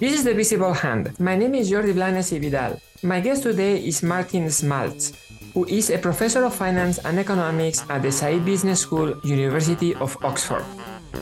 This 0.00 0.14
is 0.14 0.24
The 0.24 0.34
Visible 0.34 0.72
Hand. 0.72 1.12
My 1.20 1.36
name 1.36 1.54
is 1.54 1.70
Jordi 1.70 1.92
Blanes 1.92 2.32
y 2.32 2.38
Vidal. 2.38 2.80
My 3.02 3.20
guest 3.20 3.42
today 3.42 3.76
is 3.76 4.02
Martin 4.02 4.48
Schmalz, 4.48 5.12
who 5.52 5.64
is 5.66 5.90
a 5.90 5.98
professor 5.98 6.44
of 6.44 6.54
finance 6.54 6.98
and 7.04 7.18
economics 7.18 7.84
at 7.90 8.02
the 8.02 8.10
Said 8.10 8.44
Business 8.44 8.80
School, 8.80 9.14
University 9.22 9.94
of 9.94 10.16
Oxford. 10.24 10.64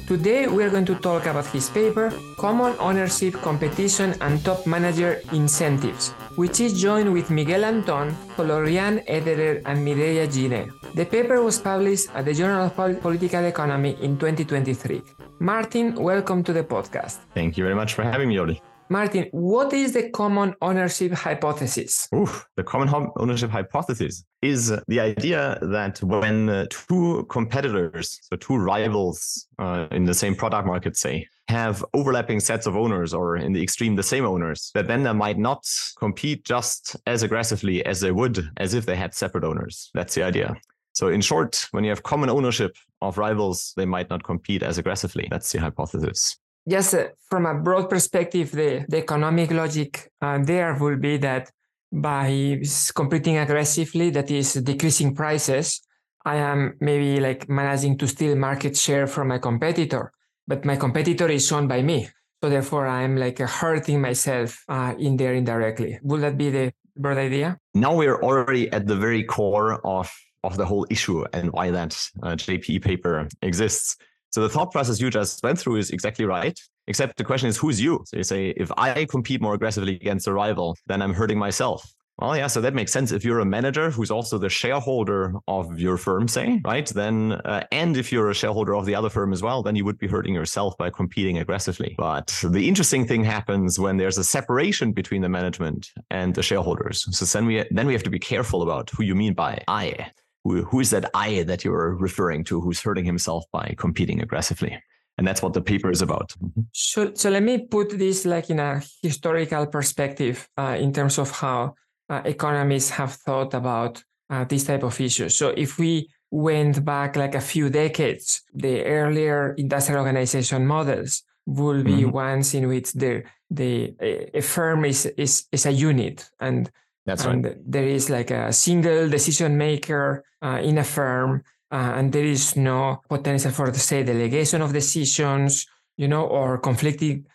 Today 0.06 0.46
we 0.46 0.62
are 0.62 0.71
going 0.71 0.87
to 0.87 0.95
talk 0.95 1.27
about 1.27 1.46
his 1.46 1.69
paper, 1.69 2.12
Common 2.38 2.75
Ownership, 2.79 3.34
Competition 3.43 4.14
and 4.20 4.43
Top 4.45 4.66
Manager 4.66 5.21
Incentives, 5.32 6.11
which 6.37 6.61
is 6.61 6.80
joined 6.80 7.12
with 7.12 7.29
Miguel 7.30 7.64
Anton, 7.64 8.14
Florian 8.37 9.00
Ederer 9.09 9.62
and 9.66 9.84
Mireia 9.87 10.30
Gine. 10.30 10.71
The 10.93 11.07
paper 11.07 11.41
was 11.41 11.59
published 11.61 12.09
at 12.14 12.25
the 12.25 12.34
Journal 12.34 12.66
of 12.66 12.75
Political 12.75 13.45
Economy 13.45 13.96
in 14.00 14.18
2023. 14.18 15.00
Martin, 15.38 15.95
welcome 15.95 16.43
to 16.43 16.52
the 16.52 16.64
podcast. 16.64 17.18
Thank 17.32 17.56
you 17.56 17.62
very 17.62 17.77
much 17.77 17.95
for 17.95 18.02
having 18.02 18.29
me, 18.29 18.34
Jordi. 18.34 18.61
Martin, 18.88 19.29
what 19.30 19.73
is 19.73 19.92
the 19.92 20.10
common 20.10 20.52
ownership 20.60 21.12
hypothesis? 21.12 22.09
Oof, 22.12 22.45
the 22.56 22.65
common 22.65 23.09
ownership 23.16 23.51
hypothesis 23.51 24.24
is 24.42 24.73
the 24.88 24.98
idea 24.98 25.59
that 25.62 26.02
when 26.02 26.48
uh, 26.48 26.66
two 26.70 27.24
competitors, 27.30 28.18
so 28.23 28.37
two 28.37 28.57
rivals 28.57 29.46
uh, 29.60 29.87
in 29.93 30.07
the 30.07 30.15
same 30.15 30.34
product 30.34 30.66
market, 30.66 30.96
say, 30.96 31.24
have 31.51 31.84
overlapping 31.95 32.41
sets 32.41 32.66
of 32.66 32.77
owners 32.77 33.12
or 33.12 33.37
in 33.37 33.52
the 33.52 33.62
extreme 33.62 33.96
the 33.96 34.02
same 34.02 34.24
owners 34.24 34.70
that 34.74 34.87
then 34.87 35.02
they 35.02 35.12
might 35.12 35.38
not 35.38 35.65
compete 35.98 36.45
just 36.45 36.96
as 37.07 37.23
aggressively 37.24 37.84
as 37.84 38.01
they 38.01 38.12
would 38.12 38.48
as 38.59 38.73
if 38.73 38.87
they 38.87 38.95
had 38.95 39.12
separate 39.12 39.43
owners 39.43 39.91
that's 39.93 40.15
the 40.15 40.23
idea 40.23 40.54
so 40.93 41.09
in 41.09 41.21
short 41.21 41.67
when 41.71 41.85
you 41.85 41.91
have 41.91 42.03
common 42.03 42.30
ownership 42.30 42.77
of 43.01 43.19
rivals 43.19 43.73
they 43.77 43.87
might 43.87 44.11
not 44.11 44.23
compete 44.25 44.62
as 44.62 44.79
aggressively 44.79 45.27
that's 45.30 45.51
the 45.53 45.59
hypothesis 45.59 46.37
Yes, 46.66 46.93
uh, 46.93 47.09
from 47.29 47.47
a 47.47 47.55
broad 47.55 47.89
perspective, 47.89 48.53
the, 48.53 48.85
the 48.89 48.99
economic 48.99 49.51
logic 49.51 50.11
uh, 50.21 50.39
there 50.43 50.74
will 50.74 50.99
be 50.99 51.16
that 51.16 51.51
by 51.93 52.63
competing 52.95 53.38
aggressively, 53.38 54.10
that 54.10 54.30
is 54.30 54.55
decreasing 54.55 55.15
prices, 55.15 55.80
I 56.24 56.37
am 56.37 56.77
maybe 56.80 57.19
like 57.21 57.49
managing 57.49 57.99
to 57.99 58.07
steal 58.07 58.37
market 58.37 58.77
share 58.77 59.07
from 59.07 59.29
my 59.29 59.38
competitor, 59.38 60.13
but 60.47 60.65
my 60.65 60.77
competitor 60.77 61.29
is 61.29 61.51
owned 61.51 61.69
by 61.69 61.82
me. 61.82 62.09
So 62.43 62.49
therefore, 62.49 62.87
I'm 62.87 63.16
like 63.16 63.38
hurting 63.38 64.00
myself 64.00 64.62
uh, 64.69 64.94
in 64.99 65.16
there 65.16 65.34
indirectly. 65.34 65.99
Would 66.03 66.21
that 66.21 66.38
be 66.38 66.50
the 66.50 66.72
broad 66.97 67.19
idea? 67.19 67.59
Now 67.75 67.94
we're 67.94 68.22
already 68.22 68.71
at 68.72 68.87
the 68.87 68.97
very 68.97 69.25
core 69.25 69.84
of 69.84 70.12
of 70.44 70.56
the 70.56 70.66
whole 70.66 70.87
issue 70.91 71.25
and 71.33 71.53
why 71.53 71.71
that 71.71 71.93
uh, 72.22 72.31
JPE 72.31 72.83
paper 72.83 73.28
exists. 73.43 73.97
So 74.31 74.43
the 74.43 74.49
thought 74.49 74.71
process 74.71 75.00
you 75.00 75.10
just 75.10 75.43
went 75.43 75.59
through 75.59 75.77
is 75.77 75.91
exactly 75.91 76.25
right. 76.25 76.59
Except 76.87 77.16
the 77.16 77.25
question 77.25 77.49
is, 77.49 77.56
who's 77.56 77.81
you? 77.81 78.03
So 78.06 78.16
you 78.16 78.22
say, 78.22 78.49
if 78.56 78.71
I 78.77 79.05
compete 79.05 79.41
more 79.41 79.55
aggressively 79.55 79.97
against 79.97 80.27
a 80.27 80.32
rival, 80.32 80.77
then 80.87 81.03
I'm 81.03 81.15
hurting 81.15 81.38
myself. 81.38 81.88
Well, 82.21 82.37
yeah, 82.37 82.49
so 82.49 82.60
that 82.60 82.75
makes 82.75 82.93
sense. 82.93 83.12
If 83.12 83.25
you're 83.25 83.41
a 83.41 83.47
manager 83.47 83.91
who's 83.91 84.10
also 84.10 84.37
the 84.37 84.50
shareholder 84.50 85.32
of 85.49 85.81
your 85.81 85.97
firm, 85.97 86.28
say, 86.28 86.60
right, 86.65 86.87
then, 86.87 87.32
uh, 87.32 87.65
and 87.72 87.97
if 87.97 88.12
you're 88.12 88.28
a 88.28 88.34
shareholder 88.34 88.75
of 88.75 88.84
the 88.84 88.94
other 88.94 89.09
firm 89.09 89.32
as 89.32 89.43
well, 89.43 89.62
then 89.62 89.75
you 89.75 89.87
would 89.87 89.99
be 89.99 90.06
hurting 90.06 90.34
yourself 90.34 90.77
by 90.77 90.91
competing 90.91 91.38
aggressively. 91.38 91.94
But 91.97 92.38
the 92.44 92.69
interesting 92.69 93.06
thing 93.06 93.25
happens 93.25 93.78
when 93.78 93.97
there's 93.97 94.19
a 94.19 94.25
separation 94.25 94.93
between 94.93 95.22
the 95.22 95.31
management 95.31 95.88
and 96.10 96.34
the 96.34 96.43
shareholders. 96.43 97.06
So 97.16 97.25
then 97.25 97.47
we 97.47 97.65
then 97.71 97.87
we 97.87 97.94
have 97.94 98.03
to 98.03 98.10
be 98.10 98.19
careful 98.19 98.62
about 98.62 98.91
who 98.91 99.03
you 99.03 99.15
mean 99.15 99.32
by 99.32 99.62
I 99.66 100.10
who, 100.44 100.62
who 100.65 100.81
is 100.81 100.91
that 100.91 101.10
I 101.15 101.43
that 101.44 101.65
you're 101.65 101.94
referring 101.97 102.44
to 102.44 102.60
who's 102.60 102.81
hurting 102.81 103.05
himself 103.05 103.44
by 103.53 103.75
competing 103.78 104.21
aggressively? 104.21 104.82
And 105.19 105.27
that's 105.27 105.43
what 105.43 105.53
the 105.53 105.60
paper 105.60 105.91
is 105.91 106.00
about. 106.00 106.34
Mm-hmm. 106.43 106.62
So, 106.72 107.12
so 107.15 107.31
let 107.31 107.43
me 107.43 107.66
put 107.66 107.99
this 107.99 108.25
like 108.25 108.49
in 108.49 108.59
a 108.59 108.82
historical 109.03 109.66
perspective 109.66 110.49
uh, 110.56 110.77
in 110.81 110.93
terms 110.93 111.19
of 111.19 111.31
how 111.31 111.75
uh, 112.09 112.22
economists 112.25 112.91
have 112.91 113.12
thought 113.12 113.53
about 113.55 114.03
uh, 114.31 114.44
this 114.44 114.65
type 114.65 114.82
of 114.82 114.98
issues. 115.00 115.37
So 115.37 115.50
if 115.50 115.78
we 115.78 116.09
went 116.31 116.84
back 116.84 117.16
like 117.16 117.34
a 117.34 117.41
few 117.41 117.69
decades, 117.69 118.43
the 118.54 118.84
earlier 118.84 119.54
industrial 119.59 120.00
organization 120.00 120.66
models 120.66 121.22
will 121.47 121.82
be 121.82 122.03
mm-hmm. 122.03 122.10
ones 122.10 122.54
in 122.54 122.69
which 122.69 122.93
the 122.93 123.25
the 123.50 123.93
a 124.00 124.41
firm 124.41 124.84
is 124.84 125.06
is 125.06 125.47
is 125.50 125.66
a 125.66 125.72
unit 125.72 126.31
and 126.38 126.70
that's 127.06 127.25
and 127.25 127.44
right. 127.44 127.56
There 127.66 127.87
is 127.87 128.10
like 128.10 128.31
a 128.31 128.53
single 128.53 129.09
decision 129.09 129.56
maker 129.59 130.22
in 130.42 130.78
a 130.78 130.84
firm, 130.84 131.42
uh, 131.70 131.92
and 131.96 132.12
there 132.12 132.24
is 132.24 132.56
no 132.56 133.00
potential 133.08 133.50
for, 133.50 133.72
say, 133.74 134.02
delegation 134.02 134.62
of 134.62 134.72
decisions, 134.72 135.66
you 135.96 136.08
know, 136.08 136.26
or 136.26 136.58
conflicting 136.58 137.26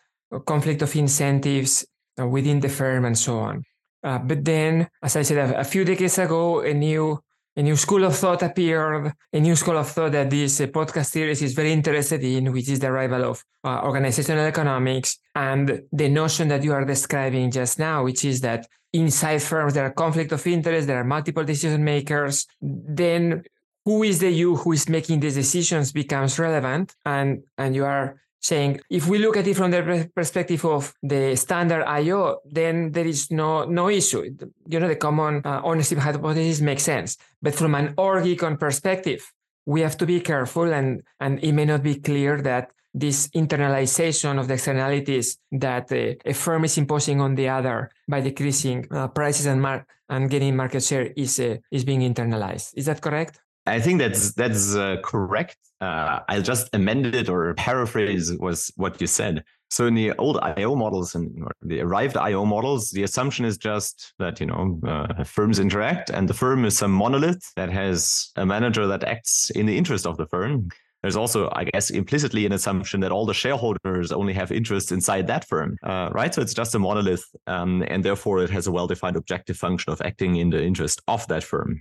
conflict 0.46 0.82
of 0.82 0.96
incentives 0.96 1.86
uh, 2.20 2.28
within 2.28 2.60
the 2.60 2.70
firm 2.70 3.06
and 3.06 3.18
so 3.18 3.38
on. 3.40 3.64
Uh, 4.04 4.20
but 4.20 4.44
then, 4.44 4.88
as 5.02 5.16
I 5.16 5.24
said, 5.24 5.38
a, 5.38 5.60
a 5.60 5.64
few 5.64 5.86
decades 5.86 6.18
ago, 6.18 6.62
a 6.62 6.74
new 6.74 7.20
a 7.58 7.64
new 7.64 7.78
school 7.78 8.04
of 8.04 8.14
thought 8.14 8.44
appeared, 8.44 9.14
a 9.32 9.40
new 9.40 9.56
school 9.56 9.78
of 9.78 9.90
thought 9.90 10.12
that 10.12 10.30
this 10.30 10.60
uh, 10.60 10.66
podcast 10.66 11.12
series 11.12 11.42
is 11.42 11.54
very 11.54 11.72
interested 11.72 12.22
in, 12.22 12.52
which 12.52 12.68
is 12.68 12.80
the 12.80 12.88
arrival 12.88 13.24
of 13.24 13.42
uh, 13.64 13.80
organizational 13.84 14.46
economics 14.46 15.20
and 15.36 15.82
the 15.94 16.10
notion 16.10 16.50
that 16.50 16.66
you 16.66 16.74
are 16.74 16.84
describing 16.84 17.50
just 17.50 17.80
now, 17.80 18.04
which 18.04 18.26
is 18.26 18.42
that 18.42 18.68
inside 18.96 19.42
firms 19.42 19.74
there 19.74 19.86
are 19.86 19.92
conflict 19.92 20.32
of 20.32 20.46
interest, 20.48 20.88
there 20.88 21.00
are 21.00 21.04
multiple 21.04 21.44
decision 21.44 21.84
makers. 21.84 22.48
Then 22.62 23.44
who 23.86 24.04
is 24.04 24.20
the 24.20 24.32
you 24.32 24.56
who 24.56 24.72
is 24.72 24.90
making 24.90 25.20
these 25.20 25.36
decisions 25.36 25.92
becomes 25.92 26.40
relevant, 26.40 26.96
and 27.06 27.44
and 27.58 27.76
you 27.76 27.86
are 27.86 28.22
saying 28.42 28.80
if 28.90 29.08
we 29.08 29.18
look 29.18 29.38
at 29.38 29.48
it 29.48 29.56
from 29.56 29.72
the 29.72 30.10
perspective 30.16 30.64
of 30.66 30.94
the 31.02 31.36
standard 31.36 31.84
IO, 31.86 32.40
then 32.50 32.92
there 32.92 33.06
is 33.06 33.32
no 33.32 33.66
no 33.66 33.90
issue. 33.90 34.24
You 34.68 34.80
know, 34.80 34.88
the 34.88 34.96
common 34.96 35.42
uh, 35.46 35.62
ownership 35.64 36.00
hypothesis 36.00 36.62
makes 36.62 36.84
sense. 36.84 37.18
But 37.42 37.56
from 37.56 37.76
an 37.76 37.94
org-econ 37.98 38.60
perspective, 38.60 39.22
we 39.66 39.82
have 39.82 39.98
to 39.98 40.06
be 40.06 40.20
careful, 40.20 40.74
and 40.74 41.04
and 41.20 41.44
it 41.44 41.54
may 41.54 41.66
not 41.66 41.84
be 41.84 41.96
clear 41.96 42.42
that 42.42 42.72
this 42.96 43.28
internalization 43.36 44.40
of 44.40 44.48
the 44.48 44.54
externalities 44.54 45.38
that 45.52 45.92
uh, 45.92 46.16
a 46.26 46.34
firm 46.34 46.64
is 46.64 46.78
imposing 46.78 47.20
on 47.20 47.36
the 47.36 47.50
other 47.50 47.92
by 48.08 48.22
decreasing 48.22 48.88
uh, 48.90 49.08
prices 49.10 49.46
and 49.46 49.62
mar- 49.62 49.86
and 50.10 50.30
getting 50.30 50.56
market 50.56 50.84
share 50.84 51.12
is 51.18 51.40
uh, 51.40 51.58
is 51.72 51.84
being 51.84 52.02
internalized. 52.02 52.72
Is 52.76 52.86
that 52.86 53.02
correct? 53.02 53.40
I 53.68 53.82
think 53.82 54.00
that's 54.00 54.34
that's 54.34 54.76
uh, 54.76 54.98
correct. 55.04 55.58
Uh, 55.82 56.20
I'll 56.30 56.42
just 56.42 56.74
amend 56.74 57.08
it 57.08 57.28
or 57.28 57.54
paraphrase 57.56 58.34
was 58.40 58.72
what 58.78 59.02
you 59.02 59.08
said. 59.08 59.44
So 59.70 59.88
in 59.88 59.96
the 59.96 60.14
old 60.14 60.38
IO 60.42 60.76
models 60.76 61.16
and 61.16 61.46
the 61.62 61.82
arrived 61.82 62.16
IO 62.16 62.46
models, 62.46 62.92
the 62.92 63.04
assumption 63.04 63.44
is 63.44 63.58
just 63.58 64.14
that 64.20 64.40
you 64.40 64.46
know 64.46 64.80
uh, 64.88 65.24
firms 65.26 65.60
interact, 65.60 66.12
and 66.12 66.30
the 66.30 66.34
firm 66.34 66.64
is 66.64 66.78
some 66.78 66.92
monolith 66.92 67.52
that 67.56 67.70
has 67.72 68.32
a 68.38 68.46
manager 68.46 68.88
that 68.88 69.04
acts 69.04 69.50
in 69.50 69.66
the 69.66 69.78
interest 69.78 70.06
of 70.08 70.16
the 70.16 70.28
firm. 70.28 70.70
There's 71.06 71.16
also, 71.16 71.52
I 71.54 71.66
guess, 71.66 71.92
implicitly 71.92 72.48
an 72.48 72.52
assumption 72.52 73.00
that 73.02 73.12
all 73.12 73.28
the 73.28 73.34
shareholders 73.36 74.12
only 74.12 74.34
have 74.34 74.52
interests 74.52 74.92
inside 74.92 75.28
that 75.28 75.48
firm, 75.48 75.78
uh, 75.84 76.10
right? 76.12 76.34
So 76.34 76.42
it's 76.42 76.56
just 76.56 76.74
a 76.74 76.80
monolith, 76.80 77.24
um, 77.46 77.84
and 77.90 78.04
therefore 78.04 78.42
it 78.44 78.50
has 78.50 78.66
a 78.66 78.72
well-defined 78.72 79.16
objective 79.16 79.56
function 79.56 79.94
of 79.94 80.02
acting 80.02 80.38
in 80.38 80.50
the 80.50 80.64
interest 80.64 81.04
of 81.08 81.28
that 81.28 81.44
firm. 81.44 81.80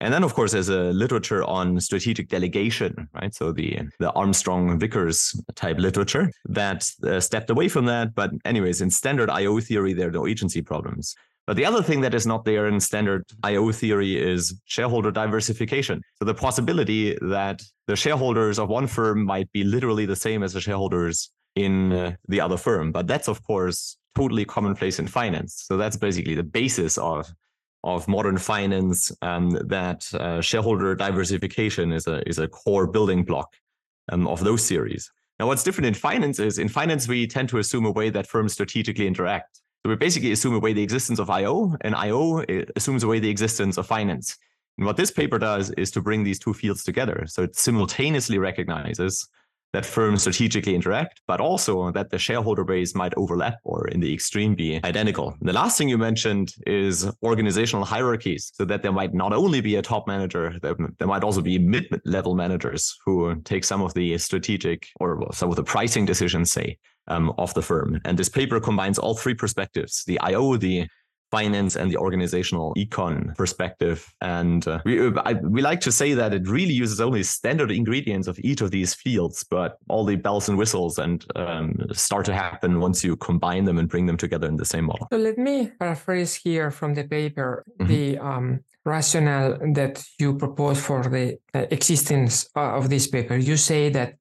And 0.00 0.14
then, 0.14 0.22
of 0.22 0.34
course, 0.34 0.52
there's 0.52 0.68
a 0.68 0.92
literature 0.92 1.42
on 1.42 1.80
strategic 1.80 2.28
delegation, 2.28 3.08
right? 3.12 3.34
So 3.34 3.50
the 3.50 3.80
the 3.98 4.12
Armstrong 4.12 4.78
Vickers 4.78 5.34
type 5.56 5.78
literature 5.78 6.30
that 6.44 6.88
uh, 7.02 7.18
stepped 7.18 7.50
away 7.50 7.66
from 7.66 7.86
that. 7.86 8.14
But 8.14 8.30
anyways, 8.44 8.82
in 8.82 8.90
standard 8.90 9.30
IO 9.30 9.58
theory, 9.58 9.94
there 9.94 10.10
are 10.10 10.12
no 10.12 10.28
agency 10.28 10.62
problems. 10.62 11.16
But 11.46 11.56
the 11.56 11.64
other 11.64 11.82
thing 11.82 12.00
that 12.02 12.14
is 12.14 12.26
not 12.26 12.44
there 12.44 12.66
in 12.66 12.78
standard 12.80 13.24
IO 13.42 13.72
theory 13.72 14.16
is 14.16 14.54
shareholder 14.66 15.10
diversification. 15.10 16.00
So 16.16 16.24
the 16.24 16.34
possibility 16.34 17.16
that 17.22 17.62
the 17.86 17.96
shareholders 17.96 18.58
of 18.58 18.68
one 18.68 18.86
firm 18.86 19.24
might 19.24 19.50
be 19.52 19.64
literally 19.64 20.06
the 20.06 20.16
same 20.16 20.42
as 20.42 20.52
the 20.52 20.60
shareholders 20.60 21.30
in 21.56 21.92
uh, 21.92 22.14
the 22.28 22.40
other 22.40 22.56
firm. 22.56 22.92
But 22.92 23.06
that's, 23.06 23.26
of 23.26 23.42
course, 23.42 23.96
totally 24.14 24.44
commonplace 24.44 24.98
in 24.98 25.06
finance. 25.06 25.64
So 25.66 25.76
that's 25.76 25.96
basically 25.96 26.34
the 26.34 26.44
basis 26.44 26.98
of 26.98 27.32
of 27.82 28.06
modern 28.06 28.36
finance 28.36 29.10
um, 29.22 29.50
that 29.50 30.06
uh, 30.12 30.42
shareholder 30.42 30.94
diversification 30.94 31.92
is 31.92 32.06
a 32.06 32.26
is 32.28 32.38
a 32.38 32.46
core 32.46 32.86
building 32.86 33.24
block 33.24 33.48
um, 34.12 34.26
of 34.28 34.44
those 34.44 34.68
theories. 34.68 35.10
Now, 35.38 35.46
what's 35.46 35.62
different 35.62 35.86
in 35.86 35.94
finance 35.94 36.38
is 36.38 36.58
in 36.58 36.68
finance 36.68 37.08
we 37.08 37.26
tend 37.26 37.48
to 37.48 37.58
assume 37.58 37.86
a 37.86 37.90
way 37.90 38.10
that 38.10 38.26
firms 38.26 38.52
strategically 38.52 39.06
interact. 39.06 39.60
So 39.84 39.90
we 39.90 39.96
basically 39.96 40.32
assume 40.32 40.54
away 40.54 40.74
the 40.74 40.82
existence 40.82 41.18
of 41.18 41.30
IO, 41.30 41.74
and 41.80 41.94
IO 41.94 42.44
assumes 42.76 43.02
away 43.02 43.18
the 43.18 43.30
existence 43.30 43.78
of 43.78 43.86
finance. 43.86 44.36
And 44.76 44.86
what 44.86 44.96
this 44.96 45.10
paper 45.10 45.38
does 45.38 45.70
is 45.72 45.90
to 45.92 46.02
bring 46.02 46.22
these 46.22 46.38
two 46.38 46.52
fields 46.52 46.84
together. 46.84 47.24
So 47.26 47.42
it 47.44 47.56
simultaneously 47.56 48.38
recognizes 48.38 49.26
that 49.72 49.86
firms 49.86 50.22
strategically 50.22 50.74
interact, 50.74 51.20
but 51.26 51.40
also 51.40 51.92
that 51.92 52.10
the 52.10 52.18
shareholder 52.18 52.64
base 52.64 52.94
might 52.94 53.14
overlap 53.16 53.58
or 53.64 53.88
in 53.88 54.00
the 54.00 54.12
extreme 54.12 54.54
be 54.54 54.80
identical. 54.84 55.36
The 55.40 55.52
last 55.52 55.78
thing 55.78 55.88
you 55.88 55.98
mentioned 55.98 56.54
is 56.66 57.10
organizational 57.22 57.84
hierarchies, 57.84 58.52
so 58.54 58.64
that 58.64 58.82
there 58.82 58.92
might 58.92 59.14
not 59.14 59.32
only 59.32 59.60
be 59.60 59.76
a 59.76 59.82
top 59.82 60.06
manager, 60.06 60.58
there, 60.62 60.76
there 60.98 61.08
might 61.08 61.24
also 61.24 61.40
be 61.40 61.58
mid-level 61.58 62.34
managers 62.34 62.96
who 63.04 63.40
take 63.42 63.64
some 63.64 63.82
of 63.82 63.94
the 63.94 64.18
strategic 64.18 64.88
or 64.98 65.26
some 65.32 65.50
of 65.50 65.56
the 65.56 65.64
pricing 65.64 66.04
decisions, 66.04 66.50
say, 66.50 66.76
um, 67.08 67.32
of 67.38 67.52
the 67.54 67.62
firm. 67.62 68.00
And 68.04 68.18
this 68.18 68.28
paper 68.28 68.60
combines 68.60 68.98
all 68.98 69.14
three 69.14 69.34
perspectives: 69.34 70.04
the 70.04 70.18
IO, 70.20 70.56
the 70.56 70.88
finance 71.30 71.76
and 71.76 71.90
the 71.90 71.96
organizational 71.96 72.74
econ 72.74 73.36
perspective. 73.36 74.12
And 74.20 74.66
uh, 74.66 74.80
we, 74.84 75.06
uh, 75.06 75.12
I, 75.24 75.34
we 75.34 75.62
like 75.62 75.80
to 75.82 75.92
say 75.92 76.14
that 76.14 76.34
it 76.34 76.48
really 76.48 76.72
uses 76.72 77.00
only 77.00 77.22
standard 77.22 77.70
ingredients 77.70 78.26
of 78.28 78.38
each 78.40 78.60
of 78.60 78.70
these 78.70 78.94
fields, 78.94 79.44
but 79.44 79.78
all 79.88 80.04
the 80.04 80.16
bells 80.16 80.48
and 80.48 80.58
whistles 80.58 80.98
and 80.98 81.24
um, 81.36 81.76
start 81.92 82.26
to 82.26 82.34
happen 82.34 82.80
once 82.80 83.04
you 83.04 83.16
combine 83.16 83.64
them 83.64 83.78
and 83.78 83.88
bring 83.88 84.06
them 84.06 84.16
together 84.16 84.48
in 84.48 84.56
the 84.56 84.64
same 84.64 84.86
model. 84.86 85.06
So 85.12 85.18
let 85.18 85.38
me 85.38 85.70
paraphrase 85.78 86.34
here 86.34 86.70
from 86.70 86.94
the 86.94 87.04
paper 87.04 87.64
mm-hmm. 87.78 87.92
the 87.92 88.18
um, 88.18 88.60
rationale 88.84 89.58
that 89.74 90.02
you 90.18 90.36
propose 90.36 90.80
for 90.80 91.02
the 91.02 91.38
existence 91.54 92.48
uh, 92.56 92.76
of 92.76 92.88
this 92.88 93.06
paper. 93.06 93.36
You 93.36 93.56
say 93.56 93.90
that 93.90 94.14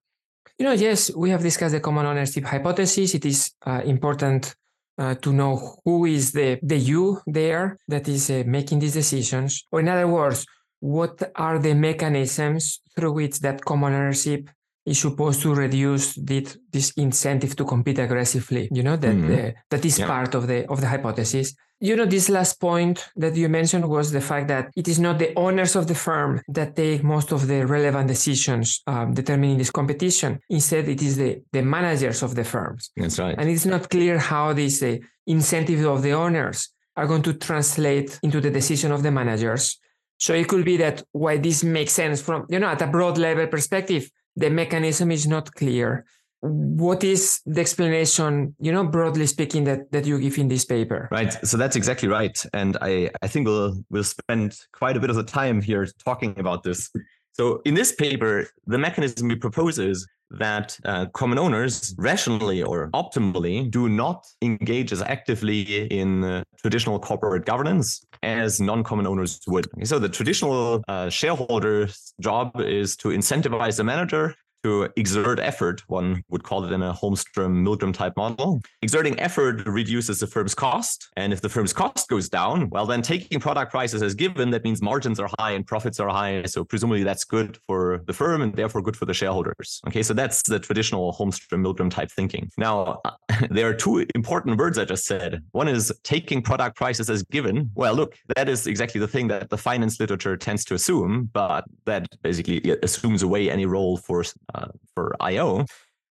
you 0.60 0.66
know, 0.66 0.74
yes, 0.74 1.10
we 1.16 1.30
have 1.30 1.42
discussed 1.42 1.72
the 1.72 1.80
common 1.80 2.06
ownership 2.06 2.44
hypothesis. 2.44 3.16
It 3.16 3.26
is 3.26 3.54
uh, 3.66 3.82
important 3.86 4.56
uh, 5.00 5.16
to 5.16 5.32
know 5.32 5.80
who 5.86 6.06
is 6.06 6.32
the, 6.34 6.60
the 6.62 6.78
you 6.78 7.22
there 7.26 7.78
that 7.88 8.08
is 8.08 8.30
uh, 8.30 8.44
making 8.46 8.80
these 8.80 8.94
decisions. 8.94 9.64
Or 9.72 9.80
in 9.80 9.88
other 9.88 10.08
words, 10.08 10.46
what 10.82 11.32
are 11.36 11.58
the 11.58 11.74
mechanisms 11.74 12.82
through 12.96 13.14
which 13.14 13.40
that 13.40 13.64
common 13.64 13.94
ownership 13.94 14.50
is 14.86 15.00
supposed 15.00 15.42
to 15.42 15.54
reduce 15.54 16.16
the, 16.16 16.48
this 16.72 16.92
incentive 16.92 17.56
to 17.56 17.66
compete 17.66 18.00
aggressively. 18.00 18.68
You 18.72 18.84
know 18.84 18.96
that 18.98 19.16
mm-hmm. 19.16 19.50
that 19.70 19.86
is 19.86 20.00
yeah. 20.00 20.08
part 20.08 20.36
of 20.36 20.48
the 20.48 20.68
of 20.70 20.82
the 20.82 20.88
hypothesis. 20.88 21.56
You 21.82 21.96
know, 21.96 22.06
this 22.06 22.28
last 22.28 22.60
point 22.60 23.10
that 23.16 23.38
you 23.38 23.48
mentioned 23.48 23.88
was 23.88 24.12
the 24.12 24.20
fact 24.20 24.50
that 24.50 24.70
it 24.76 24.90
is 24.90 25.00
not 25.00 25.18
the 25.18 25.34
owners 25.38 25.78
of 25.78 25.88
the 25.88 25.96
firm 25.96 26.42
that 26.50 26.76
take 26.76 27.04
most 27.04 27.32
of 27.32 27.48
the 27.48 27.66
relevant 27.66 28.10
decisions 28.10 28.82
um, 28.86 29.14
determining 29.14 29.58
this 29.58 29.72
competition. 29.72 30.42
Instead, 30.50 30.90
it 30.90 31.02
is 31.02 31.16
the, 31.16 31.42
the 31.54 31.62
managers 31.62 32.22
of 32.22 32.36
the 32.36 32.44
firms. 32.44 32.92
That's 32.98 33.18
right. 33.18 33.36
And 33.38 33.50
it's 33.50 33.66
not 33.66 33.90
clear 33.90 34.20
how 34.20 34.52
these 34.52 34.84
uh, 34.84 34.98
incentives 35.26 35.86
of 35.86 36.02
the 36.02 36.12
owners 36.12 36.70
are 36.98 37.08
going 37.08 37.22
to 37.22 37.34
translate 37.34 38.20
into 38.24 38.42
the 38.42 38.52
decision 38.52 38.92
of 38.92 39.02
the 39.02 39.12
managers. 39.12 39.80
So 40.18 40.34
it 40.34 40.50
could 40.50 40.66
be 40.66 40.76
that 40.78 41.02
why 41.14 41.38
this 41.38 41.64
makes 41.64 41.94
sense 41.94 42.22
from, 42.22 42.46
you 42.50 42.60
know, 42.60 42.68
at 42.68 42.82
a 42.82 42.88
broad 42.88 43.18
level 43.18 43.48
perspective, 43.48 44.12
the 44.36 44.50
mechanism 44.50 45.12
is 45.12 45.26
not 45.26 45.54
clear 45.56 46.06
what 46.42 47.04
is 47.04 47.42
the 47.46 47.60
explanation 47.60 48.56
you 48.60 48.72
know 48.72 48.86
broadly 48.86 49.26
speaking 49.26 49.66
that 49.66 49.92
that 49.92 50.06
you 50.06 50.20
give 50.20 50.38
in 50.38 50.48
this 50.48 50.66
paper? 50.66 51.08
Right. 51.12 51.34
So 51.46 51.58
that's 51.58 51.76
exactly 51.76 52.08
right. 52.08 52.38
And 52.54 52.78
i 52.82 53.10
i 53.22 53.28
think 53.28 53.48
we'll 53.48 53.84
we'll 53.90 54.04
spend 54.04 54.58
quite 54.72 54.96
a 54.98 55.00
bit 55.00 55.10
of 55.10 55.16
the 55.16 55.24
time 55.24 55.62
here 55.62 55.88
talking 56.04 56.38
about 56.40 56.64
this. 56.64 56.90
So 57.34 57.62
in 57.66 57.74
this 57.74 57.94
paper 57.94 58.48
the 58.68 58.78
mechanism 58.78 59.28
we 59.28 59.36
propose 59.36 59.80
is 59.80 60.08
that 60.32 60.78
uh, 60.86 61.08
common 61.08 61.40
owners 61.40 61.96
rationally 61.98 62.62
or 62.62 62.90
optimally 62.92 63.70
do 63.70 63.90
not 63.90 64.28
engage 64.42 64.92
as 64.92 65.02
actively 65.02 65.88
in 65.88 66.24
uh, 66.24 66.44
traditional 66.62 67.00
corporate 67.00 67.46
governance 67.46 68.06
as 68.22 68.62
non-common 68.62 69.08
owners 69.08 69.40
would. 69.48 69.68
So 69.84 69.98
the 69.98 70.10
traditional 70.10 70.84
uh, 70.88 71.10
shareholder's 71.10 72.14
job 72.22 72.62
is 72.62 72.96
to 72.98 73.08
incentivize 73.10 73.78
the 73.78 73.84
manager 73.84 74.36
to 74.64 74.90
exert 74.96 75.40
effort, 75.40 75.82
one 75.88 76.24
would 76.30 76.44
call 76.44 76.66
it 76.66 76.72
in 76.72 76.82
a 76.82 76.94
Holmstrom 76.94 77.64
Milgrom 77.66 77.94
type 77.94 78.16
model. 78.18 78.62
Exerting 78.82 79.20
effort 79.20 79.66
reduces 79.68 80.20
the 80.20 80.28
firm's 80.28 80.54
cost. 80.54 81.10
And 81.16 81.32
if 81.32 81.42
the 81.42 81.50
firm's 81.50 81.74
cost 81.74 82.10
goes 82.10 82.30
down, 82.30 82.70
well, 82.70 82.86
then 82.86 83.02
taking 83.02 83.40
product 83.40 83.72
prices 83.72 84.02
as 84.02 84.16
given, 84.16 84.50
that 84.52 84.64
means 84.64 84.82
margins 84.82 85.20
are 85.20 85.30
high 85.40 85.52
and 85.52 85.66
profits 85.66 86.00
are 86.00 86.10
high. 86.10 86.44
So 86.44 86.64
presumably 86.64 87.04
that's 87.04 87.24
good 87.24 87.58
for 87.68 88.02
the 88.06 88.14
firm 88.14 88.42
and 88.42 88.54
therefore 88.54 88.82
good 88.82 88.98
for 88.98 89.06
the 89.06 89.14
shareholders. 89.14 89.82
Okay, 89.88 90.04
so 90.04 90.14
that's 90.14 90.44
the 90.44 90.60
traditional 90.60 91.14
Holmstrom 91.14 91.64
Milgrom 91.66 91.90
type 91.90 92.12
thinking. 92.12 92.50
Now, 92.58 93.02
there 93.50 93.68
are 93.70 93.74
two 93.74 94.06
important 94.16 94.58
words 94.58 94.78
I 94.78 94.86
just 94.86 95.06
said. 95.06 95.44
One 95.52 95.68
is 95.68 95.92
taking 96.04 96.42
product 96.42 96.76
prices 96.76 97.10
as 97.10 97.24
given. 97.24 97.70
Well, 97.76 97.94
look, 97.94 98.16
that 98.36 98.50
is 98.50 98.68
exactly 98.68 99.00
the 99.00 99.08
thing 99.08 99.28
that 99.30 99.50
the 99.50 99.58
finance 99.58 100.00
literature 100.00 100.36
tends 100.38 100.66
to 100.66 100.74
assume, 100.74 101.30
but 101.34 101.64
that 101.86 102.08
basically 102.22 102.60
assumes 102.84 103.24
away 103.24 103.50
any 103.50 103.66
role 103.66 103.98
for 103.98 104.24
Uh, 104.54 104.68
for 104.96 105.16
IO. 105.20 105.66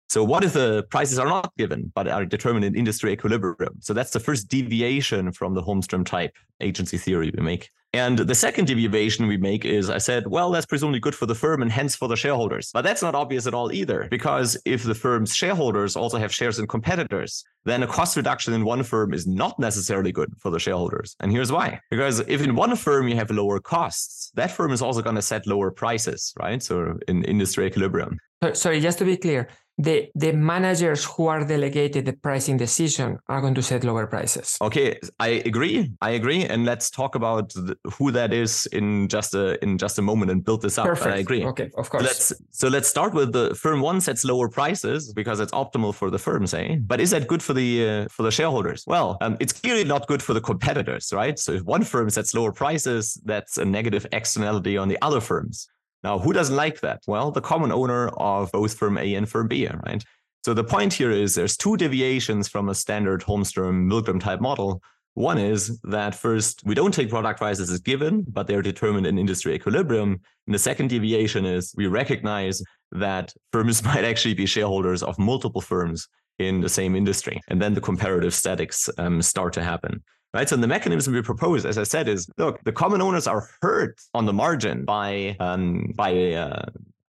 So 0.08 0.24
what 0.24 0.44
if 0.44 0.54
the 0.54 0.84
prices 0.90 1.20
are 1.20 1.28
not 1.28 1.52
given, 1.58 1.92
but 1.96 2.08
are 2.08 2.26
determined 2.26 2.66
in 2.66 2.76
industry 2.76 3.12
equilibrium? 3.12 3.76
So 3.82 3.94
that's 3.94 4.12
the 4.12 4.20
first 4.20 4.48
deviation 4.48 5.32
from 5.32 5.56
the 5.56 5.64
Holmstrom 5.64 6.06
type 6.06 6.36
agency 6.62 6.98
theory 6.98 7.32
we 7.36 7.44
make. 7.44 7.70
And 7.92 8.20
the 8.20 8.36
second 8.36 8.66
deviation 8.66 9.26
we 9.26 9.38
make 9.38 9.64
is 9.64 9.90
I 9.90 10.00
said, 10.00 10.28
well, 10.28 10.52
that's 10.52 10.66
presumably 10.66 11.00
good 11.00 11.16
for 11.16 11.26
the 11.26 11.34
firm 11.34 11.62
and 11.62 11.72
hence 11.72 11.96
for 11.96 12.10
the 12.10 12.18
shareholders. 12.18 12.70
But 12.74 12.82
that's 12.82 13.02
not 13.02 13.16
obvious 13.16 13.48
at 13.48 13.54
all 13.54 13.72
either, 13.72 14.08
because 14.12 14.58
if 14.66 14.84
the 14.84 14.94
firm's 14.94 15.34
shareholders 15.34 15.96
also 15.96 16.18
have 16.18 16.34
shares 16.34 16.60
in 16.60 16.68
competitors, 16.68 17.46
then 17.64 17.84
a 17.84 17.88
cost 17.88 18.18
reduction 18.18 18.54
in 18.54 18.66
one 18.66 18.84
firm 18.84 19.14
is 19.14 19.26
not 19.26 19.58
necessarily 19.60 20.12
good 20.12 20.34
for 20.40 20.52
the 20.52 20.60
shareholders. 20.60 21.16
And 21.22 21.32
here's 21.32 21.54
why. 21.54 21.80
Because 21.90 22.20
if 22.28 22.42
in 22.42 22.56
one 22.56 22.76
firm 22.76 23.08
you 23.08 23.16
have 23.16 23.32
lower 23.32 23.62
costs, 23.62 24.30
that 24.36 24.52
firm 24.52 24.74
is 24.74 24.82
also 24.82 25.02
going 25.02 25.16
to 25.16 25.22
set 25.22 25.48
lower 25.48 25.72
prices, 25.72 26.34
right? 26.38 26.62
So 26.62 26.98
in 27.08 27.24
industry 27.24 27.66
equilibrium. 27.66 28.18
Sorry, 28.54 28.82
just 28.82 28.98
to 28.98 29.06
be 29.06 29.16
clear, 29.16 29.48
the 29.78 30.10
the 30.16 30.32
managers 30.32 31.04
who 31.04 31.28
are 31.28 31.44
delegated 31.44 32.06
the 32.06 32.14
pricing 32.14 32.58
decision 32.58 33.20
are 33.28 33.42
going 33.42 33.56
to 33.56 33.62
set 33.62 33.84
lower 33.84 34.08
prices. 34.08 34.58
Okay, 34.62 34.98
I 35.20 35.44
agree. 35.46 35.92
I 36.02 36.12
agree, 36.12 36.46
and 36.46 36.66
let's 36.66 36.90
talk 36.90 37.16
about 37.16 37.54
the, 37.54 37.76
who 37.98 38.12
that 38.12 38.32
is 38.34 38.68
in 38.68 39.08
just 39.10 39.36
a 39.36 39.62
in 39.64 39.78
just 39.78 40.00
a 40.00 40.02
moment 40.02 40.32
and 40.32 40.44
build 40.44 40.62
this 40.62 40.78
up. 40.78 40.86
Perfect. 40.86 41.16
I 41.16 41.20
agree. 41.20 41.46
Okay, 41.46 41.70
of 41.78 41.90
course. 41.90 42.04
Let's 42.04 42.34
so 42.52 42.70
let's 42.70 42.88
start 42.88 43.14
with 43.14 43.34
the 43.34 43.54
firm 43.56 43.82
one 43.82 44.00
sets 44.00 44.24
lower 44.24 44.48
prices 44.48 45.14
because 45.14 45.40
it's 45.40 45.52
optimal 45.52 45.94
for 45.94 46.10
the 46.10 46.20
firm, 46.20 46.48
say. 46.48 46.78
But 46.78 47.02
is 47.02 47.12
that 47.12 47.28
good 47.28 47.44
for 47.44 47.54
the 47.54 47.88
uh, 47.88 48.08
for 48.10 48.24
the 48.24 48.32
shareholders? 48.32 48.86
Well, 48.88 49.18
um, 49.22 49.36
it's 49.40 49.54
clearly 49.54 49.84
not 49.84 50.08
good 50.08 50.24
for 50.24 50.34
the 50.34 50.42
competitors, 50.42 51.12
right? 51.14 51.38
So 51.38 51.52
if 51.52 51.64
one 51.64 51.84
firm 51.84 52.10
sets 52.10 52.34
lower 52.34 52.54
prices, 52.54 53.20
that's 53.26 53.58
a 53.58 53.66
negative 53.66 54.06
externality 54.14 54.78
on 54.78 54.88
the 54.88 54.98
other 55.02 55.20
firms. 55.20 55.68
Now, 56.06 56.20
who 56.20 56.34
doesn't 56.34 56.56
like 56.56 56.82
that? 56.82 57.02
Well, 57.08 57.32
the 57.32 57.42
common 57.42 57.72
owner 57.72 58.10
of 58.10 58.52
both 58.52 58.76
firm 58.76 58.96
A 59.00 59.16
and 59.16 59.28
firm 59.28 59.48
B, 59.48 59.68
right? 59.88 60.04
So 60.44 60.54
the 60.54 60.64
point 60.64 60.94
here 60.94 61.10
is 61.10 61.34
there's 61.34 61.58
two 61.58 61.78
deviations 61.78 62.48
from 62.48 62.70
a 62.70 62.76
standard 62.76 63.22
Holmstrom 63.24 63.90
Milgrom 63.90 64.22
type 64.22 64.40
model. 64.40 64.84
One 65.16 65.40
is 65.40 65.80
that 65.82 66.14
first, 66.14 66.62
we 66.64 66.76
don't 66.76 66.94
take 66.94 67.10
product 67.10 67.40
prices 67.40 67.72
as 67.72 67.80
given, 67.80 68.24
but 68.28 68.46
they're 68.46 68.62
determined 68.62 69.08
in 69.08 69.18
industry 69.18 69.56
equilibrium. 69.56 70.22
And 70.46 70.54
the 70.54 70.60
second 70.60 70.90
deviation 70.90 71.44
is 71.44 71.74
we 71.76 71.88
recognize 71.88 72.62
that 72.92 73.34
firms 73.52 73.84
might 73.90 74.06
actually 74.06 74.36
be 74.36 74.46
shareholders 74.46 75.02
of 75.02 75.18
multiple 75.18 75.60
firms 75.60 76.08
in 76.38 76.62
the 76.62 76.70
same 76.70 76.96
industry. 76.96 77.42
And 77.48 77.60
then 77.60 77.74
the 77.74 77.82
comparative 77.82 78.36
statics 78.36 78.92
um, 79.00 79.24
start 79.24 79.54
to 79.54 79.64
happen 79.64 80.04
right? 80.36 80.50
So 80.50 80.58
the 80.58 80.68
mechanism 80.68 81.14
we 81.14 81.22
propose, 81.22 81.66
as 81.66 81.78
I 81.78 81.84
said, 81.84 82.10
is 82.10 82.30
look, 82.38 82.62
the 82.66 82.74
common 82.74 83.02
owners 83.02 83.26
are 83.26 83.50
hurt 83.62 84.00
on 84.14 84.26
the 84.26 84.34
margin 84.34 84.84
by 84.84 85.38
um, 85.40 85.94
by 85.96 86.34
uh, 86.34 86.66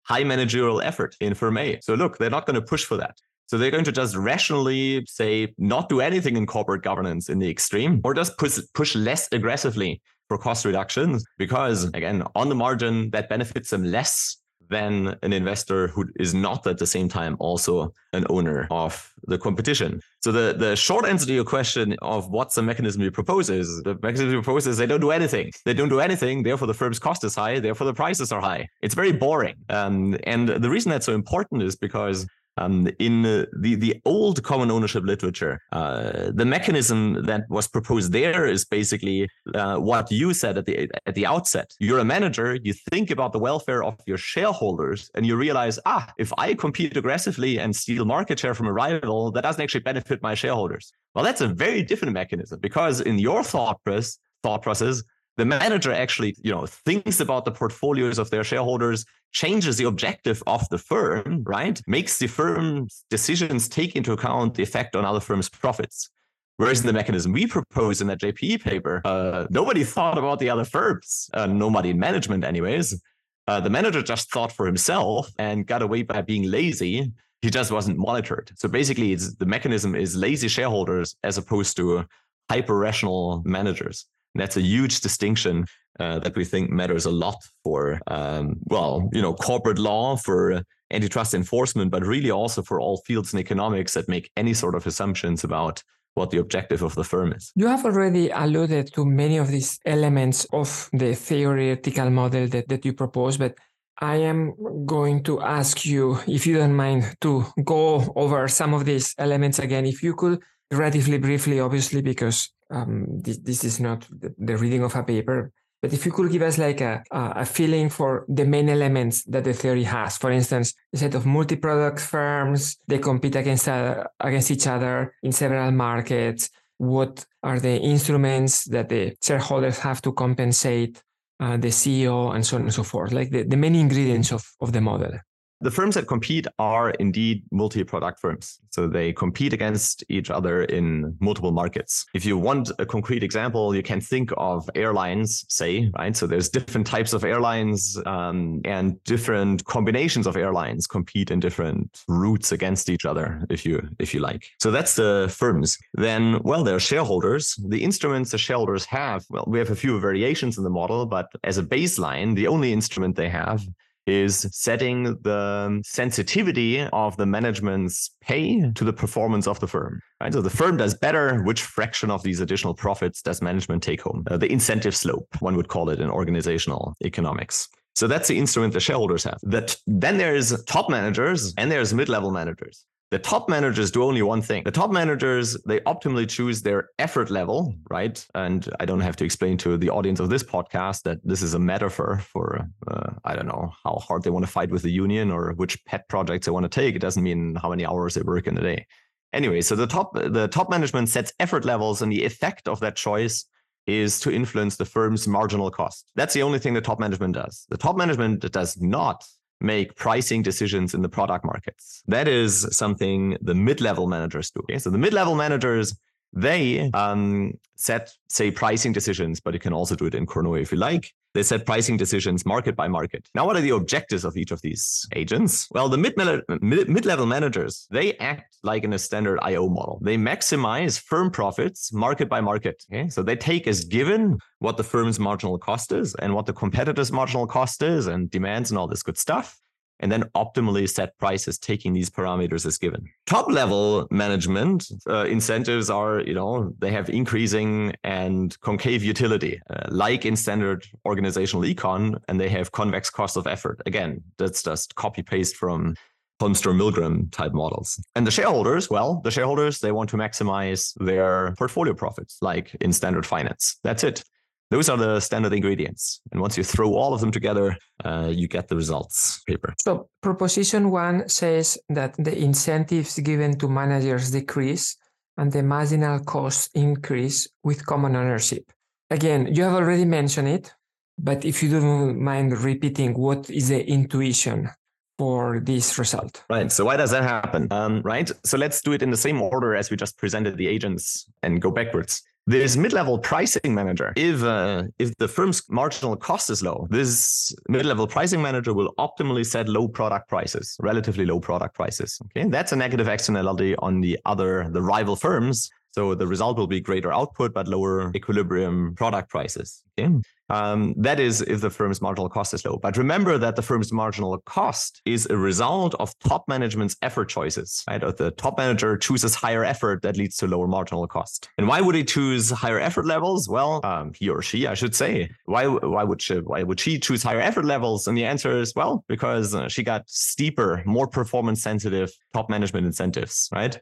high 0.02 0.24
managerial 0.24 0.82
effort 0.82 1.16
in 1.20 1.32
firm 1.34 1.56
A. 1.56 1.78
So 1.82 1.94
look, 1.94 2.18
they're 2.18 2.36
not 2.38 2.46
going 2.46 2.60
to 2.60 2.66
push 2.74 2.84
for 2.84 2.96
that. 2.96 3.16
So 3.46 3.58
they're 3.58 3.70
going 3.70 3.84
to 3.84 3.92
just 3.92 4.16
rationally 4.16 5.04
say 5.06 5.54
not 5.56 5.88
do 5.88 6.00
anything 6.00 6.36
in 6.36 6.46
corporate 6.46 6.82
governance 6.82 7.28
in 7.28 7.38
the 7.38 7.48
extreme, 7.48 8.00
or 8.02 8.12
just 8.12 8.36
push 8.38 8.58
push 8.74 8.96
less 8.96 9.28
aggressively 9.30 10.02
for 10.28 10.36
cost 10.36 10.64
reductions 10.64 11.24
because 11.38 11.84
again 11.94 12.24
on 12.34 12.48
the 12.48 12.54
margin 12.54 13.10
that 13.10 13.28
benefits 13.28 13.70
them 13.70 13.84
less 13.84 14.36
than 14.76 14.92
an 15.22 15.32
investor 15.32 15.80
who 15.88 16.02
is 16.16 16.32
not 16.34 16.66
at 16.66 16.78
the 16.78 16.86
same 16.86 17.08
time 17.08 17.36
also 17.38 17.94
an 18.12 18.24
owner 18.36 18.66
of 18.70 18.92
the 19.32 19.38
competition. 19.38 20.00
So 20.24 20.32
the, 20.32 20.54
the 20.64 20.74
short 20.74 21.04
answer 21.06 21.26
to 21.26 21.34
your 21.38 21.44
question 21.44 21.96
of 22.02 22.30
what's 22.36 22.54
the 22.56 22.62
mechanism 22.62 23.02
you 23.02 23.10
propose 23.10 23.48
is 23.50 23.82
the 23.82 23.94
mechanism 24.02 24.30
you 24.30 24.42
propose 24.42 24.66
is 24.66 24.76
they 24.76 24.90
don't 24.92 25.00
do 25.08 25.12
anything. 25.12 25.50
They 25.64 25.74
don't 25.74 25.88
do 25.88 26.00
anything. 26.00 26.42
Therefore, 26.42 26.66
the 26.66 26.78
firm's 26.82 26.98
cost 26.98 27.22
is 27.24 27.34
high. 27.34 27.60
Therefore, 27.60 27.86
the 27.86 27.94
prices 27.94 28.32
are 28.32 28.40
high. 28.40 28.68
It's 28.82 28.94
very 28.94 29.12
boring. 29.12 29.56
Um, 29.68 30.16
and 30.24 30.48
the 30.48 30.70
reason 30.70 30.90
that's 30.90 31.06
so 31.06 31.14
important 31.14 31.62
is 31.62 31.76
because 31.76 32.26
um, 32.58 32.88
in 32.98 33.24
uh, 33.24 33.46
the 33.60 33.74
the 33.76 34.00
old 34.04 34.42
common 34.42 34.70
ownership 34.70 35.04
literature, 35.04 35.60
uh, 35.72 36.30
the 36.34 36.44
mechanism 36.44 37.24
that 37.24 37.44
was 37.48 37.66
proposed 37.68 38.12
there 38.12 38.46
is 38.46 38.64
basically 38.64 39.28
uh, 39.54 39.76
what 39.76 40.10
you 40.10 40.34
said 40.34 40.58
at 40.58 40.66
the 40.66 40.90
at 41.06 41.14
the 41.14 41.26
outset. 41.26 41.72
You're 41.80 42.00
a 42.00 42.04
manager. 42.04 42.58
You 42.62 42.74
think 42.90 43.10
about 43.10 43.32
the 43.32 43.38
welfare 43.38 43.82
of 43.82 43.98
your 44.06 44.18
shareholders, 44.18 45.10
and 45.14 45.26
you 45.26 45.36
realize, 45.36 45.78
ah, 45.86 46.06
if 46.18 46.32
I 46.38 46.54
compete 46.54 46.96
aggressively 46.96 47.58
and 47.58 47.74
steal 47.74 48.04
market 48.04 48.38
share 48.38 48.54
from 48.54 48.66
a 48.66 48.72
rival, 48.72 49.32
that 49.32 49.42
doesn't 49.42 49.62
actually 49.62 49.80
benefit 49.80 50.22
my 50.22 50.34
shareholders. 50.34 50.92
Well, 51.14 51.24
that's 51.24 51.40
a 51.40 51.48
very 51.48 51.82
different 51.82 52.14
mechanism 52.14 52.58
because 52.60 53.00
in 53.00 53.18
your 53.18 53.42
thought 53.42 53.82
process, 53.84 54.18
thought 54.42 54.62
process, 54.62 55.02
the 55.36 55.44
manager 55.44 55.92
actually, 55.92 56.34
you 56.42 56.50
know, 56.50 56.66
thinks 56.66 57.20
about 57.20 57.44
the 57.44 57.50
portfolios 57.50 58.18
of 58.18 58.30
their 58.30 58.44
shareholders, 58.44 59.04
changes 59.32 59.78
the 59.78 59.84
objective 59.84 60.42
of 60.46 60.68
the 60.68 60.78
firm, 60.78 61.42
right? 61.44 61.80
Makes 61.86 62.18
the 62.18 62.26
firm's 62.26 63.04
decisions 63.08 63.68
take 63.68 63.96
into 63.96 64.12
account 64.12 64.54
the 64.54 64.62
effect 64.62 64.94
on 64.94 65.04
other 65.04 65.20
firms' 65.20 65.48
profits. 65.48 66.10
Whereas 66.58 66.80
in 66.80 66.86
the 66.86 66.92
mechanism 66.92 67.32
we 67.32 67.46
propose 67.46 68.00
in 68.00 68.06
that 68.08 68.20
JPE 68.20 68.62
paper, 68.62 69.00
uh, 69.04 69.46
nobody 69.50 69.84
thought 69.84 70.18
about 70.18 70.38
the 70.38 70.50
other 70.50 70.64
firms, 70.64 71.30
uh, 71.32 71.46
nobody 71.46 71.90
in 71.90 71.98
management, 71.98 72.44
anyways. 72.44 73.00
Uh, 73.48 73.58
the 73.58 73.70
manager 73.70 74.02
just 74.02 74.30
thought 74.30 74.52
for 74.52 74.66
himself 74.66 75.30
and 75.38 75.66
got 75.66 75.82
away 75.82 76.02
by 76.02 76.20
being 76.20 76.48
lazy. 76.48 77.10
He 77.40 77.50
just 77.50 77.72
wasn't 77.72 77.98
monitored. 77.98 78.52
So 78.54 78.68
basically, 78.68 79.14
the 79.14 79.46
mechanism 79.46 79.96
is 79.96 80.14
lazy 80.14 80.46
shareholders 80.46 81.16
as 81.24 81.38
opposed 81.38 81.76
to 81.78 82.04
hyper 82.48 82.76
rational 82.76 83.42
managers. 83.44 84.06
That's 84.34 84.56
a 84.56 84.62
huge 84.62 85.00
distinction 85.00 85.66
uh, 86.00 86.18
that 86.20 86.34
we 86.36 86.44
think 86.44 86.70
matters 86.70 87.06
a 87.06 87.10
lot 87.10 87.36
for, 87.64 88.00
um, 88.06 88.56
well, 88.64 89.08
you 89.12 89.20
know, 89.20 89.34
corporate 89.34 89.78
law, 89.78 90.16
for 90.16 90.62
antitrust 90.90 91.34
enforcement, 91.34 91.90
but 91.90 92.04
really 92.04 92.30
also 92.30 92.62
for 92.62 92.80
all 92.80 92.98
fields 93.06 93.32
in 93.32 93.38
economics 93.38 93.94
that 93.94 94.08
make 94.08 94.30
any 94.36 94.54
sort 94.54 94.74
of 94.74 94.86
assumptions 94.86 95.44
about 95.44 95.82
what 96.14 96.30
the 96.30 96.38
objective 96.38 96.82
of 96.82 96.94
the 96.94 97.04
firm 97.04 97.32
is. 97.32 97.52
You 97.56 97.66
have 97.68 97.84
already 97.84 98.28
alluded 98.28 98.92
to 98.94 99.04
many 99.04 99.38
of 99.38 99.48
these 99.48 99.78
elements 99.86 100.46
of 100.52 100.90
the 100.92 101.14
theoretical 101.14 102.10
model 102.10 102.46
that, 102.48 102.68
that 102.68 102.84
you 102.84 102.92
propose, 102.92 103.38
but 103.38 103.56
I 104.00 104.16
am 104.16 104.54
going 104.84 105.22
to 105.24 105.40
ask 105.40 105.86
you, 105.86 106.18
if 106.26 106.46
you 106.46 106.58
don't 106.58 106.74
mind, 106.74 107.16
to 107.20 107.46
go 107.64 108.12
over 108.16 108.48
some 108.48 108.74
of 108.74 108.84
these 108.84 109.14
elements 109.16 109.58
again. 109.58 109.86
If 109.86 110.02
you 110.02 110.14
could 110.14 110.42
relatively 110.72 111.18
briefly, 111.18 111.60
obviously, 111.60 112.02
because 112.02 112.50
um, 112.70 113.06
this, 113.20 113.38
this 113.38 113.64
is 113.64 113.80
not 113.80 114.06
the, 114.10 114.56
reading 114.56 114.82
of 114.82 114.94
a 114.96 115.02
paper, 115.02 115.52
but 115.82 115.92
if 115.92 116.06
you 116.06 116.12
could 116.12 116.30
give 116.30 116.42
us 116.42 116.58
like 116.58 116.80
a, 116.80 117.02
a 117.10 117.44
feeling 117.44 117.90
for 117.90 118.24
the 118.28 118.44
main 118.44 118.68
elements 118.68 119.24
that 119.24 119.44
the 119.44 119.52
theory 119.52 119.82
has, 119.82 120.16
for 120.16 120.30
instance, 120.30 120.74
the 120.92 120.98
set 120.98 121.14
of 121.14 121.26
multi-product 121.26 122.00
firms, 122.00 122.76
they 122.86 122.98
compete 122.98 123.36
against, 123.36 123.68
uh, 123.68 124.04
against 124.20 124.50
each 124.50 124.66
other 124.66 125.14
in 125.22 125.32
several 125.32 125.70
markets. 125.72 126.50
What 126.78 127.24
are 127.42 127.58
the 127.58 127.76
instruments 127.78 128.64
that 128.66 128.88
the 128.88 129.16
shareholders 129.22 129.78
have 129.80 130.00
to 130.02 130.12
compensate 130.12 131.02
uh, 131.40 131.56
the 131.56 131.68
CEO 131.68 132.34
and 132.34 132.46
so 132.46 132.56
on 132.56 132.62
and 132.62 132.74
so 132.74 132.84
forth, 132.84 133.12
like 133.12 133.30
the, 133.30 133.42
the 133.42 133.56
main 133.56 133.74
ingredients 133.74 134.32
of, 134.32 134.44
of 134.60 134.72
the 134.72 134.80
model? 134.80 135.18
The 135.62 135.70
firms 135.70 135.94
that 135.94 136.08
compete 136.08 136.48
are 136.58 136.90
indeed 136.90 137.44
multi 137.52 137.84
product 137.84 138.18
firms. 138.18 138.58
So 138.70 138.88
they 138.88 139.12
compete 139.12 139.52
against 139.52 140.02
each 140.08 140.28
other 140.28 140.64
in 140.64 141.16
multiple 141.20 141.52
markets. 141.52 142.04
If 142.14 142.24
you 142.24 142.36
want 142.36 142.72
a 142.80 142.84
concrete 142.84 143.22
example, 143.22 143.72
you 143.72 143.82
can 143.82 144.00
think 144.00 144.32
of 144.36 144.68
airlines, 144.74 145.44
say, 145.48 145.88
right? 145.96 146.16
So 146.16 146.26
there's 146.26 146.48
different 146.48 146.84
types 146.88 147.12
of 147.12 147.22
airlines 147.22 147.96
um, 148.06 148.60
and 148.64 149.02
different 149.04 149.64
combinations 149.66 150.26
of 150.26 150.36
airlines 150.36 150.88
compete 150.88 151.30
in 151.30 151.38
different 151.38 152.02
routes 152.08 152.50
against 152.50 152.90
each 152.90 153.04
other, 153.04 153.46
if 153.48 153.64
you 153.64 153.88
if 154.00 154.12
you 154.12 154.18
like. 154.18 154.48
So 154.58 154.72
that's 154.72 154.96
the 154.96 155.32
firms. 155.32 155.78
Then, 155.94 156.40
well, 156.42 156.64
there 156.64 156.74
are 156.74 156.80
shareholders. 156.80 157.54
The 157.68 157.84
instruments 157.84 158.32
the 158.32 158.38
shareholders 158.38 158.84
have, 158.86 159.24
well, 159.30 159.44
we 159.46 159.60
have 159.60 159.70
a 159.70 159.76
few 159.76 160.00
variations 160.00 160.58
in 160.58 160.64
the 160.64 160.70
model, 160.70 161.06
but 161.06 161.28
as 161.44 161.56
a 161.58 161.62
baseline, 161.62 162.34
the 162.34 162.48
only 162.48 162.72
instrument 162.72 163.14
they 163.14 163.28
have 163.28 163.64
is 164.06 164.46
setting 164.50 165.04
the 165.22 165.80
sensitivity 165.84 166.82
of 166.92 167.16
the 167.16 167.26
management's 167.26 168.10
pay 168.20 168.70
to 168.72 168.84
the 168.84 168.92
performance 168.92 169.46
of 169.46 169.60
the 169.60 169.68
firm. 169.68 170.00
Right? 170.20 170.32
So 170.32 170.42
the 170.42 170.50
firm 170.50 170.76
does 170.76 170.94
better. 170.94 171.42
Which 171.44 171.62
fraction 171.62 172.10
of 172.10 172.22
these 172.22 172.40
additional 172.40 172.74
profits 172.74 173.22
does 173.22 173.42
management 173.42 173.82
take 173.82 174.02
home? 174.02 174.24
Uh, 174.30 174.36
the 174.36 174.50
incentive 174.50 174.96
slope, 174.96 175.28
one 175.40 175.56
would 175.56 175.68
call 175.68 175.88
it 175.90 176.00
in 176.00 176.10
organizational 176.10 176.94
economics. 177.04 177.68
So 177.94 178.06
that's 178.06 178.28
the 178.28 178.38
instrument 178.38 178.72
the 178.72 178.80
shareholders 178.80 179.24
have. 179.24 179.38
That 179.42 179.76
then 179.86 180.16
there's 180.16 180.62
top 180.64 180.88
managers 180.88 181.52
and 181.58 181.70
there's 181.70 181.92
mid-level 181.92 182.30
managers. 182.30 182.84
The 183.12 183.18
top 183.18 183.46
managers 183.46 183.90
do 183.90 184.04
only 184.04 184.22
one 184.22 184.40
thing. 184.40 184.64
The 184.64 184.70
top 184.70 184.90
managers, 184.90 185.54
they 185.66 185.80
optimally 185.80 186.26
choose 186.26 186.62
their 186.62 186.88
effort 186.98 187.28
level, 187.30 187.74
right? 187.90 188.26
And 188.34 188.66
I 188.80 188.86
don't 188.86 189.00
have 189.00 189.16
to 189.16 189.24
explain 189.26 189.58
to 189.58 189.76
the 189.76 189.90
audience 189.90 190.18
of 190.18 190.30
this 190.30 190.42
podcast 190.42 191.02
that 191.02 191.18
this 191.22 191.42
is 191.42 191.52
a 191.52 191.58
metaphor 191.58 192.22
for, 192.32 192.66
uh, 192.88 193.10
I 193.22 193.36
don't 193.36 193.48
know, 193.48 193.70
how 193.84 193.96
hard 193.96 194.22
they 194.22 194.30
want 194.30 194.46
to 194.46 194.50
fight 194.50 194.70
with 194.70 194.80
the 194.80 194.90
union 194.90 195.30
or 195.30 195.52
which 195.52 195.84
pet 195.84 196.08
projects 196.08 196.46
they 196.46 196.52
want 196.52 196.64
to 196.64 196.70
take. 196.70 196.94
It 196.96 197.00
doesn't 197.00 197.22
mean 197.22 197.54
how 197.54 197.68
many 197.68 197.84
hours 197.84 198.14
they 198.14 198.22
work 198.22 198.46
in 198.46 198.56
a 198.56 198.62
day. 198.62 198.86
Anyway, 199.34 199.60
so 199.60 199.76
the 199.76 199.86
top 199.86 200.14
the 200.14 200.48
top 200.48 200.70
management 200.70 201.10
sets 201.10 201.34
effort 201.38 201.66
levels 201.66 202.00
and 202.00 202.10
the 202.10 202.24
effect 202.24 202.66
of 202.66 202.80
that 202.80 202.96
choice 202.96 203.44
is 203.86 204.20
to 204.20 204.32
influence 204.32 204.76
the 204.76 204.86
firm's 204.86 205.28
marginal 205.28 205.70
cost. 205.70 206.10
That's 206.16 206.32
the 206.32 206.42
only 206.42 206.58
thing 206.58 206.72
the 206.72 206.80
top 206.80 206.98
management 206.98 207.34
does. 207.34 207.66
The 207.68 207.76
top 207.76 207.98
management 207.98 208.40
does 208.40 208.80
not 208.80 209.22
make 209.62 209.94
pricing 209.94 210.42
decisions 210.42 210.94
in 210.94 211.02
the 211.02 211.08
product 211.08 211.44
markets. 211.44 212.02
That 212.06 212.28
is 212.28 212.66
something 212.76 213.36
the 213.40 213.54
mid-level 213.54 214.06
managers 214.06 214.50
do. 214.50 214.60
Okay? 214.64 214.78
So 214.78 214.90
the 214.90 214.98
mid-level 214.98 215.34
managers 215.34 215.94
they 216.32 216.90
um, 216.94 217.58
set, 217.76 218.12
say, 218.28 218.50
pricing 218.50 218.92
decisions, 218.92 219.40
but 219.40 219.54
you 219.54 219.60
can 219.60 219.72
also 219.72 219.94
do 219.94 220.06
it 220.06 220.14
in 220.14 220.26
Cournot 220.26 220.60
if 220.60 220.72
you 220.72 220.78
like. 220.78 221.12
They 221.34 221.42
set 221.42 221.64
pricing 221.64 221.96
decisions 221.96 222.44
market 222.44 222.76
by 222.76 222.88
market. 222.88 223.28
Now, 223.34 223.46
what 223.46 223.56
are 223.56 223.60
the 223.60 223.70
objectives 223.70 224.24
of 224.24 224.36
each 224.36 224.50
of 224.50 224.60
these 224.60 225.06
agents? 225.14 225.68
Well, 225.70 225.88
the 225.88 225.98
mid 225.98 226.16
mid-level 226.60 227.26
managers, 227.26 227.86
they 227.90 228.16
act 228.18 228.58
like 228.62 228.84
in 228.84 228.92
a 228.92 228.98
standard 228.98 229.38
IO 229.42 229.68
model. 229.68 229.98
They 230.02 230.16
maximize 230.16 231.00
firm 231.00 231.30
profits 231.30 231.92
market 231.92 232.28
by 232.28 232.40
market. 232.40 232.84
Okay? 232.92 233.08
So 233.08 233.22
they 233.22 233.36
take 233.36 233.66
as 233.66 233.84
given 233.84 234.38
what 234.58 234.76
the 234.76 234.84
firm's 234.84 235.18
marginal 235.18 235.58
cost 235.58 235.92
is 235.92 236.14
and 236.16 236.34
what 236.34 236.46
the 236.46 236.52
competitor's 236.52 237.10
marginal 237.10 237.46
cost 237.46 237.82
is 237.82 238.06
and 238.06 238.30
demands 238.30 238.70
and 238.70 238.78
all 238.78 238.86
this 238.86 239.02
good 239.02 239.18
stuff 239.18 239.58
and 240.02 240.12
then 240.12 240.24
optimally 240.34 240.88
set 240.88 241.16
prices 241.18 241.58
taking 241.58 241.92
these 241.92 242.10
parameters 242.10 242.66
as 242.66 242.76
given. 242.76 243.08
Top 243.26 243.48
level 243.50 244.06
management 244.10 244.88
uh, 245.08 245.24
incentives 245.24 245.88
are, 245.88 246.20
you 246.20 246.34
know, 246.34 246.74
they 246.80 246.90
have 246.90 247.08
increasing 247.08 247.94
and 248.04 248.60
concave 248.60 249.02
utility, 249.02 249.60
uh, 249.70 249.88
like 249.88 250.26
in 250.26 250.36
standard 250.36 250.84
organizational 251.06 251.62
econ, 251.62 252.20
and 252.28 252.40
they 252.40 252.48
have 252.48 252.72
convex 252.72 253.08
cost 253.08 253.36
of 253.36 253.46
effort. 253.46 253.80
Again, 253.86 254.22
that's 254.36 254.62
just 254.62 254.94
copy 254.96 255.22
paste 255.22 255.56
from 255.56 255.94
Holmstrom 256.40 256.76
Milgrom 256.76 257.30
type 257.30 257.52
models. 257.52 258.04
And 258.16 258.26
the 258.26 258.32
shareholders, 258.32 258.90
well, 258.90 259.20
the 259.22 259.30
shareholders, 259.30 259.78
they 259.78 259.92
want 259.92 260.10
to 260.10 260.16
maximize 260.16 260.92
their 260.96 261.54
portfolio 261.56 261.94
profits, 261.94 262.38
like 262.42 262.74
in 262.80 262.92
standard 262.92 263.24
finance. 263.24 263.78
That's 263.84 264.02
it. 264.02 264.24
Those 264.72 264.88
are 264.88 264.96
the 264.96 265.20
standard 265.20 265.52
ingredients. 265.52 266.22
And 266.32 266.40
once 266.40 266.56
you 266.56 266.64
throw 266.64 266.94
all 266.94 267.12
of 267.12 267.20
them 267.20 267.30
together, 267.30 267.76
uh, 268.06 268.30
you 268.32 268.48
get 268.48 268.68
the 268.68 268.76
results 268.76 269.42
paper. 269.46 269.74
So, 269.78 270.08
proposition 270.22 270.90
one 270.90 271.28
says 271.28 271.76
that 271.90 272.14
the 272.16 272.34
incentives 272.34 273.18
given 273.18 273.58
to 273.58 273.68
managers 273.68 274.30
decrease 274.30 274.96
and 275.36 275.52
the 275.52 275.62
marginal 275.62 276.20
costs 276.20 276.70
increase 276.74 277.48
with 277.62 277.84
common 277.84 278.16
ownership. 278.16 278.64
Again, 279.10 279.54
you 279.54 279.62
have 279.64 279.74
already 279.74 280.06
mentioned 280.06 280.48
it, 280.48 280.72
but 281.18 281.44
if 281.44 281.62
you 281.62 281.68
don't 281.68 282.18
mind 282.18 282.56
repeating, 282.56 283.12
what 283.12 283.50
is 283.50 283.68
the 283.68 283.86
intuition 283.86 284.70
for 285.18 285.60
this 285.60 285.98
result? 285.98 286.44
Right. 286.48 286.72
So 286.72 286.86
why 286.86 286.96
does 286.96 287.10
that 287.10 287.24
happen? 287.24 287.68
Um, 287.70 288.00
right. 288.02 288.30
So 288.44 288.56
let's 288.56 288.80
do 288.80 288.92
it 288.92 289.02
in 289.02 289.10
the 289.10 289.18
same 289.18 289.42
order 289.42 289.76
as 289.76 289.90
we 289.90 289.98
just 289.98 290.16
presented 290.16 290.56
the 290.56 290.66
agents 290.66 291.26
and 291.42 291.60
go 291.60 291.70
backwards. 291.70 292.22
This 292.46 292.76
mid-level 292.76 293.18
pricing 293.18 293.72
manager, 293.72 294.12
if 294.16 294.42
uh, 294.42 294.82
if 294.98 295.16
the 295.18 295.28
firm's 295.28 295.62
marginal 295.70 296.16
cost 296.16 296.50
is 296.50 296.60
low, 296.60 296.88
this 296.90 297.54
mid-level 297.68 298.08
pricing 298.08 298.42
manager 298.42 298.74
will 298.74 298.92
optimally 298.98 299.46
set 299.46 299.68
low 299.68 299.86
product 299.86 300.28
prices, 300.28 300.76
relatively 300.80 301.24
low 301.24 301.38
product 301.38 301.76
prices. 301.76 302.18
Okay, 302.26 302.48
that's 302.48 302.72
a 302.72 302.76
negative 302.76 303.06
externality 303.06 303.76
on 303.76 304.00
the 304.00 304.18
other 304.24 304.68
the 304.70 304.82
rival 304.82 305.14
firms. 305.14 305.70
So 305.92 306.14
the 306.14 306.26
result 306.26 306.56
will 306.56 306.66
be 306.66 306.80
greater 306.80 307.12
output 307.12 307.52
but 307.54 307.68
lower 307.68 308.10
equilibrium 308.14 308.94
product 308.94 309.30
prices. 309.30 309.82
Okay. 309.98 310.10
Um, 310.52 310.94
that 310.98 311.18
is 311.18 311.40
if 311.40 311.62
the 311.62 311.70
firm's 311.70 312.02
marginal 312.02 312.28
cost 312.28 312.52
is 312.52 312.64
low. 312.64 312.76
But 312.76 312.98
remember 312.98 313.38
that 313.38 313.56
the 313.56 313.62
firm's 313.62 313.90
marginal 313.90 314.36
cost 314.40 315.00
is 315.06 315.26
a 315.30 315.36
result 315.36 315.94
of 315.98 316.18
top 316.18 316.46
management's 316.46 316.94
effort 317.00 317.30
choices. 317.30 317.82
Right? 317.88 318.02
If 318.02 318.18
the 318.18 318.32
top 318.32 318.58
manager 318.58 318.98
chooses 318.98 319.34
higher 319.34 319.64
effort, 319.64 320.02
that 320.02 320.18
leads 320.18 320.36
to 320.38 320.46
lower 320.46 320.66
marginal 320.66 321.06
cost. 321.06 321.48
And 321.56 321.68
why 321.68 321.80
would 321.80 321.94
he 321.94 322.04
choose 322.04 322.50
higher 322.50 322.78
effort 322.78 323.06
levels? 323.06 323.48
Well, 323.48 323.80
um, 323.84 324.12
he 324.14 324.28
or 324.28 324.42
she, 324.42 324.66
I 324.66 324.74
should 324.74 324.94
say. 324.94 325.30
Why? 325.46 325.66
Why 325.66 326.04
would 326.04 326.20
she? 326.20 326.34
Why 326.34 326.62
would 326.62 326.80
she 326.80 326.98
choose 326.98 327.22
higher 327.22 327.40
effort 327.40 327.64
levels? 327.64 328.06
And 328.06 328.16
the 328.16 328.26
answer 328.26 328.58
is 328.58 328.74
well, 328.74 329.04
because 329.08 329.54
uh, 329.54 329.68
she 329.68 329.82
got 329.82 330.08
steeper, 330.08 330.82
more 330.84 331.06
performance 331.06 331.62
sensitive 331.62 332.12
top 332.34 332.50
management 332.50 332.86
incentives. 332.86 333.48
Right? 333.52 333.80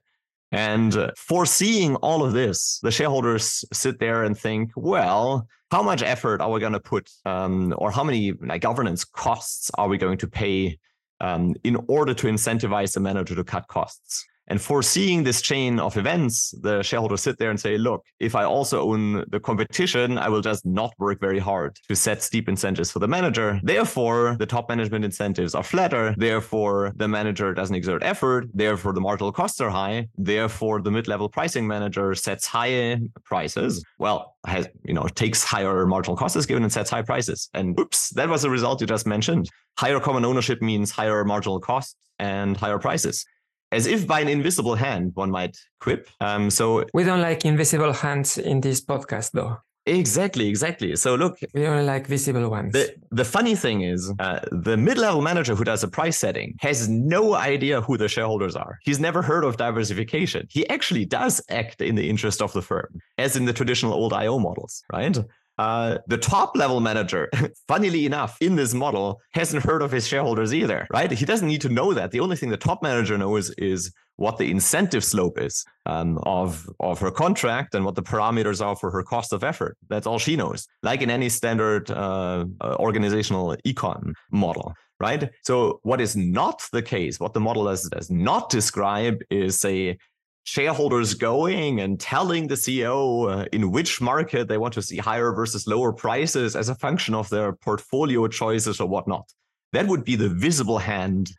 And 0.52 1.12
foreseeing 1.16 1.96
all 1.96 2.24
of 2.24 2.32
this, 2.32 2.80
the 2.82 2.90
shareholders 2.90 3.64
sit 3.72 4.00
there 4.00 4.24
and 4.24 4.36
think, 4.36 4.72
well, 4.74 5.46
how 5.70 5.82
much 5.82 6.02
effort 6.02 6.40
are 6.40 6.50
we 6.50 6.58
going 6.58 6.72
to 6.72 6.80
put, 6.80 7.08
um, 7.24 7.72
or 7.78 7.92
how 7.92 8.02
many 8.02 8.32
like, 8.32 8.60
governance 8.60 9.04
costs 9.04 9.70
are 9.78 9.88
we 9.88 9.96
going 9.96 10.18
to 10.18 10.26
pay 10.26 10.78
um, 11.20 11.54
in 11.62 11.76
order 11.86 12.14
to 12.14 12.26
incentivize 12.26 12.94
the 12.94 13.00
manager 13.00 13.36
to 13.36 13.44
cut 13.44 13.68
costs? 13.68 14.26
And 14.50 14.60
foreseeing 14.60 15.22
this 15.22 15.40
chain 15.40 15.78
of 15.78 15.96
events, 15.96 16.52
the 16.60 16.82
shareholders 16.82 17.22
sit 17.22 17.38
there 17.38 17.50
and 17.50 17.60
say, 17.60 17.78
look, 17.78 18.04
if 18.18 18.34
I 18.34 18.42
also 18.42 18.82
own 18.82 19.24
the 19.30 19.38
competition, 19.38 20.18
I 20.18 20.28
will 20.28 20.40
just 20.40 20.66
not 20.66 20.92
work 20.98 21.20
very 21.20 21.38
hard 21.38 21.78
to 21.88 21.94
set 21.94 22.20
steep 22.20 22.48
incentives 22.48 22.90
for 22.90 22.98
the 22.98 23.06
manager. 23.06 23.60
Therefore, 23.62 24.36
the 24.40 24.46
top 24.46 24.68
management 24.68 25.04
incentives 25.04 25.54
are 25.54 25.62
flatter. 25.62 26.16
Therefore, 26.18 26.92
the 26.96 27.06
manager 27.06 27.54
doesn't 27.54 27.76
exert 27.76 28.02
effort. 28.02 28.48
Therefore, 28.52 28.92
the 28.92 29.00
marginal 29.00 29.30
costs 29.30 29.60
are 29.60 29.70
high. 29.70 30.08
Therefore, 30.18 30.82
the 30.82 30.90
mid-level 30.90 31.28
pricing 31.28 31.64
manager 31.64 32.16
sets 32.16 32.44
high 32.44 32.98
prices. 33.24 33.84
Well, 34.00 34.34
has, 34.46 34.68
you 34.84 34.94
know, 34.94 35.06
takes 35.14 35.44
higher 35.44 35.86
marginal 35.86 36.16
costs 36.16 36.44
given 36.44 36.64
and 36.64 36.72
sets 36.72 36.90
high 36.90 37.02
prices. 37.02 37.48
And 37.54 37.78
oops, 37.78 38.10
that 38.10 38.28
was 38.28 38.42
the 38.42 38.50
result 38.50 38.80
you 38.80 38.88
just 38.88 39.06
mentioned. 39.06 39.48
Higher 39.78 40.00
common 40.00 40.24
ownership 40.24 40.60
means 40.60 40.90
higher 40.90 41.24
marginal 41.24 41.60
costs 41.60 41.94
and 42.18 42.56
higher 42.56 42.78
prices 42.78 43.24
as 43.72 43.86
if 43.86 44.06
by 44.06 44.20
an 44.20 44.28
invisible 44.28 44.74
hand, 44.74 45.12
one 45.14 45.30
might 45.30 45.56
quip. 45.80 46.08
Um, 46.20 46.50
so 46.50 46.84
we 46.92 47.04
don't 47.04 47.20
like 47.20 47.44
invisible 47.44 47.92
hands 47.92 48.38
in 48.38 48.60
this 48.60 48.80
podcast, 48.80 49.32
though. 49.32 49.58
Exactly, 49.86 50.46
exactly. 50.48 50.94
So 50.96 51.14
look, 51.14 51.38
we 51.54 51.66
only 51.66 51.84
like 51.84 52.06
visible 52.06 52.48
ones. 52.50 52.72
The, 52.74 52.94
the 53.10 53.24
funny 53.24 53.54
thing 53.54 53.80
is, 53.80 54.12
uh, 54.18 54.40
the 54.52 54.76
mid-level 54.76 55.22
manager 55.22 55.54
who 55.54 55.64
does 55.64 55.80
the 55.80 55.88
price 55.88 56.18
setting 56.18 56.54
has 56.60 56.88
no 56.88 57.34
idea 57.34 57.80
who 57.80 57.96
the 57.96 58.06
shareholders 58.06 58.54
are. 58.56 58.78
He's 58.82 59.00
never 59.00 59.22
heard 59.22 59.42
of 59.42 59.56
diversification. 59.56 60.46
He 60.50 60.68
actually 60.68 61.06
does 61.06 61.40
act 61.48 61.80
in 61.80 61.94
the 61.94 62.08
interest 62.08 62.42
of 62.42 62.52
the 62.52 62.62
firm, 62.62 63.00
as 63.16 63.36
in 63.36 63.46
the 63.46 63.54
traditional 63.54 63.94
old 63.94 64.12
IO 64.12 64.38
models, 64.38 64.82
right? 64.92 65.18
Uh, 65.60 65.98
the 66.06 66.16
top 66.16 66.56
level 66.56 66.80
manager, 66.80 67.28
funnily 67.68 68.06
enough, 68.06 68.38
in 68.40 68.56
this 68.56 68.72
model, 68.72 69.20
hasn't 69.34 69.62
heard 69.62 69.82
of 69.82 69.92
his 69.92 70.08
shareholders 70.08 70.54
either, 70.54 70.86
right? 70.90 71.10
He 71.10 71.26
doesn't 71.26 71.46
need 71.46 71.60
to 71.60 71.68
know 71.68 71.92
that. 71.92 72.12
The 72.12 72.20
only 72.20 72.36
thing 72.36 72.48
the 72.48 72.56
top 72.56 72.82
manager 72.82 73.18
knows 73.18 73.50
is 73.58 73.92
what 74.16 74.38
the 74.38 74.50
incentive 74.50 75.04
slope 75.04 75.38
is 75.38 75.62
um, 75.84 76.18
of, 76.22 76.66
of 76.80 76.98
her 77.00 77.10
contract 77.10 77.74
and 77.74 77.84
what 77.84 77.94
the 77.94 78.02
parameters 78.02 78.64
are 78.64 78.74
for 78.74 78.90
her 78.90 79.02
cost 79.02 79.34
of 79.34 79.44
effort. 79.44 79.76
That's 79.90 80.06
all 80.06 80.18
she 80.18 80.34
knows, 80.34 80.66
like 80.82 81.02
in 81.02 81.10
any 81.10 81.28
standard 81.28 81.90
uh, 81.90 82.46
uh 82.62 82.76
organizational 82.78 83.54
econ 83.66 84.14
model 84.30 84.72
right? 85.00 85.30
So 85.42 85.80
what 85.82 86.00
is 86.00 86.14
not 86.14 86.62
the 86.72 86.82
case, 86.82 87.18
what 87.18 87.32
the 87.32 87.40
model 87.40 87.64
does, 87.64 87.88
does 87.88 88.10
not 88.10 88.50
describe 88.50 89.22
is 89.30 89.58
say 89.58 89.98
shareholders 90.44 91.14
going 91.14 91.80
and 91.80 92.00
telling 92.00 92.48
the 92.48 92.54
CEO 92.54 93.30
uh, 93.30 93.46
in 93.52 93.70
which 93.70 94.00
market 94.00 94.48
they 94.48 94.58
want 94.58 94.74
to 94.74 94.82
see 94.82 94.96
higher 94.96 95.32
versus 95.32 95.66
lower 95.66 95.92
prices 95.92 96.56
as 96.56 96.68
a 96.68 96.74
function 96.74 97.14
of 97.14 97.28
their 97.28 97.52
portfolio 97.52 98.26
choices 98.26 98.80
or 98.80 98.88
whatnot. 98.88 99.30
That 99.72 99.86
would 99.86 100.04
be 100.04 100.16
the 100.16 100.28
visible 100.28 100.78
hand 100.78 101.30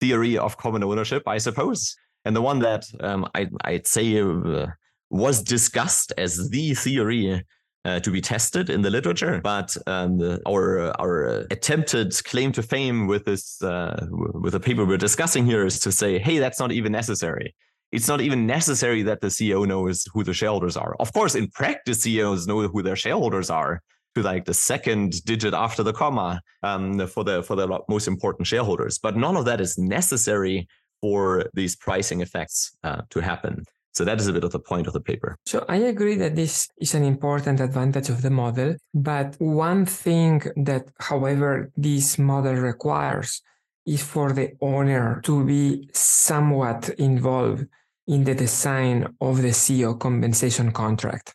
theory 0.00 0.36
of 0.36 0.56
common 0.56 0.84
ownership, 0.84 1.22
I 1.26 1.38
suppose. 1.38 1.96
And 2.24 2.34
the 2.36 2.42
one 2.42 2.58
that 2.60 2.84
um, 3.00 3.28
I, 3.34 3.48
would 3.66 3.86
say 3.86 4.20
uh, 4.20 4.66
was 5.10 5.42
discussed 5.42 6.12
as 6.18 6.50
the 6.50 6.74
theory 6.74 7.42
uh, 7.84 8.00
to 8.00 8.10
be 8.10 8.20
tested 8.20 8.68
in 8.68 8.82
the 8.82 8.90
literature. 8.90 9.40
But 9.42 9.74
um, 9.86 10.18
the, 10.18 10.42
our 10.46 10.90
our 11.00 11.46
attempted 11.50 12.12
claim 12.24 12.52
to 12.52 12.62
fame 12.62 13.06
with 13.06 13.24
this 13.24 13.62
uh, 13.62 14.06
with 14.10 14.52
the 14.52 14.60
paper 14.60 14.84
we're 14.84 14.98
discussing 14.98 15.46
here 15.46 15.64
is 15.64 15.78
to 15.80 15.92
say, 15.92 16.18
hey, 16.18 16.38
that's 16.38 16.60
not 16.60 16.72
even 16.72 16.92
necessary 16.92 17.54
it's 17.92 18.08
not 18.08 18.20
even 18.20 18.46
necessary 18.46 19.02
that 19.02 19.20
the 19.20 19.28
CEO 19.28 19.66
knows 19.66 20.06
who 20.12 20.22
the 20.22 20.34
shareholders 20.34 20.76
are. 20.76 20.94
Of 21.00 21.12
course, 21.12 21.34
in 21.34 21.48
practice, 21.48 22.02
CEOs 22.02 22.46
know 22.46 22.68
who 22.68 22.82
their 22.82 22.96
shareholders 22.96 23.50
are 23.50 23.80
to 24.14 24.22
like 24.22 24.44
the 24.44 24.54
second 24.54 25.24
digit 25.24 25.54
after 25.54 25.82
the 25.82 25.92
comma 25.92 26.40
um, 26.62 27.06
for 27.06 27.24
the 27.24 27.42
for 27.42 27.56
the 27.56 27.80
most 27.88 28.06
important 28.06 28.46
shareholders. 28.46 28.98
But 28.98 29.16
none 29.16 29.36
of 29.36 29.44
that 29.46 29.60
is 29.60 29.78
necessary 29.78 30.68
for 31.00 31.44
these 31.54 31.76
pricing 31.76 32.20
effects 32.20 32.76
uh, 32.82 33.02
to 33.10 33.20
happen. 33.20 33.64
So 33.94 34.04
that 34.04 34.20
is 34.20 34.28
a 34.28 34.32
bit 34.32 34.44
of 34.44 34.52
the 34.52 34.60
point 34.60 34.86
of 34.86 34.92
the 34.92 35.00
paper. 35.00 35.36
So 35.46 35.64
I 35.68 35.76
agree 35.76 36.14
that 36.16 36.36
this 36.36 36.68
is 36.80 36.94
an 36.94 37.04
important 37.04 37.58
advantage 37.60 38.10
of 38.10 38.22
the 38.22 38.30
model. 38.30 38.76
But 38.94 39.34
one 39.38 39.86
thing 39.86 40.42
that, 40.56 40.84
however, 41.00 41.72
this 41.76 42.18
model 42.18 42.54
requires 42.54 43.42
is 43.86 44.02
for 44.02 44.32
the 44.32 44.52
owner 44.60 45.20
to 45.24 45.44
be 45.44 45.88
somewhat 45.92 46.90
involved 46.98 47.66
in 48.08 48.24
the 48.24 48.34
design 48.34 49.06
of 49.20 49.42
the 49.42 49.48
CEO 49.48 49.98
compensation 49.98 50.72
contract. 50.72 51.34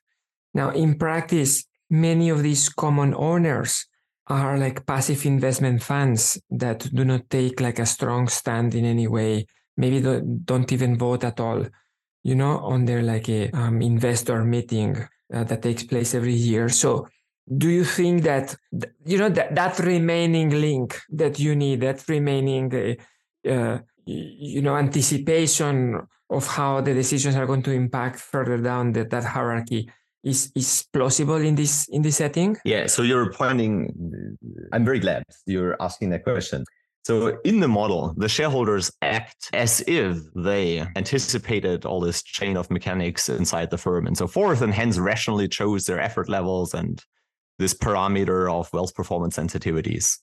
Now, 0.53 0.71
in 0.71 0.97
practice, 0.97 1.65
many 1.89 2.29
of 2.29 2.43
these 2.43 2.69
common 2.69 3.13
owners 3.15 3.85
are 4.27 4.57
like 4.57 4.85
passive 4.85 5.25
investment 5.25 5.83
funds 5.83 6.41
that 6.49 6.87
do 6.93 7.05
not 7.05 7.29
take 7.29 7.59
like 7.59 7.79
a 7.79 7.85
strong 7.85 8.27
stand 8.27 8.73
in 8.73 8.85
any 8.85 9.07
way, 9.07 9.45
maybe 9.77 10.01
don't 10.45 10.71
even 10.71 10.97
vote 10.97 11.23
at 11.23 11.39
all, 11.39 11.65
you 12.23 12.35
know, 12.35 12.57
on 12.59 12.85
their 12.85 13.01
like 13.01 13.29
a 13.29 13.49
um, 13.51 13.81
investor 13.81 14.43
meeting 14.43 15.07
uh, 15.33 15.43
that 15.43 15.61
takes 15.61 15.83
place 15.83 16.15
every 16.15 16.33
year. 16.33 16.69
So 16.69 17.07
do 17.57 17.69
you 17.69 17.83
think 17.83 18.23
that 18.23 18.55
you 19.05 19.17
know 19.17 19.29
that, 19.29 19.53
that 19.55 19.79
remaining 19.79 20.49
link 20.49 20.99
that 21.09 21.39
you 21.39 21.55
need 21.55 21.81
that 21.81 22.07
remaining 22.07 22.97
uh, 23.49 23.79
you 24.05 24.61
know 24.61 24.77
anticipation 24.77 26.07
of 26.33 26.47
how 26.47 26.81
the 26.81 26.93
decisions 26.93 27.35
are 27.35 27.45
going 27.45 27.63
to 27.63 27.71
impact 27.71 28.19
further 28.19 28.57
down 28.57 28.93
the, 28.93 29.05
that 29.05 29.23
hierarchy. 29.23 29.89
Is 30.23 30.51
is 30.55 30.85
plausible 30.93 31.35
in 31.35 31.55
this 31.55 31.89
in 31.89 32.01
this 32.01 32.15
setting? 32.15 32.55
Yeah 32.63 32.87
so 32.87 33.01
you're 33.01 33.33
pointing 33.33 34.37
i'm 34.71 34.85
very 34.85 34.99
glad 34.99 35.23
you're 35.45 35.75
asking 35.81 36.11
that 36.11 36.23
question. 36.23 36.63
So 37.05 37.37
in 37.43 37.59
the 37.59 37.67
model, 37.67 38.13
the 38.15 38.29
shareholders 38.29 38.89
act 39.01 39.49
as 39.51 39.83
if 39.87 40.19
they 40.35 40.85
anticipated 40.95 41.85
all 41.85 41.99
this 41.99 42.23
chain 42.23 42.55
of 42.55 42.71
mechanics 42.71 43.27
inside 43.27 43.69
the 43.71 43.77
firm 43.77 44.07
and 44.07 44.17
so 44.17 44.25
forth, 44.25 44.61
and 44.61 44.73
hence 44.73 44.97
rationally 44.97 45.49
chose 45.49 45.85
their 45.85 45.99
effort 45.99 46.29
levels 46.29 46.73
and 46.73 47.03
this 47.59 47.73
parameter 47.73 48.49
of 48.49 48.71
wealth 48.71 48.95
performance 48.95 49.35
sensitivities. 49.35 50.17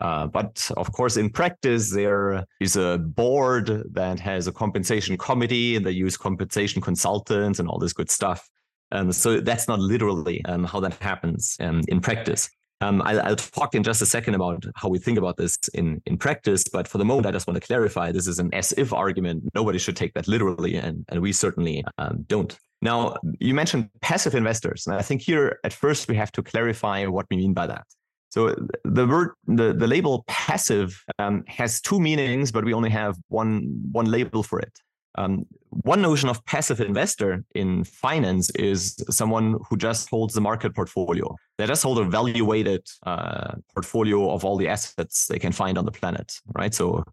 Uh, 0.00 0.26
but 0.26 0.70
of 0.76 0.90
course, 0.92 1.16
in 1.16 1.30
practice, 1.30 1.90
there 1.90 2.44
is 2.60 2.76
a 2.76 2.98
board 2.98 3.84
that 3.92 4.18
has 4.18 4.46
a 4.46 4.52
compensation 4.52 5.16
committee 5.16 5.76
and 5.76 5.86
they 5.86 5.90
use 5.90 6.16
compensation 6.16 6.82
consultants 6.82 7.58
and 7.58 7.68
all 7.68 7.78
this 7.78 7.92
good 7.92 8.10
stuff. 8.10 8.48
Um, 8.90 9.12
so 9.12 9.40
that's 9.40 9.68
not 9.68 9.78
literally 9.78 10.44
um, 10.44 10.64
how 10.64 10.80
that 10.80 10.94
happens 10.94 11.56
um, 11.60 11.82
in 11.88 12.00
practice. 12.00 12.50
Um, 12.82 13.00
I'll, 13.02 13.20
I'll, 13.22 13.36
talk 13.36 13.76
in 13.76 13.84
just 13.84 14.02
a 14.02 14.06
second 14.06 14.34
about 14.34 14.64
how 14.74 14.88
we 14.88 14.98
think 14.98 15.16
about 15.16 15.36
this 15.36 15.56
in, 15.72 16.02
in 16.04 16.18
practice. 16.18 16.64
But 16.64 16.88
for 16.88 16.98
the 16.98 17.04
moment, 17.04 17.26
I 17.26 17.30
just 17.30 17.46
want 17.46 17.60
to 17.60 17.66
clarify 17.66 18.10
this 18.10 18.26
is 18.26 18.40
an 18.40 18.52
as 18.52 18.72
if 18.72 18.92
argument. 18.92 19.44
Nobody 19.54 19.78
should 19.78 19.96
take 19.96 20.14
that 20.14 20.26
literally, 20.26 20.74
and, 20.74 21.04
and 21.08 21.20
we 21.22 21.32
certainly 21.32 21.84
um, 21.98 22.24
don't. 22.26 22.58
Now, 22.82 23.16
you 23.38 23.54
mentioned 23.54 23.88
passive 24.00 24.34
investors. 24.34 24.86
And 24.88 24.96
I 24.96 25.02
think 25.02 25.22
here 25.22 25.60
at 25.62 25.72
first 25.72 26.08
we 26.08 26.16
have 26.16 26.32
to 26.32 26.42
clarify 26.42 27.06
what 27.06 27.26
we 27.30 27.36
mean 27.36 27.54
by 27.54 27.68
that. 27.68 27.86
So 28.32 28.56
the 28.84 29.06
word, 29.06 29.32
the, 29.46 29.74
the 29.74 29.86
label 29.86 30.24
passive 30.26 30.98
um, 31.18 31.44
has 31.48 31.82
two 31.82 32.00
meanings, 32.00 32.50
but 32.50 32.64
we 32.64 32.72
only 32.72 32.88
have 32.88 33.14
one, 33.28 33.82
one 33.92 34.06
label 34.06 34.42
for 34.42 34.58
it. 34.58 34.72
Um, 35.16 35.44
one 35.68 36.00
notion 36.00 36.30
of 36.30 36.42
passive 36.46 36.80
investor 36.80 37.44
in 37.54 37.84
finance 37.84 38.48
is 38.54 38.96
someone 39.10 39.58
who 39.68 39.76
just 39.76 40.08
holds 40.08 40.32
the 40.32 40.40
market 40.40 40.74
portfolio. 40.74 41.36
They 41.58 41.66
just 41.66 41.82
hold 41.82 41.98
a 41.98 42.04
value 42.04 42.46
weighted 42.46 42.86
uh, 43.04 43.56
portfolio 43.74 44.30
of 44.30 44.46
all 44.46 44.56
the 44.56 44.68
assets 44.68 45.26
they 45.26 45.38
can 45.38 45.52
find 45.52 45.76
on 45.76 45.84
the 45.84 45.92
planet, 45.92 46.32
right? 46.54 46.72
So 46.72 47.04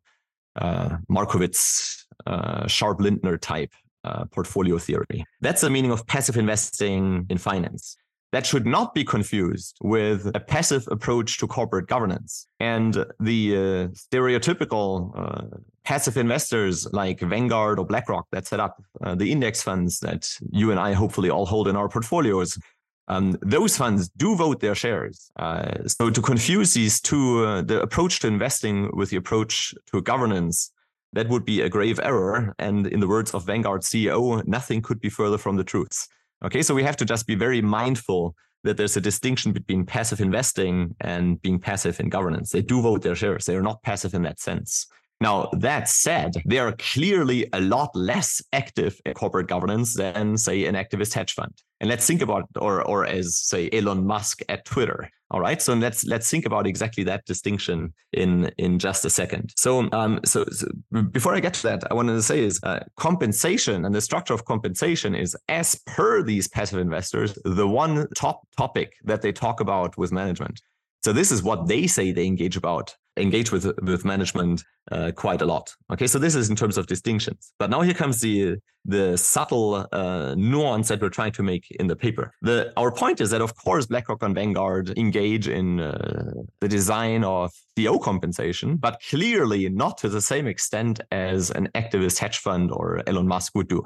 uh, 0.56 1.00
Markowitz, 1.10 2.06
uh, 2.28 2.66
Sharpe 2.68 3.00
Lintner 3.00 3.38
type 3.42 3.74
uh, 4.06 4.24
portfolio 4.32 4.78
theory. 4.78 5.26
That's 5.42 5.60
the 5.60 5.70
meaning 5.70 5.92
of 5.92 6.08
passive 6.08 6.38
investing 6.38 7.26
in 7.30 7.38
finance. 7.38 7.98
That 8.32 8.46
should 8.46 8.68
not 8.68 8.94
be 8.94 9.04
confused 9.04 9.78
with 9.82 10.30
a 10.36 10.40
passive 10.40 10.88
approach 10.92 11.40
to 11.40 11.48
corporate 11.48 11.88
governance. 11.88 12.46
And 12.60 13.06
the 13.20 13.56
uh, 13.56 13.60
stereotypical 13.90 15.12
uh, 15.16 15.58
passive 15.84 16.18
investors 16.18 16.88
like 16.94 17.20
Vanguard 17.22 17.80
or 17.80 17.86
BlackRock 17.86 18.28
that 18.32 18.46
set 18.46 18.60
up 18.60 18.84
uh, 19.04 19.16
the 19.16 19.32
index 19.32 19.64
funds 19.64 20.00
that 20.02 20.32
you 20.52 20.70
and 20.70 20.80
I 20.80 20.94
hopefully 20.94 21.32
all 21.32 21.48
hold 21.48 21.68
in 21.68 21.76
our 21.76 21.90
portfolios, 21.90 22.60
um, 23.08 23.36
those 23.42 23.76
funds 23.76 24.10
do 24.10 24.36
vote 24.36 24.60
their 24.60 24.76
shares. 24.76 25.32
Uh, 25.36 25.88
so 25.88 26.12
to 26.12 26.22
confuse 26.22 26.76
these 26.76 27.02
two, 27.02 27.44
uh, 27.44 27.64
the 27.64 27.82
approach 27.82 28.20
to 28.20 28.28
investing 28.28 28.96
with 28.96 29.10
the 29.10 29.18
approach 29.18 29.74
to 29.92 30.02
governance 30.04 30.72
that 31.14 31.28
would 31.28 31.44
be 31.44 31.62
a 31.62 31.70
grave 31.70 32.00
error. 32.04 32.54
And 32.60 32.86
in 32.86 33.00
the 33.00 33.08
words 33.08 33.34
of 33.34 33.46
Vanguard 33.46 33.82
CEO, 33.82 34.46
nothing 34.46 34.82
could 34.82 35.02
be 35.02 35.10
further 35.10 35.38
from 35.38 35.56
the 35.56 35.64
truth. 35.64 36.08
Okay, 36.46 36.62
so 36.62 36.74
we 36.74 36.84
have 36.84 36.98
to 36.98 37.06
just 37.06 37.28
be 37.28 37.36
very 37.36 37.62
mindful 37.62 38.36
that 38.64 38.78
there's 38.78 38.98
a 38.98 39.02
distinction 39.02 39.52
between 39.52 39.86
passive 39.86 40.22
investing 40.22 40.96
and 41.02 41.42
being 41.42 41.60
passive 41.60 42.00
in 42.00 42.10
governance. 42.10 42.52
They 42.52 42.62
do 42.62 42.82
vote 42.82 43.02
their 43.02 43.16
shares, 43.16 43.46
they 43.46 43.56
are 43.56 43.62
not 43.62 43.82
passive 43.84 44.14
in 44.14 44.24
that 44.24 44.40
sense. 44.40 44.88
Now, 45.22 45.50
that 45.52 45.90
said, 45.90 46.36
they 46.46 46.60
are 46.60 46.74
clearly 46.80 47.46
a 47.52 47.60
lot 47.60 47.94
less 47.94 48.42
active 48.54 49.02
in 49.06 49.14
corporate 49.14 49.48
governance 49.48 49.94
than, 49.94 50.38
say, 50.38 50.66
an 50.66 50.76
activist 50.76 51.14
hedge 51.14 51.34
fund. 51.34 51.54
And 51.82 51.90
let's 51.90 52.08
think 52.08 52.22
about, 52.22 52.46
or, 52.58 52.82
or 52.84 53.06
as, 53.06 53.36
say, 53.36 53.70
Elon 53.74 54.08
Musk 54.08 54.40
at 54.48 54.64
Twitter. 54.64 55.10
All 55.32 55.40
right. 55.40 55.62
So 55.62 55.74
let's 55.74 56.06
let's 56.06 56.30
think 56.30 56.46
about 56.46 56.66
exactly 56.66 57.04
that 57.04 57.26
distinction 57.26 57.94
in 58.14 58.52
in 58.58 58.80
just 58.80 59.06
a 59.06 59.10
second. 59.10 59.54
So 59.56 59.88
um 59.92 60.20
so, 60.26 60.46
so 60.52 60.68
before 61.12 61.36
I 61.36 61.40
get 61.40 61.54
to 61.56 61.64
that, 61.64 61.84
I 61.92 61.94
wanted 61.94 62.14
to 62.14 62.24
say 62.24 62.44
is 62.44 62.60
uh, 62.64 62.80
compensation 62.98 63.86
and 63.86 63.94
the 63.94 64.02
structure 64.02 64.34
of 64.34 64.46
compensation 64.46 65.14
is 65.14 65.38
as 65.48 65.76
per 65.86 66.24
these 66.24 66.48
passive 66.48 66.80
investors 66.80 67.38
the 67.46 67.68
one 67.68 68.08
top 68.16 68.48
topic 68.58 68.94
that 69.04 69.22
they 69.22 69.32
talk 69.32 69.60
about 69.60 69.98
with 69.98 70.12
management. 70.12 70.62
So 71.04 71.14
this 71.14 71.32
is 71.32 71.44
what 71.44 71.68
they 71.68 71.88
say 71.88 72.12
they 72.12 72.26
engage 72.26 72.58
about, 72.58 72.96
engage 73.20 73.52
with 73.52 73.66
with 73.82 74.06
management 74.06 74.64
uh, 74.92 75.12
quite 75.16 75.42
a 75.42 75.46
lot. 75.46 75.76
Okay, 75.92 76.08
so 76.08 76.20
this 76.20 76.36
is 76.36 76.50
in 76.50 76.56
terms 76.56 76.78
of 76.78 76.88
distinctions. 76.88 77.54
But 77.60 77.70
now 77.70 77.82
here 77.82 77.94
comes 77.94 78.22
the 78.22 78.58
the 78.86 79.18
subtle 79.18 79.88
uh, 79.92 80.36
nuance 80.36 80.88
that 80.88 81.02
we're 81.02 81.10
trying 81.10 81.34
to 81.34 81.44
make 81.44 81.70
in 81.80 81.88
the 81.88 81.96
paper. 81.96 82.32
The 82.42 82.74
our 82.78 82.92
point 82.92 83.22
is 83.22 83.30
that 83.32 83.42
of 83.42 83.56
course 83.56 83.86
BlackRock 83.86 84.24
and 84.24 84.34
Vanguard 84.34 84.98
engage 84.98 85.48
in 85.48 85.80
uh, 85.80 86.32
the 86.62 86.68
design 86.68 87.24
of 87.24 87.52
CEO 87.78 88.02
compensation, 88.02 88.78
but 88.78 89.02
clearly 89.10 89.70
not 89.70 89.98
to 90.00 90.10
the 90.10 90.22
same 90.22 90.48
extent 90.48 91.02
as 91.12 91.52
an 91.52 91.70
activist 91.76 92.18
hedge 92.18 92.38
fund 92.38 92.72
or 92.72 93.04
Elon 93.08 93.28
Musk 93.28 93.54
would 93.56 93.68
do. 93.68 93.84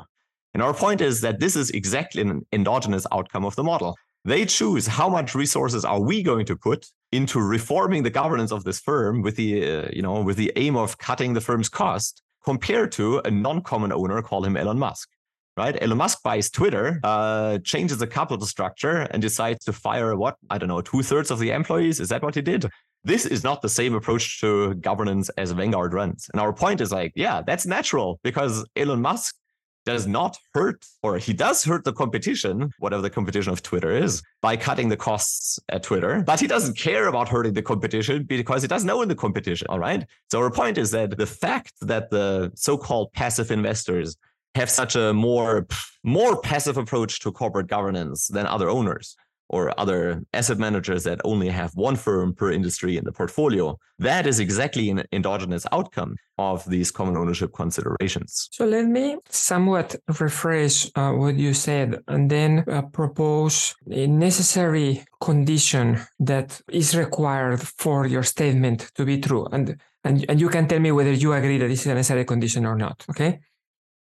And 0.53 0.61
our 0.61 0.73
point 0.73 1.01
is 1.01 1.21
that 1.21 1.39
this 1.39 1.55
is 1.55 1.71
exactly 1.71 2.21
an 2.21 2.45
endogenous 2.51 3.07
outcome 3.11 3.43
of 3.43 3.55
the 3.55 3.63
model. 3.63 3.97
They 4.25 4.45
choose 4.45 4.87
how 4.87 5.09
much 5.09 5.35
resources 5.35 5.83
are 5.83 6.01
we 6.01 6.23
going 6.23 6.45
to 6.45 6.55
put 6.55 6.87
into 7.11 7.39
reforming 7.39 8.03
the 8.03 8.09
governance 8.09 8.51
of 8.51 8.63
this 8.63 8.79
firm 8.79 9.21
with 9.21 9.35
the 9.35 9.49
uh, 9.69 9.87
you 9.91 10.01
know 10.01 10.21
with 10.21 10.37
the 10.37 10.51
aim 10.55 10.75
of 10.75 10.97
cutting 10.97 11.33
the 11.33 11.41
firm's 11.41 11.69
cost 11.69 12.21
compared 12.43 12.91
to 12.93 13.19
a 13.19 13.31
non-common 13.31 13.91
owner 13.91 14.21
call 14.21 14.43
him 14.43 14.57
Elon 14.57 14.79
Musk 14.79 15.09
right? 15.55 15.77
Elon 15.81 15.97
Musk 15.97 16.23
buys 16.23 16.49
Twitter 16.49 16.99
uh, 17.03 17.59
changes 17.59 17.97
the 17.97 18.07
capital 18.07 18.45
structure 18.45 19.01
and 19.11 19.21
decides 19.21 19.63
to 19.65 19.73
fire 19.73 20.15
what 20.15 20.35
I 20.49 20.57
don't 20.57 20.69
know 20.69 20.81
two-thirds 20.81 21.31
of 21.31 21.39
the 21.39 21.51
employees? 21.51 21.99
Is 21.99 22.09
that 22.09 22.23
what 22.23 22.35
he 22.35 22.41
did? 22.41 22.65
This 23.03 23.25
is 23.25 23.43
not 23.43 23.61
the 23.61 23.69
same 23.69 23.93
approach 23.93 24.39
to 24.41 24.73
governance 24.75 25.29
as 25.37 25.51
Vanguard 25.51 25.93
runs. 25.93 26.29
And 26.33 26.41
our 26.41 26.53
point 26.53 26.81
is 26.81 26.91
like 26.91 27.11
yeah 27.15 27.41
that's 27.45 27.65
natural 27.65 28.19
because 28.23 28.65
Elon 28.75 29.01
Musk 29.01 29.35
does 29.85 30.07
not 30.07 30.37
hurt, 30.53 30.85
or 31.01 31.17
he 31.17 31.33
does 31.33 31.63
hurt 31.63 31.83
the 31.83 31.93
competition, 31.93 32.71
whatever 32.79 33.01
the 33.01 33.09
competition 33.09 33.51
of 33.51 33.61
Twitter 33.61 33.91
is, 33.91 34.21
by 34.41 34.55
cutting 34.55 34.89
the 34.89 34.97
costs 34.97 35.59
at 35.69 35.83
Twitter. 35.83 36.23
But 36.25 36.39
he 36.39 36.47
doesn't 36.47 36.77
care 36.77 37.07
about 37.07 37.29
hurting 37.29 37.53
the 37.53 37.61
competition 37.61 38.23
because 38.23 38.61
he 38.61 38.67
doesn't 38.67 38.89
own 38.89 39.07
the 39.07 39.15
competition. 39.15 39.67
All 39.69 39.79
right. 39.79 40.05
So 40.31 40.39
our 40.41 40.51
point 40.51 40.77
is 40.77 40.91
that 40.91 41.17
the 41.17 41.25
fact 41.25 41.73
that 41.81 42.09
the 42.09 42.51
so-called 42.55 43.11
passive 43.13 43.51
investors 43.51 44.17
have 44.55 44.69
such 44.69 44.95
a 44.95 45.13
more 45.13 45.65
more 46.03 46.39
passive 46.39 46.77
approach 46.77 47.19
to 47.21 47.31
corporate 47.31 47.67
governance 47.67 48.27
than 48.27 48.45
other 48.45 48.69
owners 48.69 49.15
or 49.49 49.77
other 49.79 50.23
asset 50.33 50.57
managers 50.57 51.03
that 51.03 51.21
only 51.23 51.49
have 51.49 51.71
one 51.75 51.95
firm 51.95 52.33
per 52.33 52.51
industry 52.51 52.97
in 52.97 53.03
the 53.05 53.11
portfolio. 53.11 53.77
That 53.99 54.25
is 54.25 54.39
exactly 54.39 54.89
an 54.89 55.03
endogenous 55.11 55.65
outcome 55.71 56.15
of 56.37 56.65
these 56.65 56.91
common 56.91 57.15
ownership 57.17 57.53
considerations. 57.53 58.49
So 58.51 58.65
let 58.65 58.85
me 58.85 59.17
somewhat 59.29 59.95
rephrase 60.09 60.91
uh, 60.95 61.15
what 61.15 61.35
you 61.35 61.53
said 61.53 62.01
and 62.07 62.29
then 62.29 62.63
uh, 62.67 62.81
propose 62.83 63.75
a 63.91 64.07
necessary 64.07 65.03
condition 65.21 65.99
that 66.19 66.61
is 66.69 66.95
required 66.95 67.61
for 67.61 68.07
your 68.07 68.23
statement 68.23 68.91
to 68.95 69.05
be 69.05 69.19
true. 69.19 69.45
And, 69.51 69.79
and, 70.03 70.25
and 70.27 70.41
you 70.41 70.49
can 70.49 70.67
tell 70.67 70.79
me 70.79 70.91
whether 70.91 71.13
you 71.13 71.33
agree 71.33 71.57
that 71.59 71.67
this 71.67 71.81
is 71.81 71.87
a 71.87 71.95
necessary 71.95 72.25
condition 72.25 72.65
or 72.65 72.75
not. 72.75 73.05
Okay. 73.09 73.39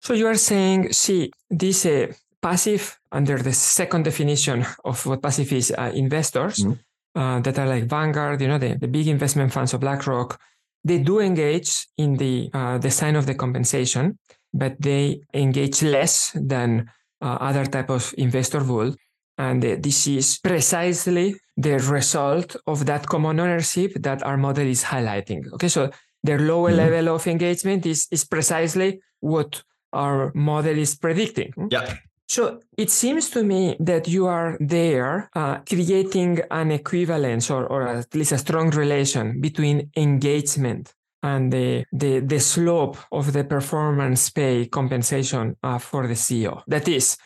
So 0.02 0.14
you 0.14 0.28
are 0.28 0.36
saying, 0.36 0.92
see, 0.92 1.32
this 1.50 1.86
uh, 1.86 2.08
passive 2.44 3.00
under 3.12 3.38
the 3.38 3.54
second 3.54 4.04
definition 4.04 4.66
of 4.84 5.06
what 5.08 5.22
passive 5.22 5.52
is 5.54 5.72
uh, 5.72 5.92
investors 5.96 6.60
mm-hmm. 6.60 7.20
uh, 7.20 7.40
that 7.40 7.58
are 7.58 7.68
like 7.68 7.86
Vanguard, 7.86 8.42
you 8.42 8.50
know, 8.50 8.60
the, 8.60 8.76
the 8.76 8.88
big 8.88 9.08
investment 9.08 9.52
funds 9.52 9.74
of 9.74 9.80
BlackRock, 9.80 10.40
they 10.84 11.00
do 11.00 11.20
engage 11.20 11.88
in 11.98 12.18
the 12.18 12.50
uh, 12.54 12.78
design 12.78 13.16
of 13.16 13.26
the 13.26 13.34
compensation, 13.34 14.20
but 14.54 14.76
they 14.80 15.22
engage 15.34 15.82
less 15.82 16.32
than 16.36 16.92
uh, 17.22 17.38
other 17.40 17.66
type 17.66 17.90
of 17.90 18.14
investor 18.18 18.64
would. 18.64 18.96
And 19.38 19.64
this 19.64 20.06
is 20.08 20.38
precisely 20.38 21.36
the 21.58 21.80
result 21.80 22.56
of 22.68 22.86
that 22.86 23.08
common 23.08 23.40
ownership 23.40 23.94
that 24.02 24.22
our 24.24 24.38
model 24.38 24.68
is 24.68 24.84
highlighting. 24.84 25.52
Okay, 25.54 25.70
so 25.70 25.90
their 26.24 26.40
lower 26.40 26.70
mm-hmm. 26.70 26.78
level 26.78 27.16
of 27.16 27.26
engagement 27.26 27.86
is, 27.86 28.08
is 28.12 28.26
precisely 28.26 29.02
what 29.22 29.64
our 29.94 30.32
model 30.36 30.78
is 30.78 30.96
predicting. 30.96 31.54
Yeah. 31.72 31.96
So 32.34 32.62
it 32.80 32.90
seems 32.90 33.30
to 33.30 33.44
me 33.44 33.76
that 33.80 34.08
you 34.08 34.26
are 34.26 34.58
there 34.60 35.30
uh, 35.36 35.60
creating 35.70 36.40
an 36.50 36.72
equivalence 36.72 37.52
or, 37.52 37.68
or 37.68 37.88
at 37.88 38.16
least 38.16 38.32
a 38.32 38.40
strong 38.40 38.72
relation 38.72 39.40
between 39.40 39.92
engagement 39.96 40.96
and 41.22 41.54
the, 41.54 41.86
the, 41.92 42.22
the 42.22 42.40
slope 42.40 42.98
of 43.12 43.34
the 43.34 43.44
performance 43.44 44.32
pay 44.32 44.66
compensation 44.66 45.56
uh, 45.62 45.78
for 45.78 46.08
the 46.08 46.16
CEO. 46.16 46.64
That 46.66 46.88
is, 46.88 47.18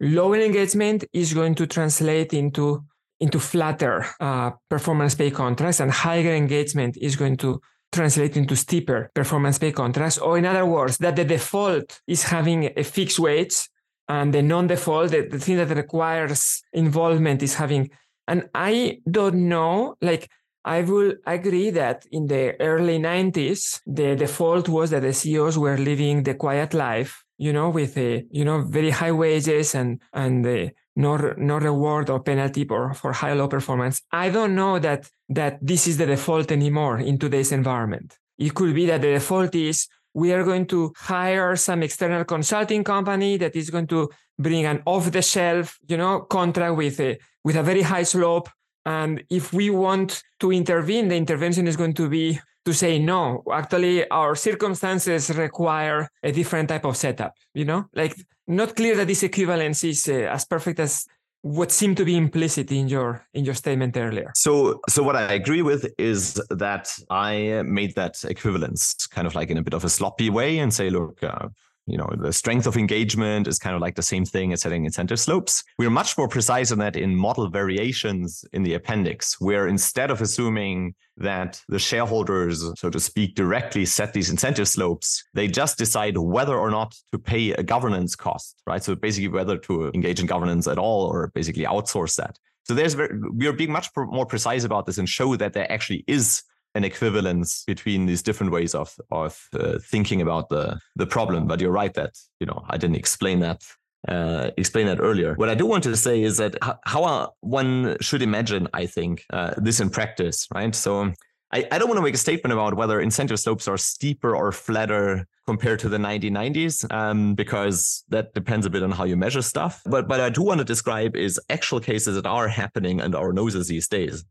lower 0.00 0.38
engagement 0.38 1.02
is 1.12 1.34
going 1.34 1.56
to 1.56 1.66
translate 1.66 2.32
into, 2.32 2.84
into 3.18 3.40
flatter 3.40 4.06
uh, 4.20 4.52
performance 4.70 5.16
pay 5.16 5.32
contracts, 5.32 5.80
and 5.80 5.90
higher 5.90 6.32
engagement 6.32 6.96
is 7.00 7.16
going 7.16 7.38
to 7.38 7.60
translate 7.90 8.36
into 8.36 8.54
steeper 8.54 9.10
performance 9.16 9.58
pay 9.58 9.72
contracts. 9.72 10.16
Or 10.16 10.38
in 10.38 10.46
other 10.46 10.64
words, 10.64 10.98
that 10.98 11.16
the 11.16 11.24
default 11.24 12.00
is 12.06 12.22
having 12.22 12.70
a 12.76 12.84
fixed 12.84 13.18
wage 13.18 13.68
and 14.08 14.34
the 14.34 14.42
non-default, 14.42 15.10
the, 15.10 15.28
the 15.28 15.38
thing 15.38 15.56
that 15.56 15.74
requires 15.74 16.62
involvement 16.72 17.42
is 17.42 17.54
having. 17.54 17.90
And 18.28 18.48
I 18.54 18.98
don't 19.10 19.48
know, 19.48 19.96
like 20.00 20.28
I 20.64 20.82
will 20.82 21.14
agree 21.26 21.70
that 21.70 22.06
in 22.10 22.26
the 22.26 22.58
early 22.60 22.98
90s, 22.98 23.80
the 23.86 24.16
default 24.16 24.68
was 24.68 24.90
that 24.90 25.02
the 25.02 25.12
CEOs 25.12 25.58
were 25.58 25.76
living 25.76 26.22
the 26.22 26.34
quiet 26.34 26.72
life, 26.72 27.22
you 27.36 27.52
know, 27.52 27.68
with 27.68 27.96
a, 27.98 28.24
you 28.30 28.44
know, 28.44 28.62
very 28.62 28.90
high 28.90 29.12
wages 29.12 29.74
and 29.74 30.00
and 30.14 30.46
uh, 30.46 30.68
no 30.96 31.16
no 31.36 31.58
reward 31.58 32.08
or 32.08 32.20
penalty 32.20 32.64
for, 32.64 32.94
for 32.94 33.12
high 33.12 33.34
low 33.34 33.48
performance. 33.48 34.00
I 34.10 34.30
don't 34.30 34.54
know 34.54 34.78
that 34.78 35.10
that 35.28 35.58
this 35.60 35.86
is 35.86 35.98
the 35.98 36.06
default 36.06 36.50
anymore 36.50 36.98
in 36.98 37.18
today's 37.18 37.52
environment. 37.52 38.18
It 38.38 38.54
could 38.54 38.74
be 38.74 38.86
that 38.86 39.02
the 39.02 39.12
default 39.12 39.54
is 39.54 39.86
we 40.14 40.32
are 40.32 40.44
going 40.44 40.66
to 40.66 40.92
hire 40.96 41.56
some 41.56 41.82
external 41.82 42.24
consulting 42.24 42.84
company 42.84 43.36
that 43.36 43.54
is 43.56 43.70
going 43.70 43.88
to 43.88 44.08
bring 44.38 44.64
an 44.64 44.82
off 44.86 45.10
the 45.10 45.22
shelf 45.22 45.78
you 45.86 45.96
know 45.96 46.20
contract 46.20 46.76
with 46.76 46.98
a 47.00 47.18
with 47.44 47.56
a 47.56 47.62
very 47.62 47.82
high 47.82 48.04
slope. 48.04 48.48
And 48.86 49.24
if 49.30 49.52
we 49.52 49.70
want 49.70 50.22
to 50.40 50.52
intervene 50.52 51.08
the 51.08 51.16
intervention 51.16 51.66
is 51.66 51.76
going 51.76 51.94
to 51.94 52.08
be 52.08 52.38
to 52.64 52.72
say 52.72 52.98
no. 52.98 53.42
Actually 53.52 54.08
our 54.10 54.34
circumstances 54.34 55.30
require 55.30 56.08
a 56.22 56.32
different 56.32 56.68
type 56.68 56.84
of 56.84 56.96
setup 56.96 57.34
you 57.54 57.64
know? 57.64 57.86
Like 57.94 58.14
not 58.46 58.76
clear 58.76 58.96
that 58.96 59.06
this 59.06 59.22
equivalence 59.22 59.84
is 59.84 60.08
uh, 60.08 60.28
as 60.30 60.44
perfect 60.44 60.80
as 60.80 61.06
what 61.44 61.70
seemed 61.70 61.98
to 61.98 62.06
be 62.06 62.16
implicit 62.16 62.72
in 62.72 62.88
your 62.88 63.26
in 63.34 63.44
your 63.44 63.54
statement 63.54 63.94
earlier? 63.98 64.32
So 64.34 64.80
so 64.88 65.02
what 65.02 65.14
i 65.14 65.34
agree 65.34 65.60
with 65.60 65.86
is 65.98 66.40
that 66.48 66.90
i 67.10 67.62
made 67.66 67.94
that 67.96 68.24
equivalence 68.24 69.06
kind 69.08 69.26
of 69.26 69.34
like 69.34 69.50
in 69.50 69.58
a 69.58 69.62
bit 69.62 69.74
of 69.74 69.84
a 69.84 69.90
sloppy 69.90 70.30
way 70.30 70.58
and 70.58 70.72
say 70.72 70.88
look 70.88 71.22
uh, 71.22 71.48
you 71.86 71.98
know 71.98 72.08
the 72.16 72.32
strength 72.32 72.66
of 72.66 72.76
engagement 72.76 73.46
is 73.46 73.58
kind 73.58 73.74
of 73.74 73.82
like 73.82 73.94
the 73.94 74.02
same 74.02 74.24
thing 74.24 74.52
as 74.52 74.62
setting 74.62 74.84
incentive 74.84 75.20
slopes. 75.20 75.62
We're 75.78 75.90
much 75.90 76.16
more 76.16 76.28
precise 76.28 76.72
on 76.72 76.78
that 76.78 76.96
in 76.96 77.14
model 77.14 77.48
variations 77.48 78.44
in 78.52 78.62
the 78.62 78.74
appendix 78.74 79.40
where 79.40 79.68
instead 79.68 80.10
of 80.10 80.20
assuming 80.20 80.94
that 81.16 81.60
the 81.68 81.78
shareholders 81.78 82.64
so 82.76 82.90
to 82.90 82.98
speak 82.98 83.34
directly 83.34 83.84
set 83.84 84.12
these 84.12 84.30
incentive 84.30 84.66
slopes 84.66 85.22
they 85.32 85.46
just 85.46 85.78
decide 85.78 86.18
whether 86.18 86.58
or 86.58 86.70
not 86.70 86.92
to 87.12 87.18
pay 87.18 87.52
a 87.52 87.62
governance 87.62 88.16
cost 88.16 88.60
right? 88.66 88.82
So 88.82 88.94
basically 88.94 89.28
whether 89.28 89.56
to 89.58 89.90
engage 89.94 90.20
in 90.20 90.26
governance 90.26 90.66
at 90.66 90.78
all 90.78 91.06
or 91.06 91.30
basically 91.34 91.64
outsource 91.64 92.16
that. 92.16 92.38
So 92.64 92.74
there's 92.74 92.94
very, 92.94 93.18
we 93.34 93.46
are 93.46 93.52
being 93.52 93.72
much 93.72 93.90
more 93.96 94.26
precise 94.26 94.64
about 94.64 94.86
this 94.86 94.98
and 94.98 95.08
show 95.08 95.36
that 95.36 95.52
there 95.52 95.70
actually 95.70 96.02
is 96.06 96.42
an 96.74 96.84
equivalence 96.84 97.64
between 97.66 98.06
these 98.06 98.22
different 98.22 98.52
ways 98.52 98.74
of 98.74 98.94
of 99.10 99.48
uh, 99.58 99.78
thinking 99.80 100.20
about 100.20 100.48
the 100.48 100.78
the 100.96 101.06
problem. 101.06 101.46
But 101.46 101.60
you're 101.60 101.70
right 101.70 101.94
that 101.94 102.12
you 102.40 102.46
know 102.46 102.64
I 102.68 102.76
didn't 102.76 102.96
explain 102.96 103.40
that 103.40 103.62
uh, 104.08 104.50
explain 104.56 104.86
that 104.86 105.00
earlier. 105.00 105.34
What 105.34 105.48
I 105.48 105.54
do 105.54 105.66
want 105.66 105.84
to 105.84 105.96
say 105.96 106.22
is 106.22 106.36
that 106.36 106.56
how 106.84 107.32
one 107.40 107.96
should 108.00 108.22
imagine, 108.22 108.68
I 108.74 108.86
think, 108.86 109.24
uh, 109.32 109.54
this 109.56 109.80
in 109.80 109.90
practice, 109.90 110.46
right? 110.54 110.74
So 110.74 111.12
I, 111.52 111.66
I 111.70 111.78
don't 111.78 111.88
want 111.88 111.98
to 111.98 112.02
make 112.02 112.14
a 112.14 112.18
statement 112.18 112.52
about 112.52 112.74
whether 112.74 113.00
incentive 113.00 113.38
slopes 113.38 113.68
are 113.68 113.78
steeper 113.78 114.34
or 114.36 114.52
flatter 114.52 115.26
compared 115.46 115.78
to 115.80 115.88
the 115.88 115.98
1990s, 115.98 116.90
um, 116.92 117.34
because 117.34 118.04
that 118.08 118.34
depends 118.34 118.66
a 118.66 118.70
bit 118.70 118.82
on 118.82 118.90
how 118.90 119.04
you 119.04 119.16
measure 119.16 119.42
stuff. 119.42 119.82
But 119.86 120.08
what 120.08 120.20
I 120.20 120.30
do 120.30 120.42
want 120.42 120.58
to 120.58 120.64
describe 120.64 121.16
is 121.16 121.40
actual 121.48 121.80
cases 121.80 122.16
that 122.16 122.26
are 122.26 122.48
happening 122.48 123.00
under 123.00 123.18
our 123.18 123.32
noses 123.32 123.68
these 123.68 123.88
days. 123.88 124.24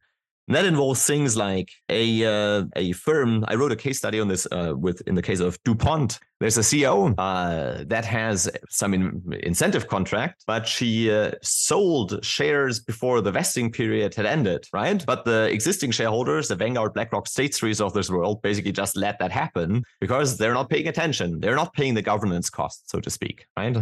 And 0.48 0.56
that 0.56 0.66
involves 0.66 1.06
things 1.06 1.38
like 1.38 1.72
a 1.90 2.26
uh, 2.26 2.66
a 2.76 2.92
firm. 2.94 3.46
I 3.48 3.56
wrote 3.56 3.72
a 3.72 3.78
case 3.78 3.98
study 3.98 4.20
on 4.20 4.28
this 4.28 4.46
uh, 4.52 4.74
with 4.76 5.02
in 5.08 5.16
the 5.16 5.22
case 5.22 5.40
of 5.40 5.58
DuPont. 5.64 6.20
There's 6.42 6.58
a 6.58 6.62
CEO 6.62 7.16
uh, 7.18 7.86
that 7.88 8.04
has 8.04 8.52
some 8.70 8.94
in, 8.94 9.22
incentive 9.44 9.88
contract, 9.88 10.44
but 10.46 10.68
she 10.68 11.10
uh, 11.10 11.32
sold 11.42 12.26
shares 12.26 12.82
before 12.82 13.22
the 13.22 13.32
vesting 13.32 13.72
period 13.72 14.14
had 14.14 14.26
ended, 14.26 14.68
right? 14.74 15.02
But 15.06 15.24
the 15.24 15.50
existing 15.50 15.92
shareholders, 15.92 16.50
the 16.50 16.58
Vanguard, 16.58 16.94
BlackRock, 16.94 17.28
State 17.28 17.56
Streets 17.56 17.80
of 17.80 17.94
this 17.94 18.10
world, 18.10 18.42
basically 18.42 18.74
just 18.74 18.98
let 18.98 19.20
that 19.20 19.32
happen 19.32 19.86
because 20.02 20.38
they're 20.38 20.54
not 20.54 20.70
paying 20.70 20.90
attention. 20.90 21.40
They're 21.40 21.56
not 21.56 21.72
paying 21.74 21.94
the 21.94 22.02
governance 22.02 22.50
cost, 22.50 22.90
so 22.90 23.00
to 23.00 23.10
speak, 23.10 23.46
right? 23.56 23.78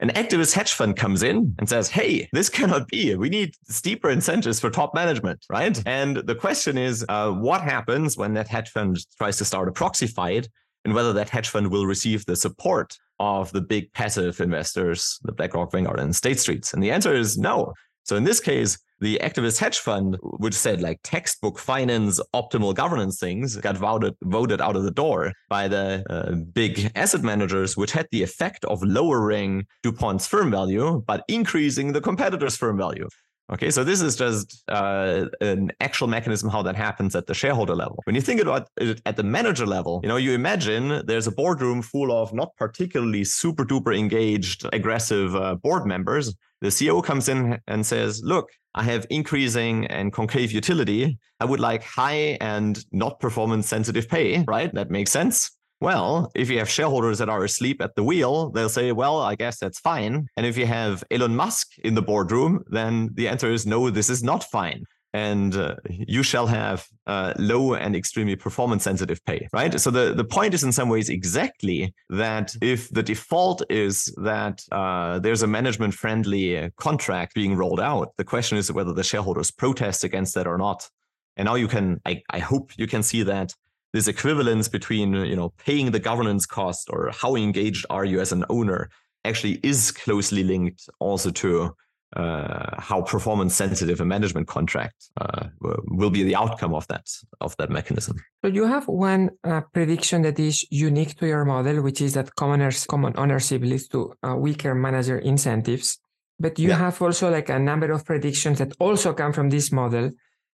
An 0.00 0.08
activist 0.10 0.54
hedge 0.54 0.72
fund 0.72 0.96
comes 0.96 1.22
in 1.22 1.54
and 1.58 1.68
says, 1.68 1.90
Hey, 1.90 2.28
this 2.32 2.48
cannot 2.48 2.88
be. 2.88 3.14
We 3.14 3.28
need 3.28 3.54
steeper 3.68 4.10
incentives 4.10 4.58
for 4.58 4.70
top 4.70 4.94
management, 4.94 5.44
right? 5.50 5.80
And 5.86 6.16
the 6.16 6.34
question 6.34 6.78
is, 6.78 7.04
uh, 7.08 7.30
what 7.30 7.60
happens 7.60 8.16
when 8.16 8.34
that 8.34 8.48
hedge 8.48 8.70
fund 8.70 8.98
tries 9.18 9.36
to 9.38 9.44
start 9.44 9.68
a 9.68 9.72
proxy 9.72 10.06
fight 10.06 10.48
and 10.84 10.94
whether 10.94 11.12
that 11.12 11.28
hedge 11.28 11.50
fund 11.50 11.70
will 11.70 11.86
receive 11.86 12.24
the 12.24 12.36
support 12.36 12.96
of 13.18 13.52
the 13.52 13.60
big 13.60 13.92
passive 13.92 14.40
investors, 14.40 15.18
the 15.24 15.32
BlackRock, 15.32 15.70
Vanguard, 15.70 16.00
and 16.00 16.16
State 16.16 16.40
Streets? 16.40 16.72
And 16.72 16.82
the 16.82 16.90
answer 16.90 17.14
is 17.14 17.36
no. 17.36 17.74
So 18.04 18.16
in 18.16 18.24
this 18.24 18.40
case, 18.40 18.78
the 19.00 19.18
activist 19.22 19.58
hedge 19.58 19.78
fund, 19.78 20.18
which 20.22 20.54
said 20.54 20.82
like 20.82 21.00
textbook 21.02 21.58
finance, 21.58 22.20
optimal 22.34 22.74
governance 22.74 23.18
things, 23.18 23.56
got 23.56 23.76
voted 23.76 24.14
voted 24.22 24.60
out 24.60 24.76
of 24.76 24.82
the 24.82 24.90
door 24.90 25.32
by 25.48 25.68
the 25.68 26.04
uh, 26.10 26.34
big 26.52 26.92
asset 26.94 27.22
managers, 27.22 27.76
which 27.76 27.92
had 27.92 28.06
the 28.12 28.22
effect 28.22 28.64
of 28.66 28.82
lowering 28.82 29.66
DuPont's 29.82 30.26
firm 30.26 30.50
value, 30.50 31.02
but 31.06 31.24
increasing 31.28 31.92
the 31.92 32.00
competitor's 32.00 32.56
firm 32.56 32.76
value. 32.76 33.08
Okay, 33.52 33.70
so 33.70 33.82
this 33.82 34.00
is 34.00 34.14
just 34.14 34.62
uh, 34.68 35.26
an 35.40 35.72
actual 35.80 36.06
mechanism 36.06 36.48
how 36.48 36.62
that 36.62 36.76
happens 36.76 37.16
at 37.16 37.26
the 37.26 37.34
shareholder 37.34 37.74
level. 37.74 38.00
When 38.04 38.14
you 38.14 38.20
think 38.20 38.40
about 38.40 38.68
it 38.76 39.02
at 39.06 39.16
the 39.16 39.24
manager 39.24 39.66
level, 39.66 40.00
you 40.04 40.08
know, 40.08 40.16
you 40.16 40.32
imagine 40.32 41.04
there's 41.06 41.26
a 41.26 41.32
boardroom 41.32 41.82
full 41.82 42.12
of 42.12 42.32
not 42.32 42.54
particularly 42.56 43.24
super 43.24 43.64
duper 43.64 43.96
engaged, 43.98 44.66
aggressive 44.72 45.34
uh, 45.34 45.56
board 45.56 45.84
members. 45.84 46.32
The 46.60 46.68
CEO 46.68 47.02
comes 47.02 47.28
in 47.28 47.58
and 47.66 47.84
says, 47.84 48.22
"Look, 48.22 48.50
I 48.74 48.84
have 48.84 49.06
increasing 49.10 49.86
and 49.86 50.12
concave 50.12 50.52
utility. 50.52 51.18
I 51.40 51.44
would 51.44 51.60
like 51.60 51.82
high 51.82 52.38
and 52.40 52.84
not 52.92 53.18
performance 53.18 53.66
sensitive 53.66 54.08
pay." 54.08 54.44
Right? 54.46 54.72
That 54.74 54.90
makes 54.90 55.10
sense. 55.10 55.50
Well, 55.80 56.30
if 56.34 56.50
you 56.50 56.58
have 56.58 56.68
shareholders 56.68 57.18
that 57.18 57.30
are 57.30 57.42
asleep 57.42 57.80
at 57.80 57.94
the 57.94 58.04
wheel, 58.04 58.50
they'll 58.50 58.68
say, 58.68 58.92
well, 58.92 59.20
I 59.20 59.34
guess 59.34 59.58
that's 59.58 59.80
fine. 59.80 60.28
And 60.36 60.44
if 60.44 60.58
you 60.58 60.66
have 60.66 61.02
Elon 61.10 61.34
Musk 61.34 61.68
in 61.78 61.94
the 61.94 62.02
boardroom, 62.02 62.62
then 62.68 63.10
the 63.14 63.28
answer 63.28 63.50
is 63.50 63.66
no, 63.66 63.88
this 63.88 64.10
is 64.10 64.22
not 64.22 64.44
fine. 64.44 64.84
And 65.14 65.56
uh, 65.56 65.76
you 65.88 66.22
shall 66.22 66.46
have 66.46 66.86
uh, 67.06 67.32
low 67.38 67.74
and 67.74 67.96
extremely 67.96 68.36
performance 68.36 68.84
sensitive 68.84 69.24
pay, 69.24 69.48
right? 69.52 69.80
So 69.80 69.90
the, 69.90 70.12
the 70.14 70.22
point 70.22 70.54
is 70.54 70.62
in 70.62 70.70
some 70.70 70.88
ways 70.88 71.08
exactly 71.08 71.92
that 72.10 72.54
if 72.60 72.90
the 72.90 73.02
default 73.02 73.62
is 73.70 74.04
that 74.18 74.62
uh, 74.70 75.18
there's 75.18 75.42
a 75.42 75.48
management 75.48 75.94
friendly 75.94 76.70
contract 76.76 77.34
being 77.34 77.56
rolled 77.56 77.80
out, 77.80 78.12
the 78.18 78.24
question 78.24 78.58
is 78.58 78.70
whether 78.70 78.92
the 78.92 79.02
shareholders 79.02 79.50
protest 79.50 80.04
against 80.04 80.34
that 80.34 80.46
or 80.46 80.58
not. 80.58 80.88
And 81.36 81.46
now 81.46 81.54
you 81.54 81.68
can, 81.68 82.00
I, 82.04 82.22
I 82.30 82.38
hope 82.38 82.70
you 82.76 82.86
can 82.86 83.02
see 83.02 83.22
that 83.22 83.54
this 83.92 84.08
equivalence 84.08 84.68
between 84.68 85.12
you 85.14 85.36
know 85.36 85.52
paying 85.58 85.90
the 85.90 85.98
governance 85.98 86.46
cost 86.46 86.88
or 86.90 87.10
how 87.12 87.36
engaged 87.36 87.86
are 87.90 88.04
you 88.04 88.20
as 88.20 88.32
an 88.32 88.44
owner 88.48 88.90
actually 89.24 89.60
is 89.62 89.90
closely 89.90 90.42
linked 90.42 90.88
also 90.98 91.30
to 91.30 91.74
uh, 92.16 92.80
how 92.80 93.02
performance 93.02 93.54
sensitive 93.54 94.00
a 94.00 94.04
management 94.04 94.48
contract 94.48 95.10
uh, 95.20 95.46
will 95.60 96.10
be 96.10 96.24
the 96.24 96.34
outcome 96.34 96.74
of 96.74 96.86
that 96.88 97.06
of 97.40 97.56
that 97.58 97.70
mechanism. 97.70 98.16
So 98.42 98.50
you 98.50 98.66
have 98.66 98.88
one 98.88 99.30
uh, 99.44 99.60
prediction 99.72 100.22
that 100.22 100.38
is 100.38 100.66
unique 100.70 101.16
to 101.18 101.26
your 101.26 101.44
model, 101.44 101.82
which 101.82 102.00
is 102.00 102.14
that 102.14 102.34
common, 102.34 102.68
common 102.88 103.14
ownership 103.16 103.62
leads 103.62 103.86
to 103.88 104.12
uh, 104.24 104.34
weaker 104.34 104.74
manager 104.74 105.18
incentives. 105.18 105.98
But 106.40 106.58
you 106.58 106.70
yeah. 106.70 106.78
have 106.78 107.00
also 107.00 107.30
like 107.30 107.48
a 107.48 107.58
number 107.58 107.92
of 107.92 108.04
predictions 108.04 108.58
that 108.58 108.72
also 108.80 109.12
come 109.12 109.32
from 109.32 109.50
this 109.50 109.70
model. 109.70 110.10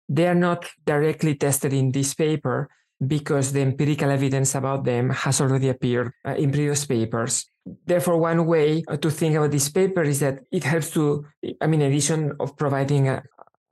They 0.08 0.26
are 0.26 0.34
not 0.34 0.68
directly 0.84 1.36
tested 1.36 1.72
in 1.72 1.92
this 1.92 2.14
paper, 2.14 2.68
because 3.06 3.52
the 3.52 3.60
empirical 3.60 4.10
evidence 4.10 4.54
about 4.54 4.84
them 4.84 5.10
has 5.10 5.40
already 5.40 5.68
appeared 5.68 6.12
uh, 6.26 6.34
in 6.34 6.50
previous 6.50 6.84
papers. 6.84 7.46
Therefore, 7.86 8.18
one 8.18 8.46
way 8.46 8.84
uh, 8.88 8.96
to 8.98 9.10
think 9.10 9.34
about 9.36 9.50
this 9.50 9.68
paper 9.68 10.02
is 10.02 10.20
that 10.20 10.40
it 10.52 10.64
helps 10.64 10.90
to, 10.90 11.26
I 11.60 11.66
mean, 11.66 11.82
in 11.82 11.90
addition 11.90 12.32
of 12.38 12.56
providing 12.56 13.08
a, 13.08 13.22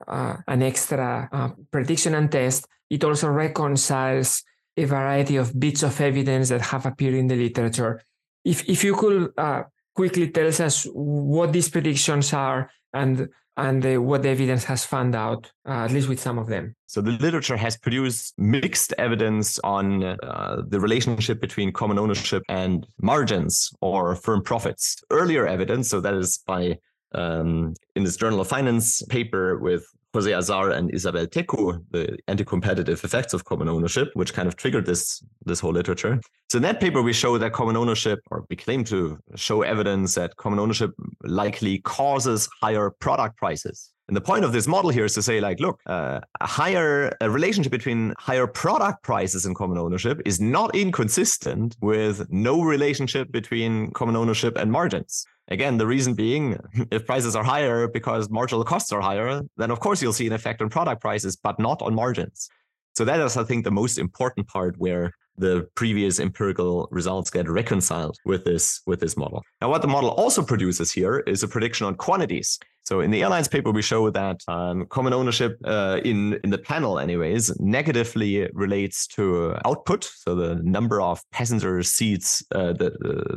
an 0.07 0.63
extra 0.63 1.29
uh, 1.33 1.51
prediction 1.71 2.15
and 2.15 2.31
test, 2.31 2.67
it 2.91 3.05
also 3.05 3.29
reconciles 3.29 4.43
a 4.77 4.85
variety 4.85 5.37
of 5.37 5.59
bits 5.59 5.83
of 5.83 6.01
evidence 6.01 6.49
that 6.49 6.61
have 6.61 6.87
appeared 6.87 7.15
in 7.15 7.29
the 7.29 7.37
literature. 7.37 8.03
If, 8.45 8.69
if 8.69 8.83
you 8.85 8.97
could 8.97 9.33
uh, 9.37 9.65
quickly 9.95 10.31
tell 10.31 10.47
us 10.47 10.87
what 10.93 11.53
these 11.53 11.69
predictions 11.69 12.33
are 12.33 12.71
and 12.93 13.29
and 13.63 13.87
uh, 13.87 14.03
what 14.03 14.23
the 14.23 14.29
evidence 14.29 14.65
has 14.65 14.85
found 14.85 15.15
out, 15.15 15.51
uh, 15.67 15.85
at 15.87 15.93
least 15.93 16.09
with 16.09 16.19
some 16.19 16.37
of 16.37 16.49
them. 16.49 16.75
So 16.87 17.01
the 17.01 17.13
literature 17.13 17.57
has 17.57 17.77
produced 17.77 18.35
mixed 18.37 18.93
evidence 18.99 19.59
on 19.61 20.03
uh, 20.03 20.63
the 20.67 20.81
relationship 20.81 21.41
between 21.41 21.73
common 21.73 21.97
ownership 21.99 22.43
and 22.49 22.85
margins 23.01 23.71
or 23.81 24.17
firm 24.17 24.43
profits. 24.43 24.97
Earlier 25.11 25.47
evidence, 25.47 25.89
so 25.89 26.01
that 26.01 26.15
is 26.15 26.41
by 26.45 26.79
um, 27.15 27.75
in 27.95 28.03
this 28.03 28.17
Journal 28.17 28.41
of 28.41 28.49
Finance 28.49 29.03
paper 29.03 29.59
with 29.59 29.85
Jose 30.15 30.33
Azar 30.33 30.71
and 30.71 30.93
Isabel 30.93 31.27
Tecu, 31.27 31.83
the 31.91 32.19
anti-competitive 32.29 33.03
effects 33.03 33.33
of 33.33 33.45
common 33.45 33.69
ownership, 33.69 34.11
which 34.15 34.35
kind 34.35 34.49
of 34.49 34.57
triggered 34.57 34.87
this 34.87 35.23
this 35.45 35.61
whole 35.61 35.73
literature. 35.73 36.21
So 36.51 36.59
in 36.59 36.63
that 36.65 36.81
paper, 36.81 37.01
we 37.01 37.15
show 37.15 37.39
that 37.39 37.53
common 37.53 37.77
ownership, 37.77 38.21
or 38.31 38.45
we 38.51 38.57
claim 38.57 38.85
to 38.85 39.19
show 39.37 39.63
evidence 39.63 40.15
that 40.17 40.37
common 40.37 40.59
ownership 40.59 40.91
likely 41.25 41.79
causes 41.79 42.49
higher 42.61 42.91
product 42.91 43.39
prices. 43.39 43.93
And 44.09 44.17
the 44.17 44.21
point 44.21 44.45
of 44.45 44.53
this 44.53 44.67
model 44.67 44.91
here 44.91 45.07
is 45.07 45.15
to 45.15 45.23
say, 45.23 45.41
like, 45.41 45.61
look, 45.61 45.81
uh, 45.87 46.21
a 46.41 46.47
higher 46.47 47.17
a 47.23 47.31
relationship 47.31 47.73
between 47.73 48.13
higher 48.19 48.47
product 48.47 49.03
prices 49.05 49.47
and 49.47 49.57
common 49.57 49.79
ownership 49.79 50.21
is 50.27 50.41
not 50.41 50.75
inconsistent 50.75 51.77
with 51.81 52.31
no 52.31 52.63
relationship 52.63 53.33
between 53.33 53.91
common 53.93 54.17
ownership 54.17 54.59
and 54.59 54.71
margins. 54.71 55.25
Again, 55.49 55.77
the 55.77 55.87
reason 55.87 56.15
being, 56.15 56.59
if 56.91 57.07
prices 57.07 57.37
are 57.37 57.45
higher 57.45 57.89
because 57.89 58.31
marginal 58.31 58.65
costs 58.65 58.93
are 58.93 59.01
higher, 59.01 59.43
then 59.57 59.71
of 59.71 59.81
course 59.81 60.03
you'll 60.03 60.13
see 60.13 60.27
an 60.27 60.33
effect 60.33 60.63
on 60.63 60.69
product 60.69 61.01
prices, 61.01 61.37
but 61.37 61.59
not 61.59 61.83
on 61.83 61.95
margins. 61.95 62.49
So 62.95 63.05
that 63.05 63.21
is, 63.21 63.37
I 63.37 63.45
think, 63.45 63.65
the 63.65 63.71
most 63.71 63.99
important 63.99 64.47
part 64.49 64.77
where 64.79 65.13
the 65.39 65.67
previous 65.75 66.21
empirical 66.21 66.89
results 66.91 67.31
get 67.31 67.49
reconciled 67.49 68.19
with 68.27 68.45
this 68.45 68.83
with 68.87 69.01
this 69.01 69.17
model. 69.17 69.43
Now, 69.61 69.71
what 69.71 69.81
the 69.83 69.89
model 69.89 70.11
also 70.11 70.43
produces 70.43 70.93
here 70.93 71.21
is 71.21 71.43
a 71.43 71.49
prediction 71.49 71.87
on 71.87 71.95
quantities. 71.95 72.59
So 72.85 73.01
in 73.01 73.11
the 73.11 73.23
airlines 73.23 73.49
paper, 73.49 73.71
we 73.71 73.81
show 73.81 74.11
that 74.11 74.41
um, 74.49 74.87
common 74.87 75.13
ownership 75.13 75.57
uh, 75.65 76.01
in 76.05 76.39
in 76.45 76.51
the 76.51 76.59
panel, 76.59 76.99
anyways, 76.99 77.59
negatively 77.61 78.49
relates 78.53 79.07
to 79.09 79.57
output. 79.65 80.05
So 80.05 80.35
the 80.35 80.57
number 80.57 81.01
of 81.01 81.23
passenger 81.31 81.83
seats, 81.83 82.45
uh, 82.55 82.75
the, 82.75 82.91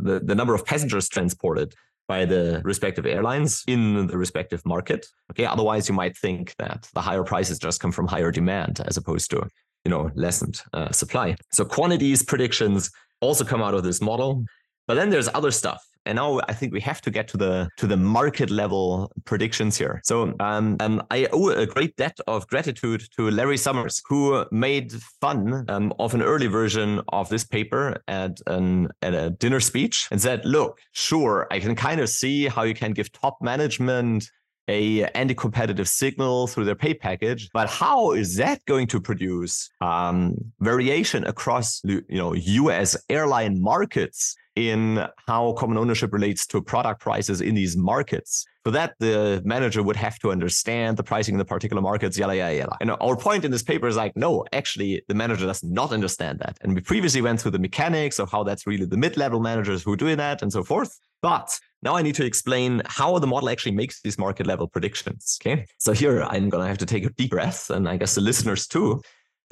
the 0.03 0.21
the 0.23 0.35
number 0.35 0.53
of 0.53 0.65
passengers 0.65 1.07
transported 1.07 1.73
by 2.07 2.25
the 2.25 2.61
respective 2.63 3.05
airlines 3.05 3.63
in 3.67 4.07
the 4.07 4.17
respective 4.17 4.65
market. 4.65 5.05
Okay, 5.31 5.45
otherwise 5.45 5.89
you 5.89 5.95
might 5.95 6.17
think 6.17 6.55
that 6.57 6.87
the 6.93 7.01
higher 7.01 7.23
prices 7.23 7.59
just 7.59 7.79
come 7.79 7.91
from 7.91 8.07
higher 8.07 8.31
demand 8.31 8.81
as 8.85 8.97
opposed 8.97 9.29
to 9.31 9.47
you 9.83 9.91
know 9.91 10.11
lessened 10.15 10.61
uh, 10.73 10.91
supply. 10.91 11.35
So 11.51 11.65
quantities 11.65 12.23
predictions 12.23 12.91
also 13.21 13.43
come 13.43 13.61
out 13.61 13.73
of 13.73 13.83
this 13.83 14.01
model. 14.01 14.45
But 14.87 14.95
then 14.95 15.09
there's 15.09 15.29
other 15.33 15.51
stuff. 15.51 15.83
And 16.05 16.17
now 16.17 16.39
I 16.47 16.53
think 16.53 16.73
we 16.73 16.81
have 16.81 17.01
to 17.01 17.11
get 17.11 17.27
to 17.29 17.37
the 17.37 17.69
to 17.77 17.87
the 17.87 17.97
market 17.97 18.49
level 18.49 19.11
predictions 19.25 19.77
here. 19.77 20.01
So 20.03 20.33
um, 20.39 20.77
um, 20.79 21.01
I 21.11 21.27
owe 21.31 21.49
a 21.49 21.65
great 21.65 21.95
debt 21.95 22.17
of 22.27 22.47
gratitude 22.47 23.03
to 23.15 23.29
Larry 23.31 23.57
Summers, 23.57 24.01
who 24.07 24.45
made 24.51 24.91
fun 25.21 25.65
um, 25.69 25.93
of 25.99 26.13
an 26.13 26.21
early 26.21 26.47
version 26.47 27.01
of 27.09 27.29
this 27.29 27.43
paper 27.43 27.97
at 28.07 28.39
an 28.47 28.89
at 29.01 29.13
a 29.13 29.31
dinner 29.31 29.59
speech 29.59 30.07
and 30.11 30.21
said, 30.21 30.45
"Look, 30.45 30.79
sure, 30.91 31.47
I 31.51 31.59
can 31.59 31.75
kind 31.75 31.99
of 32.01 32.09
see 32.09 32.47
how 32.47 32.63
you 32.63 32.73
can 32.73 32.93
give 32.93 33.11
top 33.11 33.41
management." 33.41 34.29
A 34.67 35.05
anti-competitive 35.09 35.87
signal 35.87 36.47
through 36.47 36.65
their 36.65 36.75
pay 36.75 36.93
package 36.93 37.49
but 37.53 37.69
how 37.69 38.11
is 38.11 38.35
that 38.35 38.63
going 38.65 38.87
to 38.87 38.99
produce 38.99 39.69
um, 39.81 40.35
variation 40.59 41.25
across 41.25 41.81
you 41.83 42.03
know 42.09 42.33
us 42.35 42.97
airline 43.09 43.61
markets 43.61 44.35
in 44.55 45.05
how 45.27 45.53
common 45.53 45.77
ownership 45.77 46.13
relates 46.13 46.47
to 46.47 46.61
product 46.61 47.01
prices 47.01 47.41
in 47.41 47.55
these 47.55 47.75
markets. 47.75 48.45
For 48.63 48.71
that, 48.71 48.95
the 48.99 49.41
manager 49.45 49.83
would 49.83 49.97
have 49.97 50.17
to 50.19 50.31
understand 50.31 50.97
the 50.97 51.03
pricing 51.03 51.35
in 51.35 51.39
the 51.39 51.45
particular 51.45 51.81
markets, 51.81 52.17
yada, 52.17 52.35
yada, 52.35 52.55
yada. 52.55 52.77
And 52.81 52.91
our 52.91 53.17
point 53.17 53.45
in 53.45 53.51
this 53.51 53.61
paper 53.61 53.87
is 53.87 53.95
like, 53.95 54.15
no, 54.15 54.45
actually, 54.53 55.03
the 55.07 55.13
manager 55.13 55.45
does 55.45 55.63
not 55.63 55.91
understand 55.91 56.39
that. 56.39 56.57
And 56.61 56.73
we 56.73 56.81
previously 56.81 57.21
went 57.21 57.41
through 57.41 57.51
the 57.51 57.59
mechanics 57.59 58.17
of 58.17 58.31
how 58.31 58.43
that's 58.43 58.65
really 58.65 58.85
the 58.85 58.97
mid 58.97 59.17
level 59.17 59.39
managers 59.39 59.83
who 59.83 59.93
are 59.93 59.97
doing 59.97 60.17
that 60.17 60.41
and 60.41 60.51
so 60.51 60.63
forth. 60.63 60.99
But 61.21 61.59
now 61.85 61.95
I 61.95 62.01
need 62.01 62.15
to 62.15 62.25
explain 62.25 62.81
how 62.87 63.17
the 63.19 63.27
model 63.27 63.49
actually 63.49 63.73
makes 63.73 64.01
these 64.01 64.17
market 64.17 64.47
level 64.47 64.67
predictions. 64.67 65.37
Okay. 65.41 65.65
So 65.77 65.93
here 65.93 66.23
I'm 66.23 66.49
going 66.49 66.63
to 66.63 66.67
have 66.67 66.79
to 66.79 66.85
take 66.85 67.05
a 67.05 67.11
deep 67.11 67.29
breath, 67.29 67.69
and 67.69 67.87
I 67.87 67.95
guess 67.97 68.15
the 68.15 68.21
listeners 68.21 68.67
too. 68.67 69.01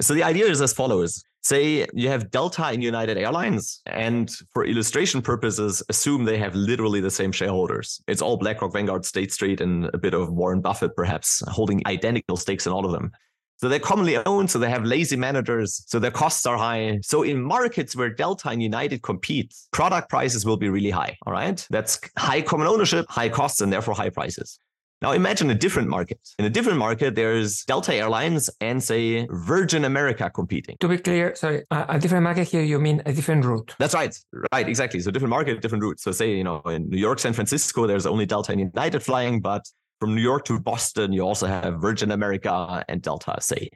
So 0.02 0.12
the 0.12 0.24
idea 0.24 0.46
is 0.46 0.60
as 0.60 0.72
follows. 0.72 1.22
Say 1.42 1.86
you 1.92 2.08
have 2.08 2.30
Delta 2.30 2.64
and 2.64 2.82
United 2.82 3.18
Airlines, 3.18 3.82
and 3.84 4.30
for 4.54 4.64
illustration 4.64 5.20
purposes, 5.20 5.82
assume 5.90 6.24
they 6.24 6.38
have 6.38 6.54
literally 6.54 7.00
the 7.00 7.10
same 7.10 7.32
shareholders. 7.32 8.00
It's 8.08 8.22
all 8.22 8.38
BlackRock, 8.38 8.72
Vanguard, 8.72 9.04
State 9.04 9.30
Street, 9.30 9.60
and 9.60 9.90
a 9.92 9.98
bit 9.98 10.14
of 10.14 10.32
Warren 10.32 10.62
Buffett, 10.62 10.96
perhaps, 10.96 11.42
holding 11.48 11.82
identical 11.86 12.38
stakes 12.38 12.66
in 12.66 12.72
all 12.72 12.86
of 12.86 12.92
them. 12.92 13.12
So 13.56 13.68
they're 13.68 13.78
commonly 13.78 14.16
owned, 14.26 14.50
so 14.50 14.58
they 14.58 14.68
have 14.70 14.84
lazy 14.84 15.16
managers, 15.16 15.84
so 15.86 15.98
their 15.98 16.10
costs 16.10 16.44
are 16.44 16.56
high. 16.56 16.98
So 17.02 17.22
in 17.22 17.40
markets 17.42 17.94
where 17.94 18.10
Delta 18.10 18.48
and 18.48 18.62
United 18.62 19.02
compete, 19.02 19.54
product 19.72 20.10
prices 20.10 20.44
will 20.44 20.56
be 20.56 20.68
really 20.68 20.90
high. 20.90 21.16
All 21.24 21.32
right. 21.32 21.64
That's 21.70 21.98
high 22.18 22.42
common 22.42 22.66
ownership, 22.66 23.06
high 23.08 23.28
costs, 23.28 23.60
and 23.60 23.72
therefore 23.72 23.94
high 23.94 24.10
prices. 24.10 24.58
Now 25.02 25.12
imagine 25.12 25.50
a 25.50 25.54
different 25.54 25.88
market. 25.88 26.18
In 26.38 26.46
a 26.46 26.50
different 26.50 26.78
market, 26.78 27.14
there's 27.14 27.62
Delta 27.64 27.94
Airlines 27.94 28.48
and 28.62 28.82
say 28.82 29.26
Virgin 29.30 29.84
America 29.84 30.30
competing. 30.30 30.76
To 30.80 30.88
be 30.88 30.96
clear, 30.96 31.34
sorry, 31.34 31.64
a 31.70 31.98
different 31.98 32.24
market 32.24 32.48
here, 32.48 32.62
you 32.62 32.78
mean 32.78 33.02
a 33.04 33.12
different 33.12 33.44
route? 33.44 33.74
That's 33.78 33.92
right. 33.92 34.18
Right, 34.52 34.66
exactly. 34.66 35.00
So 35.00 35.10
different 35.10 35.30
market, 35.30 35.60
different 35.60 35.84
routes. 35.84 36.04
So 36.04 36.12
say, 36.12 36.34
you 36.34 36.44
know, 36.44 36.60
in 36.62 36.88
New 36.88 36.96
York, 36.96 37.18
San 37.18 37.34
Francisco, 37.34 37.86
there's 37.86 38.06
only 38.06 38.24
Delta 38.24 38.52
and 38.52 38.60
United 38.60 39.00
flying, 39.00 39.40
but 39.40 39.68
from 40.00 40.14
New 40.14 40.22
York 40.22 40.44
to 40.46 40.58
Boston, 40.58 41.12
you 41.12 41.22
also 41.22 41.46
have 41.46 41.80
Virgin 41.80 42.10
America 42.10 42.84
and 42.88 43.00
Delta, 43.02 43.36
say. 43.40 43.70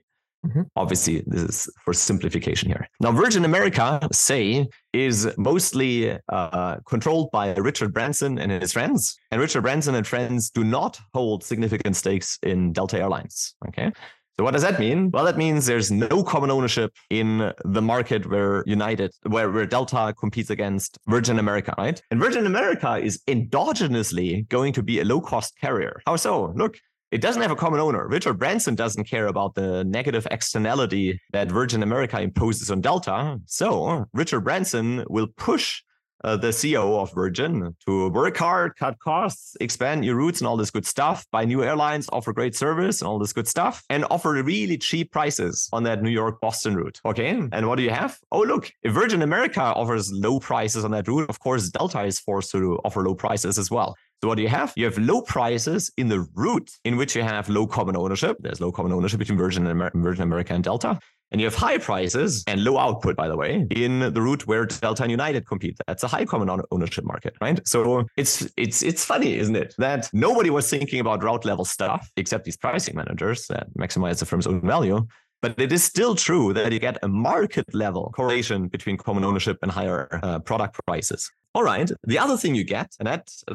Mm-hmm. 0.47 0.63
Obviously, 0.77 1.25
this 1.27 1.43
is 1.43 1.73
for 1.85 1.93
simplification 1.93 2.69
here. 2.69 2.89
Now, 3.01 3.11
Virgin 3.11 3.45
America, 3.45 4.01
say, 4.13 4.69
is 4.93 5.29
mostly 5.37 6.17
uh, 6.29 6.77
controlled 6.87 7.31
by 7.33 7.55
Richard 7.55 7.93
Branson 7.93 8.39
and 8.39 8.53
his 8.53 8.73
friends. 8.73 9.17
And 9.33 9.41
Richard 9.41 9.63
Branson 9.63 9.97
and 9.97 10.07
friends 10.07 10.51
do 10.51 10.63
not 10.63 11.01
hold 11.13 11.43
significant 11.43 11.97
stakes 11.97 12.39
in 12.43 12.73
Delta 12.73 12.99
Airlines. 12.99 13.55
Okay. 13.69 13.91
So 14.39 14.45
what 14.45 14.53
does 14.53 14.63
that 14.63 14.79
mean? 14.79 15.11
Well, 15.11 15.25
that 15.25 15.37
means 15.37 15.67
there's 15.67 15.91
no 15.91 16.23
common 16.23 16.49
ownership 16.53 16.95
in 17.11 17.53
the 17.65 17.83
market 17.83 18.31
where 18.31 18.63
United, 18.69 19.13
where, 19.25 19.51
where 19.51 19.67
Delta 19.67 20.15
competes 20.17 20.51
against 20.51 20.97
Virgin 21.09 21.41
America, 21.41 21.75
right? 21.77 22.01
And 22.13 22.21
Virgin 22.21 22.47
America 22.47 22.99
is 22.99 23.21
endogenously 23.27 24.49
going 24.49 24.73
to 24.75 24.83
be 24.85 25.01
a 25.01 25.05
low 25.05 25.21
cost 25.21 25.59
carrier. 25.61 26.01
How 26.07 26.15
so? 26.15 26.53
Look, 26.55 26.79
it 27.11 27.21
doesn't 27.21 27.43
have 27.43 27.51
a 27.51 27.57
common 27.57 27.81
owner. 27.81 28.07
Richard 28.07 28.35
Branson 28.35 28.77
doesn't 28.77 29.05
care 29.05 29.27
about 29.27 29.57
the 29.57 29.83
negative 29.83 30.25
externality 30.31 31.21
that 31.33 31.51
Virgin 31.51 31.83
America 31.83 32.21
imposes 32.21 32.71
on 32.71 32.81
Delta. 32.81 33.41
So 33.47 34.05
Richard 34.13 34.43
Branson 34.43 35.05
will 35.09 35.27
push 35.37 35.83
uh, 36.25 36.37
the 36.37 36.49
CEO 36.49 37.01
of 37.01 37.13
Virgin 37.13 37.75
to 37.87 38.09
work 38.11 38.37
hard, 38.37 38.77
cut 38.77 38.99
costs, 38.99 39.57
expand 39.61 40.05
your 40.05 40.17
routes 40.17 40.41
and 40.41 40.49
all 40.49 40.57
this 40.57 40.71
good 40.71 40.87
stuff, 40.87 41.27
buy 41.31 41.45
new 41.45 41.63
airlines, 41.63 42.09
offer 42.13 42.33
great 42.33 42.55
service 42.57 43.01
and 43.01 43.09
all 43.09 43.19
this 43.19 43.33
good 43.33 43.49
stuff, 43.49 43.85
and 43.91 44.05
offer 44.11 44.43
really 44.43 44.79
cheap 44.79 45.13
prices 45.13 45.69
on 45.73 45.83
that 45.85 46.03
New 46.03 46.11
York 46.11 46.41
Boston 46.41 46.75
route. 46.77 47.01
Okay. 47.05 47.29
And 47.29 47.69
what 47.69 47.77
do 47.77 47.83
you 47.83 47.91
have? 47.91 48.19
Oh, 48.33 48.43
look, 48.43 48.71
if 48.83 48.93
Virgin 48.93 49.23
America 49.23 49.61
offers 49.61 50.13
low 50.13 50.41
prices 50.41 50.85
on 50.85 50.91
that 50.93 51.07
route, 51.09 51.29
of 51.29 51.41
course, 51.41 51.69
Delta 51.71 52.03
is 52.03 52.19
forced 52.19 52.51
to 52.53 52.79
offer 52.85 53.03
low 53.03 53.15
prices 53.15 53.59
as 53.59 53.71
well. 53.71 53.97
So 54.21 54.27
what 54.27 54.35
do 54.35 54.43
you 54.43 54.49
have? 54.49 54.73
You 54.77 54.85
have 54.87 54.99
low 54.99 55.23
prices 55.23 55.93
in 55.97 56.09
the 56.09 56.27
route 56.35 56.71
in 56.85 56.97
which 56.97 57.15
you 57.15 57.23
have 57.23 57.49
low 57.49 57.69
common 57.69 57.97
ownership. 57.97 58.37
There's 58.41 58.61
low 58.61 58.73
common 58.73 58.93
ownership 58.93 59.21
between 59.21 59.39
Virgin, 59.39 59.65
Amer- 59.67 59.93
Virgin 59.95 60.23
America 60.25 60.55
and 60.55 60.65
Delta. 60.65 60.99
And 61.31 61.41
you 61.41 61.47
have 61.47 61.55
high 61.55 61.79
prices 61.79 62.43
and 62.47 62.65
low 62.65 62.79
output, 62.79 63.15
by 63.15 63.29
the 63.29 63.37
way, 63.37 63.67
in 63.71 64.01
the 64.15 64.23
route 64.23 64.47
where 64.47 64.65
Delta 64.65 65.03
and 65.03 65.11
United 65.11 65.47
compete. 65.47 65.77
That's 65.87 66.03
a 66.03 66.09
high 66.09 66.25
common 66.25 66.49
ownership 66.71 67.05
market, 67.05 67.35
right? 67.41 67.61
So 67.69 68.07
it's 68.17 68.49
it's 68.57 68.83
it's 68.83 69.05
funny, 69.05 69.37
isn't 69.37 69.57
it, 69.57 69.75
that 69.79 70.09
nobody 70.13 70.51
was 70.51 70.71
thinking 70.71 71.01
about 71.01 71.23
route 71.23 71.45
level 71.45 71.67
stuff 71.67 72.11
except 72.17 72.45
these 72.45 72.57
pricing 72.57 72.97
managers 72.97 73.47
that 73.49 73.67
maximize 73.75 74.21
the 74.21 74.27
firm's 74.27 74.47
own 74.47 74.63
value. 74.63 75.07
But 75.41 75.61
it 75.61 75.73
is 75.73 75.85
still 75.85 76.17
true 76.17 76.53
that 76.55 76.73
you 76.73 76.81
get 76.81 76.99
a 77.03 77.09
market 77.09 77.73
level 77.73 78.11
correlation 78.17 78.67
between 78.67 78.97
common 78.97 79.23
ownership 79.23 79.59
and 79.63 79.71
higher 79.71 80.09
uh, 80.23 80.41
product 80.41 80.81
prices. 80.85 81.31
All 81.55 81.63
right. 81.63 81.91
The 82.05 82.19
other 82.19 82.37
thing 82.37 82.55
you 82.55 82.65
get, 82.65 82.95
and 82.99 83.07
that 83.07 83.31
uh, 83.49 83.55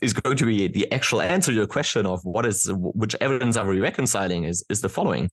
is 0.00 0.12
going 0.12 0.36
to 0.38 0.46
be 0.46 0.68
the 0.68 0.90
actual 0.92 1.20
answer 1.20 1.52
to 1.52 1.56
your 1.56 1.66
question 1.66 2.06
of 2.06 2.24
what 2.24 2.46
is 2.46 2.70
which 2.72 3.14
evidence 3.20 3.56
are 3.56 3.66
we 3.66 3.80
reconciling 3.80 4.44
is 4.44 4.64
is 4.70 4.80
the 4.80 4.88
following. 4.88 5.30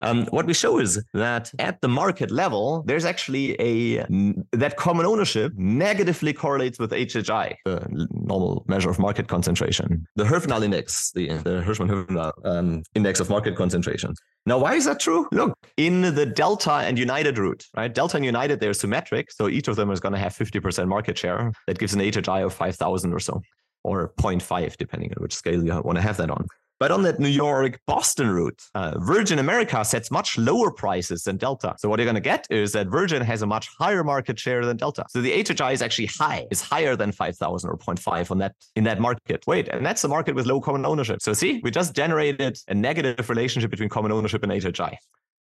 Um, 0.00 0.26
what 0.26 0.46
we 0.46 0.54
show 0.54 0.78
is 0.78 1.02
that 1.14 1.52
at 1.58 1.80
the 1.80 1.88
market 1.88 2.30
level, 2.30 2.82
there's 2.86 3.04
actually 3.04 3.60
a 3.60 4.04
that 4.52 4.76
common 4.76 5.06
ownership 5.06 5.52
negatively 5.56 6.32
correlates 6.32 6.78
with 6.78 6.92
HHI, 6.92 7.54
the 7.64 8.08
normal 8.12 8.64
measure 8.68 8.90
of 8.90 8.98
market 8.98 9.26
concentration, 9.28 10.06
the 10.14 10.24
Herfindahl 10.24 10.62
index, 10.62 11.10
the, 11.12 11.28
the 11.28 11.62
Hirschman-Herfindahl 11.62 12.32
um, 12.44 12.82
index 12.94 13.20
of 13.20 13.28
market 13.28 13.56
concentration. 13.56 14.14
Now, 14.46 14.58
why 14.58 14.74
is 14.74 14.84
that 14.84 15.00
true? 15.00 15.28
Look, 15.32 15.58
in 15.76 16.14
the 16.14 16.24
Delta 16.24 16.72
and 16.72 16.98
United 16.98 17.36
route, 17.36 17.66
right? 17.76 17.92
Delta 17.92 18.16
and 18.16 18.24
United, 18.24 18.60
they're 18.60 18.72
symmetric, 18.74 19.30
so 19.32 19.48
each 19.48 19.68
of 19.68 19.76
them 19.76 19.90
is 19.90 20.00
going 20.00 20.12
to 20.12 20.18
have 20.18 20.32
50% 20.32 20.86
market 20.88 21.18
share. 21.18 21.52
That 21.66 21.78
gives 21.78 21.92
an 21.94 22.00
HHI 22.00 22.44
of 22.44 22.54
5,000 22.54 23.12
or 23.12 23.18
so, 23.18 23.42
or 23.82 24.12
0.5, 24.18 24.76
depending 24.76 25.12
on 25.16 25.22
which 25.22 25.34
scale 25.34 25.62
you 25.62 25.72
want 25.82 25.96
to 25.96 26.02
have 26.02 26.16
that 26.18 26.30
on. 26.30 26.46
But 26.80 26.92
on 26.92 27.02
that 27.02 27.18
New 27.18 27.28
York 27.28 27.80
Boston 27.86 28.30
route, 28.30 28.62
uh, 28.74 28.98
Virgin 28.98 29.38
America 29.38 29.84
sets 29.84 30.10
much 30.10 30.38
lower 30.38 30.70
prices 30.70 31.24
than 31.24 31.36
Delta. 31.36 31.74
So 31.78 31.88
what 31.88 31.98
you're 31.98 32.06
going 32.06 32.14
to 32.14 32.20
get 32.20 32.46
is 32.50 32.72
that 32.72 32.86
Virgin 32.86 33.20
has 33.22 33.42
a 33.42 33.46
much 33.46 33.68
higher 33.78 34.04
market 34.04 34.38
share 34.38 34.64
than 34.64 34.76
Delta. 34.76 35.04
So 35.10 35.20
the 35.20 35.32
HHI 35.32 35.72
is 35.72 35.82
actually 35.82 36.06
high, 36.06 36.46
is 36.50 36.62
higher 36.62 36.94
than 36.94 37.10
5,000 37.10 37.68
or 37.68 37.76
0.5 37.76 38.30
on 38.30 38.38
that 38.38 38.54
in 38.76 38.84
that 38.84 39.00
market. 39.00 39.44
Wait, 39.46 39.68
and 39.68 39.84
that's 39.84 40.04
a 40.04 40.08
market 40.08 40.34
with 40.34 40.46
low 40.46 40.60
common 40.60 40.86
ownership. 40.86 41.20
So 41.20 41.32
see, 41.32 41.60
we 41.64 41.70
just 41.70 41.94
generated 41.94 42.58
a 42.68 42.74
negative 42.74 43.28
relationship 43.28 43.70
between 43.70 43.88
common 43.88 44.12
ownership 44.12 44.42
and 44.42 44.52
HHI. 44.52 44.96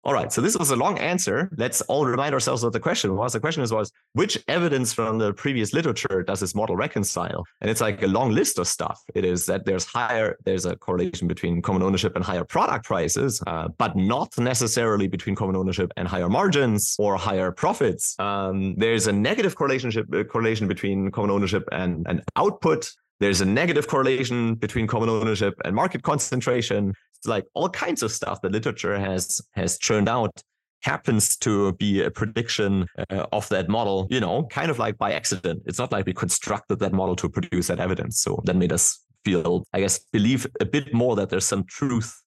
All 0.06 0.12
right, 0.12 0.32
so 0.32 0.40
this 0.40 0.56
was 0.56 0.70
a 0.70 0.76
long 0.76 1.00
answer. 1.00 1.50
Let's 1.56 1.80
all 1.82 2.06
remind 2.06 2.32
ourselves 2.32 2.62
what 2.62 2.72
the 2.72 2.78
question 2.78 3.16
was. 3.16 3.32
The 3.32 3.40
question 3.40 3.64
is, 3.64 3.72
was 3.72 3.90
which 4.12 4.38
evidence 4.46 4.92
from 4.92 5.18
the 5.18 5.32
previous 5.32 5.72
literature 5.72 6.22
does 6.22 6.38
this 6.38 6.54
model 6.54 6.76
reconcile? 6.76 7.44
And 7.60 7.68
it's 7.68 7.80
like 7.80 8.00
a 8.04 8.06
long 8.06 8.30
list 8.30 8.60
of 8.60 8.68
stuff. 8.68 9.02
It 9.16 9.24
is 9.24 9.46
that 9.46 9.64
there's 9.64 9.84
higher, 9.84 10.38
there's 10.44 10.64
a 10.64 10.76
correlation 10.76 11.26
between 11.26 11.60
common 11.60 11.82
ownership 11.82 12.14
and 12.14 12.24
higher 12.24 12.44
product 12.44 12.84
prices, 12.84 13.42
uh, 13.48 13.66
but 13.78 13.96
not 13.96 14.38
necessarily 14.38 15.08
between 15.08 15.34
common 15.34 15.56
ownership 15.56 15.90
and 15.96 16.06
higher 16.06 16.28
margins 16.28 16.94
or 17.00 17.16
higher 17.16 17.50
profits. 17.50 18.14
Um, 18.20 18.76
there's 18.76 19.08
a 19.08 19.12
negative 19.12 19.56
correlation 19.56 19.90
correlation 20.30 20.68
between 20.68 21.10
common 21.10 21.32
ownership 21.32 21.68
and, 21.72 22.06
and 22.08 22.22
output. 22.36 22.92
There's 23.20 23.40
a 23.40 23.46
negative 23.46 23.86
correlation 23.88 24.54
between 24.54 24.86
common 24.86 25.08
ownership 25.08 25.54
and 25.64 25.74
market 25.74 26.02
concentration 26.02 26.92
It's 27.16 27.26
like 27.26 27.44
all 27.54 27.68
kinds 27.68 28.02
of 28.02 28.12
stuff 28.12 28.40
that 28.42 28.52
literature 28.52 28.98
has 28.98 29.40
has 29.52 29.78
churned 29.78 30.08
out 30.08 30.42
happens 30.82 31.36
to 31.38 31.72
be 31.74 32.02
a 32.02 32.10
prediction 32.10 32.86
uh, 33.10 33.26
of 33.32 33.48
that 33.48 33.68
model, 33.68 34.06
you 34.10 34.20
know, 34.20 34.44
kind 34.44 34.70
of 34.70 34.78
like 34.78 34.96
by 34.98 35.12
accident. 35.12 35.62
It's 35.66 35.78
not 35.78 35.90
like 35.90 36.06
we 36.06 36.12
constructed 36.12 36.78
that 36.78 36.92
model 36.92 37.16
to 37.16 37.28
produce 37.28 37.66
that 37.68 37.80
evidence. 37.80 38.20
So 38.20 38.40
that 38.44 38.56
made 38.56 38.72
us 38.72 39.04
feel, 39.24 39.64
I 39.72 39.80
guess, 39.80 39.98
believe 40.12 40.46
a 40.60 40.64
bit 40.64 40.94
more 40.94 41.16
that 41.16 41.30
there's 41.30 41.46
some 41.46 41.64
truth, 41.64 42.22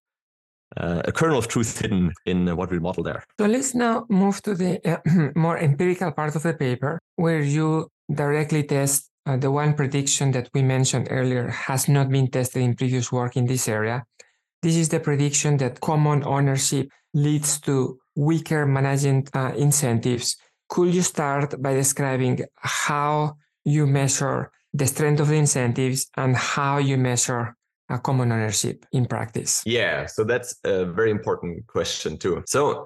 uh, 0.76 1.04
a 1.06 1.12
kernel 1.12 1.38
of 1.38 1.48
truth 1.48 1.80
hidden 1.80 2.12
in 2.26 2.56
what 2.58 2.70
we 2.72 2.80
model 2.80 3.04
there. 3.04 3.24
So 3.40 3.46
let's 3.46 3.74
now 3.74 4.06
move 4.10 4.42
to 4.42 4.56
the 4.56 4.82
uh, 4.86 5.32
more 5.36 5.58
empirical 5.58 6.12
part 6.12 6.36
of 6.36 6.44
the 6.44 6.54
paper 6.54 7.00
where 7.16 7.42
you 7.42 7.88
directly 8.14 8.64
test 8.64 9.09
uh, 9.26 9.38
the 9.38 9.52
one 9.52 9.74
prediction 9.74 10.32
that 10.32 10.50
we 10.54 10.62
mentioned 10.62 11.08
earlier 11.12 11.50
has 11.50 11.88
not 11.88 12.10
been 12.10 12.30
tested 12.30 12.62
in 12.62 12.76
previous 12.76 13.12
work 13.12 13.36
in 13.36 13.46
this 13.46 13.68
area 13.68 14.04
this 14.62 14.76
is 14.76 14.90
the 14.90 15.00
prediction 15.00 15.58
that 15.58 15.80
common 15.80 16.24
ownership 16.26 16.90
leads 17.14 17.62
to 17.62 17.98
weaker 18.16 18.66
management 18.66 19.30
uh, 19.34 19.54
incentives. 19.56 20.36
Could 20.68 20.94
you 20.94 21.02
start 21.02 21.62
by 21.62 21.74
describing 21.74 22.42
how 22.58 23.38
you 23.64 23.88
measure 23.88 24.52
the 24.74 24.86
strength 24.86 25.22
of 25.22 25.30
the 25.30 25.36
incentives 25.36 26.08
and 26.18 26.36
how 26.36 26.78
you 26.78 26.98
measure 26.98 27.56
a 27.90 27.98
common 27.98 28.32
ownership 28.32 28.86
in 28.92 29.06
practice? 29.06 29.64
Yeah, 29.66 30.06
so 30.06 30.24
that's 30.26 30.56
a 30.66 30.86
very 30.86 31.10
important 31.10 31.66
question 31.68 32.18
too. 32.18 32.44
So 32.46 32.86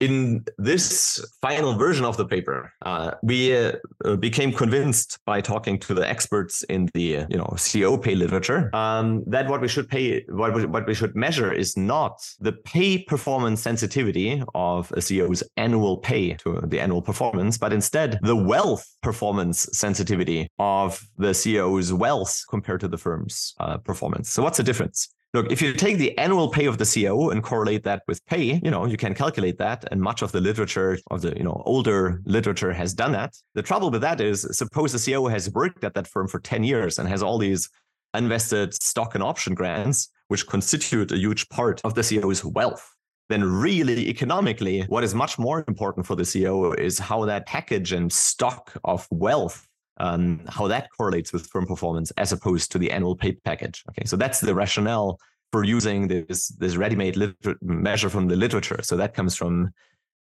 in 0.00 0.44
this 0.58 1.24
final 1.42 1.74
version 1.74 2.04
of 2.04 2.16
the 2.16 2.24
paper, 2.24 2.72
uh, 2.82 3.12
we 3.22 3.56
uh, 3.56 3.72
became 4.18 4.52
convinced 4.52 5.18
by 5.24 5.40
talking 5.40 5.78
to 5.80 5.94
the 5.94 6.08
experts 6.08 6.62
in 6.64 6.88
the 6.94 7.26
you 7.28 7.36
know 7.36 7.48
CEO 7.56 8.00
pay 8.00 8.14
literature 8.14 8.70
um, 8.74 9.24
that 9.26 9.48
what 9.48 9.60
we 9.60 9.68
should 9.68 9.88
pay, 9.88 10.24
what 10.28 10.54
we, 10.54 10.66
what 10.66 10.86
we 10.86 10.94
should 10.94 11.16
measure 11.16 11.52
is 11.52 11.76
not 11.76 12.26
the 12.40 12.52
pay 12.52 12.98
performance 12.98 13.60
sensitivity 13.60 14.42
of 14.54 14.90
a 14.92 14.98
CEO's 14.98 15.42
annual 15.56 15.98
pay 15.98 16.34
to 16.34 16.60
the 16.64 16.80
annual 16.80 17.02
performance, 17.02 17.58
but 17.58 17.72
instead 17.72 18.18
the 18.22 18.36
wealth 18.36 18.86
performance 19.02 19.68
sensitivity 19.72 20.48
of 20.58 21.06
the 21.16 21.28
CEO's 21.28 21.92
wealth 21.92 22.44
compared 22.48 22.80
to 22.80 22.88
the 22.88 22.98
firm's 22.98 23.54
uh, 23.60 23.78
performance. 23.78 24.30
So 24.30 24.42
what's 24.42 24.58
the 24.58 24.62
difference? 24.62 25.08
Look, 25.34 25.52
if 25.52 25.60
you 25.60 25.72
take 25.74 25.98
the 25.98 26.16
annual 26.18 26.48
pay 26.48 26.66
of 26.66 26.78
the 26.78 26.84
CEO 26.84 27.32
and 27.32 27.42
correlate 27.42 27.84
that 27.84 28.02
with 28.08 28.24
pay, 28.26 28.60
you 28.64 28.70
know, 28.70 28.86
you 28.86 28.96
can 28.96 29.14
calculate 29.14 29.58
that. 29.58 29.84
And 29.90 30.00
much 30.00 30.22
of 30.22 30.32
the 30.32 30.40
literature 30.40 30.98
of 31.10 31.22
the, 31.22 31.36
you 31.36 31.44
know, 31.44 31.62
older 31.66 32.20
literature 32.24 32.72
has 32.72 32.94
done 32.94 33.12
that. 33.12 33.36
The 33.54 33.62
trouble 33.62 33.90
with 33.90 34.00
that 34.02 34.20
is 34.20 34.46
suppose 34.56 34.92
the 34.92 34.98
CEO 34.98 35.30
has 35.30 35.50
worked 35.50 35.84
at 35.84 35.94
that 35.94 36.06
firm 36.06 36.28
for 36.28 36.40
10 36.40 36.64
years 36.64 36.98
and 36.98 37.08
has 37.08 37.22
all 37.22 37.38
these 37.38 37.68
invested 38.14 38.74
stock 38.74 39.14
and 39.14 39.22
option 39.22 39.54
grants, 39.54 40.08
which 40.28 40.46
constitute 40.46 41.12
a 41.12 41.18
huge 41.18 41.48
part 41.50 41.80
of 41.84 41.94
the 41.94 42.00
CEO's 42.00 42.44
wealth. 42.44 42.94
Then, 43.28 43.44
really, 43.44 44.08
economically, 44.08 44.82
what 44.88 45.04
is 45.04 45.14
much 45.14 45.38
more 45.38 45.62
important 45.68 46.06
for 46.06 46.16
the 46.16 46.22
CEO 46.22 46.74
is 46.78 46.98
how 46.98 47.26
that 47.26 47.44
package 47.44 47.92
and 47.92 48.10
stock 48.10 48.72
of 48.84 49.06
wealth 49.10 49.67
um, 49.98 50.40
how 50.48 50.66
that 50.68 50.88
correlates 50.96 51.32
with 51.32 51.46
firm 51.46 51.66
performance 51.66 52.10
as 52.12 52.32
opposed 52.32 52.72
to 52.72 52.78
the 52.78 52.90
annual 52.90 53.16
pay 53.16 53.32
package. 53.32 53.84
Okay, 53.90 54.04
so 54.04 54.16
that's 54.16 54.40
the 54.40 54.54
rationale 54.54 55.18
for 55.52 55.64
using 55.64 56.08
this 56.08 56.48
this 56.48 56.76
ready-made 56.76 57.16
liter- 57.16 57.56
measure 57.62 58.10
from 58.10 58.28
the 58.28 58.36
literature. 58.36 58.80
So 58.82 58.96
that 58.96 59.14
comes 59.14 59.34
from 59.34 59.70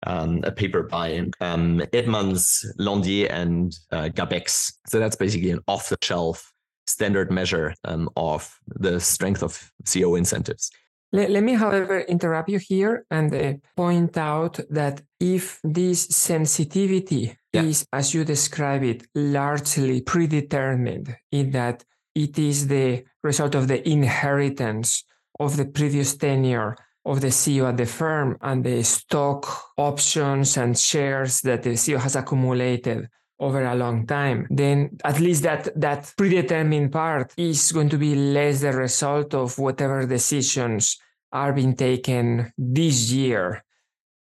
um, 0.06 0.42
a 0.44 0.52
paper 0.52 0.82
by 0.82 1.26
um, 1.40 1.80
Edmans, 1.92 2.64
Landier, 2.78 3.30
and 3.30 3.74
uh, 3.90 4.10
Gabaix. 4.12 4.72
So 4.86 4.98
that's 4.98 5.16
basically 5.16 5.50
an 5.50 5.60
off-the-shelf 5.66 6.52
standard 6.86 7.30
measure 7.30 7.74
um, 7.84 8.10
of 8.16 8.58
the 8.66 9.00
strength 9.00 9.42
of 9.42 9.72
CEO 9.84 10.16
incentives. 10.18 10.70
Let, 11.14 11.30
let 11.30 11.44
me, 11.44 11.52
however, 11.54 12.00
interrupt 12.00 12.48
you 12.48 12.58
here 12.58 13.06
and 13.08 13.32
uh, 13.32 13.52
point 13.76 14.18
out 14.18 14.58
that 14.68 15.00
if 15.20 15.60
this 15.62 16.08
sensitivity 16.08 17.38
yeah. 17.52 17.62
is, 17.62 17.86
as 17.92 18.12
you 18.12 18.24
describe 18.24 18.82
it, 18.82 19.06
largely 19.14 20.00
predetermined 20.00 21.16
in 21.30 21.52
that 21.52 21.84
it 22.16 22.36
is 22.36 22.66
the 22.66 23.04
result 23.22 23.54
of 23.54 23.68
the 23.68 23.88
inheritance 23.88 25.04
of 25.38 25.56
the 25.56 25.66
previous 25.66 26.16
tenure 26.16 26.76
of 27.04 27.20
the 27.20 27.28
CEO 27.28 27.68
at 27.68 27.76
the 27.76 27.86
firm 27.86 28.36
and 28.40 28.64
the 28.64 28.82
stock 28.82 29.46
options 29.76 30.56
and 30.56 30.76
shares 30.76 31.42
that 31.42 31.62
the 31.62 31.74
CEO 31.74 32.00
has 32.00 32.16
accumulated 32.16 33.08
over 33.38 33.64
a 33.64 33.74
long 33.74 34.04
time, 34.06 34.46
then 34.50 34.96
at 35.04 35.20
least 35.20 35.42
that 35.44 35.68
that 35.80 36.12
predetermined 36.16 36.90
part 36.90 37.32
is 37.36 37.70
going 37.70 37.88
to 37.88 37.98
be 37.98 38.14
less 38.14 38.62
the 38.62 38.72
result 38.72 39.34
of 39.34 39.58
whatever 39.58 40.06
decisions 40.06 40.98
are 41.34 41.52
being 41.52 41.76
taken 41.76 42.52
this 42.56 43.10
year 43.10 43.64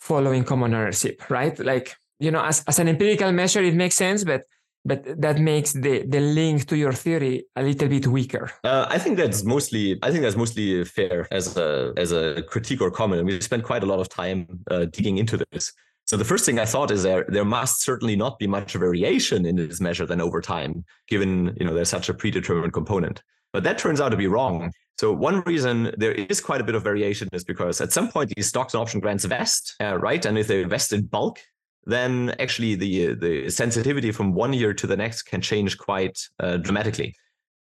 following 0.02 0.44
common 0.44 0.74
ownership, 0.74 1.30
right? 1.30 1.58
Like, 1.60 1.96
you 2.20 2.32
know, 2.32 2.44
as, 2.44 2.64
as 2.68 2.80
an 2.80 2.90
empirical 2.90 3.32
measure, 3.32 3.62
it 3.64 3.76
makes 3.76 3.96
sense, 3.96 4.24
but 4.24 4.44
but 4.86 5.22
that 5.22 5.40
makes 5.40 5.72
the 5.72 6.06
the 6.06 6.20
link 6.20 6.66
to 6.68 6.76
your 6.76 6.92
theory 6.92 7.46
a 7.56 7.64
little 7.64 7.88
bit 7.88 8.06
weaker. 8.08 8.52
Uh, 8.64 8.86
I 8.90 8.98
think 9.00 9.18
that's 9.18 9.44
mostly 9.44 9.98
I 10.04 10.12
think 10.12 10.24
that's 10.24 10.36
mostly 10.36 10.84
fair 10.84 11.28
as 11.32 11.56
a 11.56 11.94
as 11.96 12.12
a 12.12 12.44
critique 12.44 12.82
or 12.82 12.92
comment. 12.92 13.20
And 13.22 13.30
we 13.30 13.40
spent 13.40 13.64
quite 13.64 13.84
a 13.84 13.86
lot 13.86 14.00
of 14.00 14.10
time 14.10 14.60
uh, 14.70 14.86
digging 14.86 15.20
into 15.20 15.38
this. 15.52 15.72
So 16.06 16.18
the 16.18 16.26
first 16.26 16.46
thing 16.46 16.60
I 16.60 16.66
thought 16.66 16.92
is 16.92 17.04
there 17.04 17.26
there 17.30 17.46
must 17.46 17.82
certainly 17.82 18.18
not 18.18 18.40
be 18.40 18.48
much 18.48 18.74
variation 18.74 19.46
in 19.46 19.56
this 19.56 19.80
measure 19.80 20.06
than 20.06 20.20
over 20.20 20.42
time, 20.42 20.84
given 21.08 21.56
you 21.58 21.66
know 21.66 21.74
there's 21.74 21.90
such 21.90 22.10
a 22.10 22.14
predetermined 22.14 22.74
component. 22.74 23.24
But 23.54 23.64
that 23.64 23.78
turns 23.78 24.02
out 24.02 24.10
to 24.10 24.18
be 24.18 24.28
wrong. 24.28 24.74
So 24.98 25.12
one 25.12 25.42
reason 25.42 25.94
there 25.98 26.12
is 26.12 26.40
quite 26.40 26.62
a 26.62 26.64
bit 26.64 26.76
of 26.76 26.84
variation 26.84 27.28
is 27.34 27.44
because 27.44 27.82
at 27.82 27.92
some 27.92 28.10
point 28.10 28.32
these 28.36 28.48
stocks 28.48 28.74
and 28.74 28.82
option 28.82 29.00
grants 29.00 29.26
vest, 29.26 29.76
uh, 29.82 29.98
right? 29.98 30.24
And 30.26 30.38
if 30.38 30.48
they 30.48 30.64
vest 30.64 30.94
in 30.94 31.06
bulk, 31.06 31.40
then 31.86 32.34
actually 32.40 32.76
the 32.76 33.16
the 33.16 33.50
sensitivity 33.50 34.12
from 34.12 34.34
one 34.34 34.54
year 34.54 34.74
to 34.74 34.88
the 34.88 34.96
next 34.96 35.24
can 35.24 35.42
change 35.42 35.78
quite 35.78 36.18
uh, 36.40 36.58
dramatically. 36.58 37.16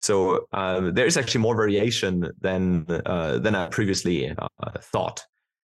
So 0.01 0.47
uh, 0.53 0.91
there 0.93 1.07
is 1.07 1.17
actually 1.17 1.43
more 1.43 1.57
variation 1.57 2.31
than 2.41 2.87
uh, 2.89 3.39
than 3.39 3.55
I 3.55 3.69
previously 3.69 4.31
uh, 4.31 4.71
thought. 4.81 5.23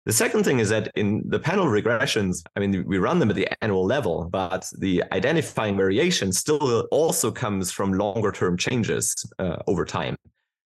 The 0.06 0.12
second 0.12 0.44
thing 0.44 0.58
is 0.58 0.68
that 0.68 0.90
in 0.96 1.22
the 1.26 1.38
panel 1.38 1.64
regressions, 1.66 2.42
I 2.56 2.60
mean, 2.60 2.84
we 2.86 2.98
run 2.98 3.20
them 3.20 3.30
at 3.30 3.36
the 3.36 3.48
annual 3.62 3.86
level, 3.86 4.28
but 4.30 4.68
the 4.78 5.02
identifying 5.12 5.78
variation 5.78 6.30
still 6.30 6.86
also 6.90 7.30
comes 7.30 7.72
from 7.72 7.94
longer 7.94 8.30
term 8.30 8.58
changes 8.58 9.14
uh, 9.38 9.56
over 9.66 9.86
time. 9.86 10.16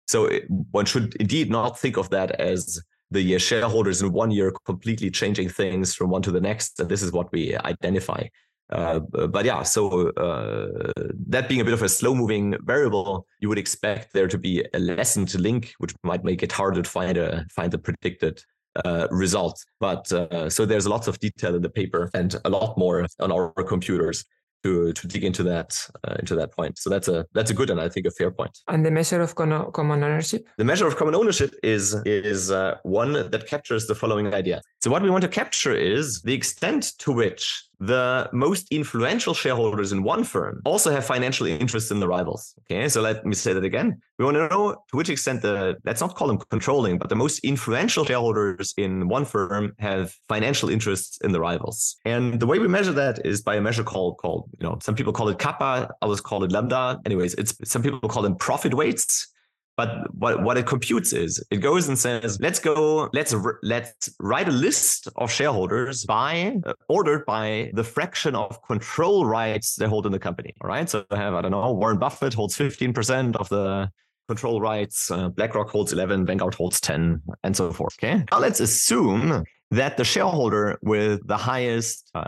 So 0.07 0.25
it, 0.25 0.45
one 0.71 0.85
should 0.85 1.15
indeed 1.15 1.49
not 1.49 1.79
think 1.79 1.97
of 1.97 2.09
that 2.11 2.39
as 2.39 2.81
the 3.11 3.37
shareholders 3.39 4.01
in 4.01 4.11
one 4.11 4.31
year 4.31 4.51
completely 4.65 5.09
changing 5.09 5.49
things 5.49 5.95
from 5.95 6.09
one 6.09 6.21
to 6.23 6.31
the 6.31 6.41
next. 6.41 6.79
And 6.79 6.89
this 6.89 7.01
is 7.01 7.11
what 7.11 7.31
we 7.31 7.55
identify. 7.57 8.27
Uh, 8.71 8.99
but 8.99 9.45
yeah, 9.45 9.61
so 9.61 10.09
uh, 10.11 10.91
that 11.27 11.47
being 11.47 11.61
a 11.61 11.63
bit 11.63 11.73
of 11.73 11.83
a 11.83 11.89
slow 11.89 12.15
moving 12.15 12.55
variable, 12.63 13.27
you 13.39 13.47
would 13.47 13.59
expect 13.59 14.11
there 14.13 14.27
to 14.27 14.37
be 14.37 14.65
a 14.73 14.79
lessened 14.79 15.33
link, 15.35 15.73
which 15.77 15.93
might 16.03 16.23
make 16.23 16.41
it 16.41 16.51
harder 16.51 16.81
to 16.81 16.89
find 16.89 17.17
a 17.17 17.45
find 17.51 17.71
the 17.71 17.77
predicted 17.77 18.41
uh, 18.83 19.07
result. 19.11 19.63
But 19.79 20.11
uh, 20.11 20.49
so 20.49 20.65
there's 20.65 20.87
lots 20.87 21.07
of 21.07 21.19
detail 21.19 21.55
in 21.55 21.61
the 21.61 21.69
paper 21.69 22.09
and 22.13 22.35
a 22.43 22.49
lot 22.49 22.75
more 22.77 23.05
on 23.19 23.31
our 23.31 23.51
computers 23.51 24.25
to 24.65 24.93
to 24.99 25.07
dig 25.07 25.23
into 25.29 25.43
that 25.43 25.69
uh, 26.05 26.15
into 26.21 26.35
that 26.35 26.49
point. 26.57 26.73
So 26.83 26.89
that's 26.89 27.07
a 27.07 27.17
that's 27.35 27.51
a 27.51 27.57
good 27.59 27.69
and 27.69 27.79
I 27.79 27.87
think 27.89 28.05
a 28.07 28.11
fair 28.19 28.31
point. 28.31 28.53
And 28.67 28.85
the 28.85 28.91
measure 28.99 29.21
of 29.21 29.31
common 29.35 30.03
ownership. 30.07 30.41
The 30.57 30.69
measure 30.71 30.87
of 30.87 30.95
common 31.01 31.15
ownership 31.21 31.51
is 31.75 31.85
is 32.05 32.51
uh, 32.51 32.77
one 32.83 33.11
that 33.33 33.43
captures 33.53 33.83
the 33.87 33.95
following 33.95 34.27
idea. 34.41 34.61
So 34.83 34.87
what 34.93 35.01
we 35.05 35.09
want 35.09 35.23
to 35.29 35.33
capture 35.41 35.75
is 35.95 36.05
the 36.21 36.33
extent 36.33 36.81
to 37.03 37.09
which 37.11 37.43
the 37.79 38.29
most 38.33 38.67
influential 38.71 39.33
shareholders 39.33 39.91
in 39.91 40.03
one 40.03 40.23
firm 40.23 40.61
also 40.65 40.91
have 40.91 41.05
financial 41.05 41.47
interests 41.47 41.91
in 41.91 41.99
the 41.99 42.07
rivals. 42.07 42.53
Okay, 42.61 42.87
so 42.89 43.01
let 43.01 43.25
me 43.25 43.35
say 43.35 43.53
that 43.53 43.63
again. 43.63 44.01
We 44.17 44.25
want 44.25 44.35
to 44.35 44.47
know 44.47 44.73
to 44.73 44.97
which 44.97 45.09
extent 45.09 45.41
the 45.41 45.75
let's 45.85 46.01
not 46.01 46.15
call 46.15 46.27
them 46.27 46.37
controlling, 46.49 46.97
but 46.97 47.09
the 47.09 47.15
most 47.15 47.39
influential 47.39 48.05
shareholders 48.05 48.73
in 48.77 49.07
one 49.07 49.25
firm 49.25 49.73
have 49.79 50.13
financial 50.29 50.69
interests 50.69 51.17
in 51.23 51.31
the 51.31 51.39
rivals. 51.39 51.97
And 52.05 52.39
the 52.39 52.47
way 52.47 52.59
we 52.59 52.67
measure 52.67 52.93
that 52.93 53.25
is 53.25 53.41
by 53.41 53.55
a 53.55 53.61
measure 53.61 53.83
called 53.83 54.17
called 54.17 54.49
you 54.59 54.67
know 54.67 54.77
some 54.81 54.95
people 54.95 55.13
call 55.13 55.29
it 55.29 55.39
kappa, 55.39 55.89
others 56.01 56.21
call 56.21 56.43
it 56.43 56.51
lambda. 56.51 56.99
Anyways, 57.05 57.33
it's 57.35 57.55
some 57.69 57.81
people 57.81 58.09
call 58.09 58.23
them 58.23 58.35
profit 58.35 58.73
weights. 58.73 59.31
But 59.77 60.13
what, 60.15 60.41
what 60.41 60.57
it 60.57 60.65
computes 60.65 61.11
is 61.11 61.43
it 61.51 61.57
goes 61.57 61.89
and 61.89 61.99
says, 61.99 62.39
let's 62.39 62.59
go, 62.59 63.09
let's 63.13 63.35
let's 63.61 64.09
write 64.19 64.47
a 64.47 64.51
list 64.51 65.09
of 65.17 65.29
shareholders 65.29 66.05
by 66.05 66.57
uh, 66.65 66.73
ordered 66.87 67.25
by 67.25 67.71
the 67.73 67.83
fraction 67.83 68.35
of 68.35 68.61
control 68.63 69.25
rights 69.25 69.75
they 69.75 69.85
hold 69.85 70.05
in 70.05 70.11
the 70.11 70.19
company. 70.19 70.53
All 70.61 70.69
right. 70.69 70.89
So 70.89 71.05
I 71.11 71.17
have, 71.17 71.33
I 71.33 71.41
don't 71.41 71.51
know, 71.51 71.73
Warren 71.73 71.97
Buffett 71.97 72.33
holds 72.33 72.57
15% 72.57 73.35
of 73.35 73.49
the 73.49 73.91
control 74.27 74.61
rights, 74.61 75.11
uh, 75.11 75.29
BlackRock 75.29 75.69
holds 75.69 75.93
11, 75.93 76.25
Vanguard 76.25 76.55
holds 76.55 76.81
10, 76.81 77.21
and 77.43 77.55
so 77.55 77.71
forth. 77.71 77.95
Okay. 77.99 78.23
Now 78.31 78.39
let's 78.39 78.59
assume 78.59 79.43
that 79.71 79.97
the 79.97 80.03
shareholder 80.03 80.79
with 80.81 81.25
the 81.27 81.37
highest 81.37 82.09
uh, 82.15 82.25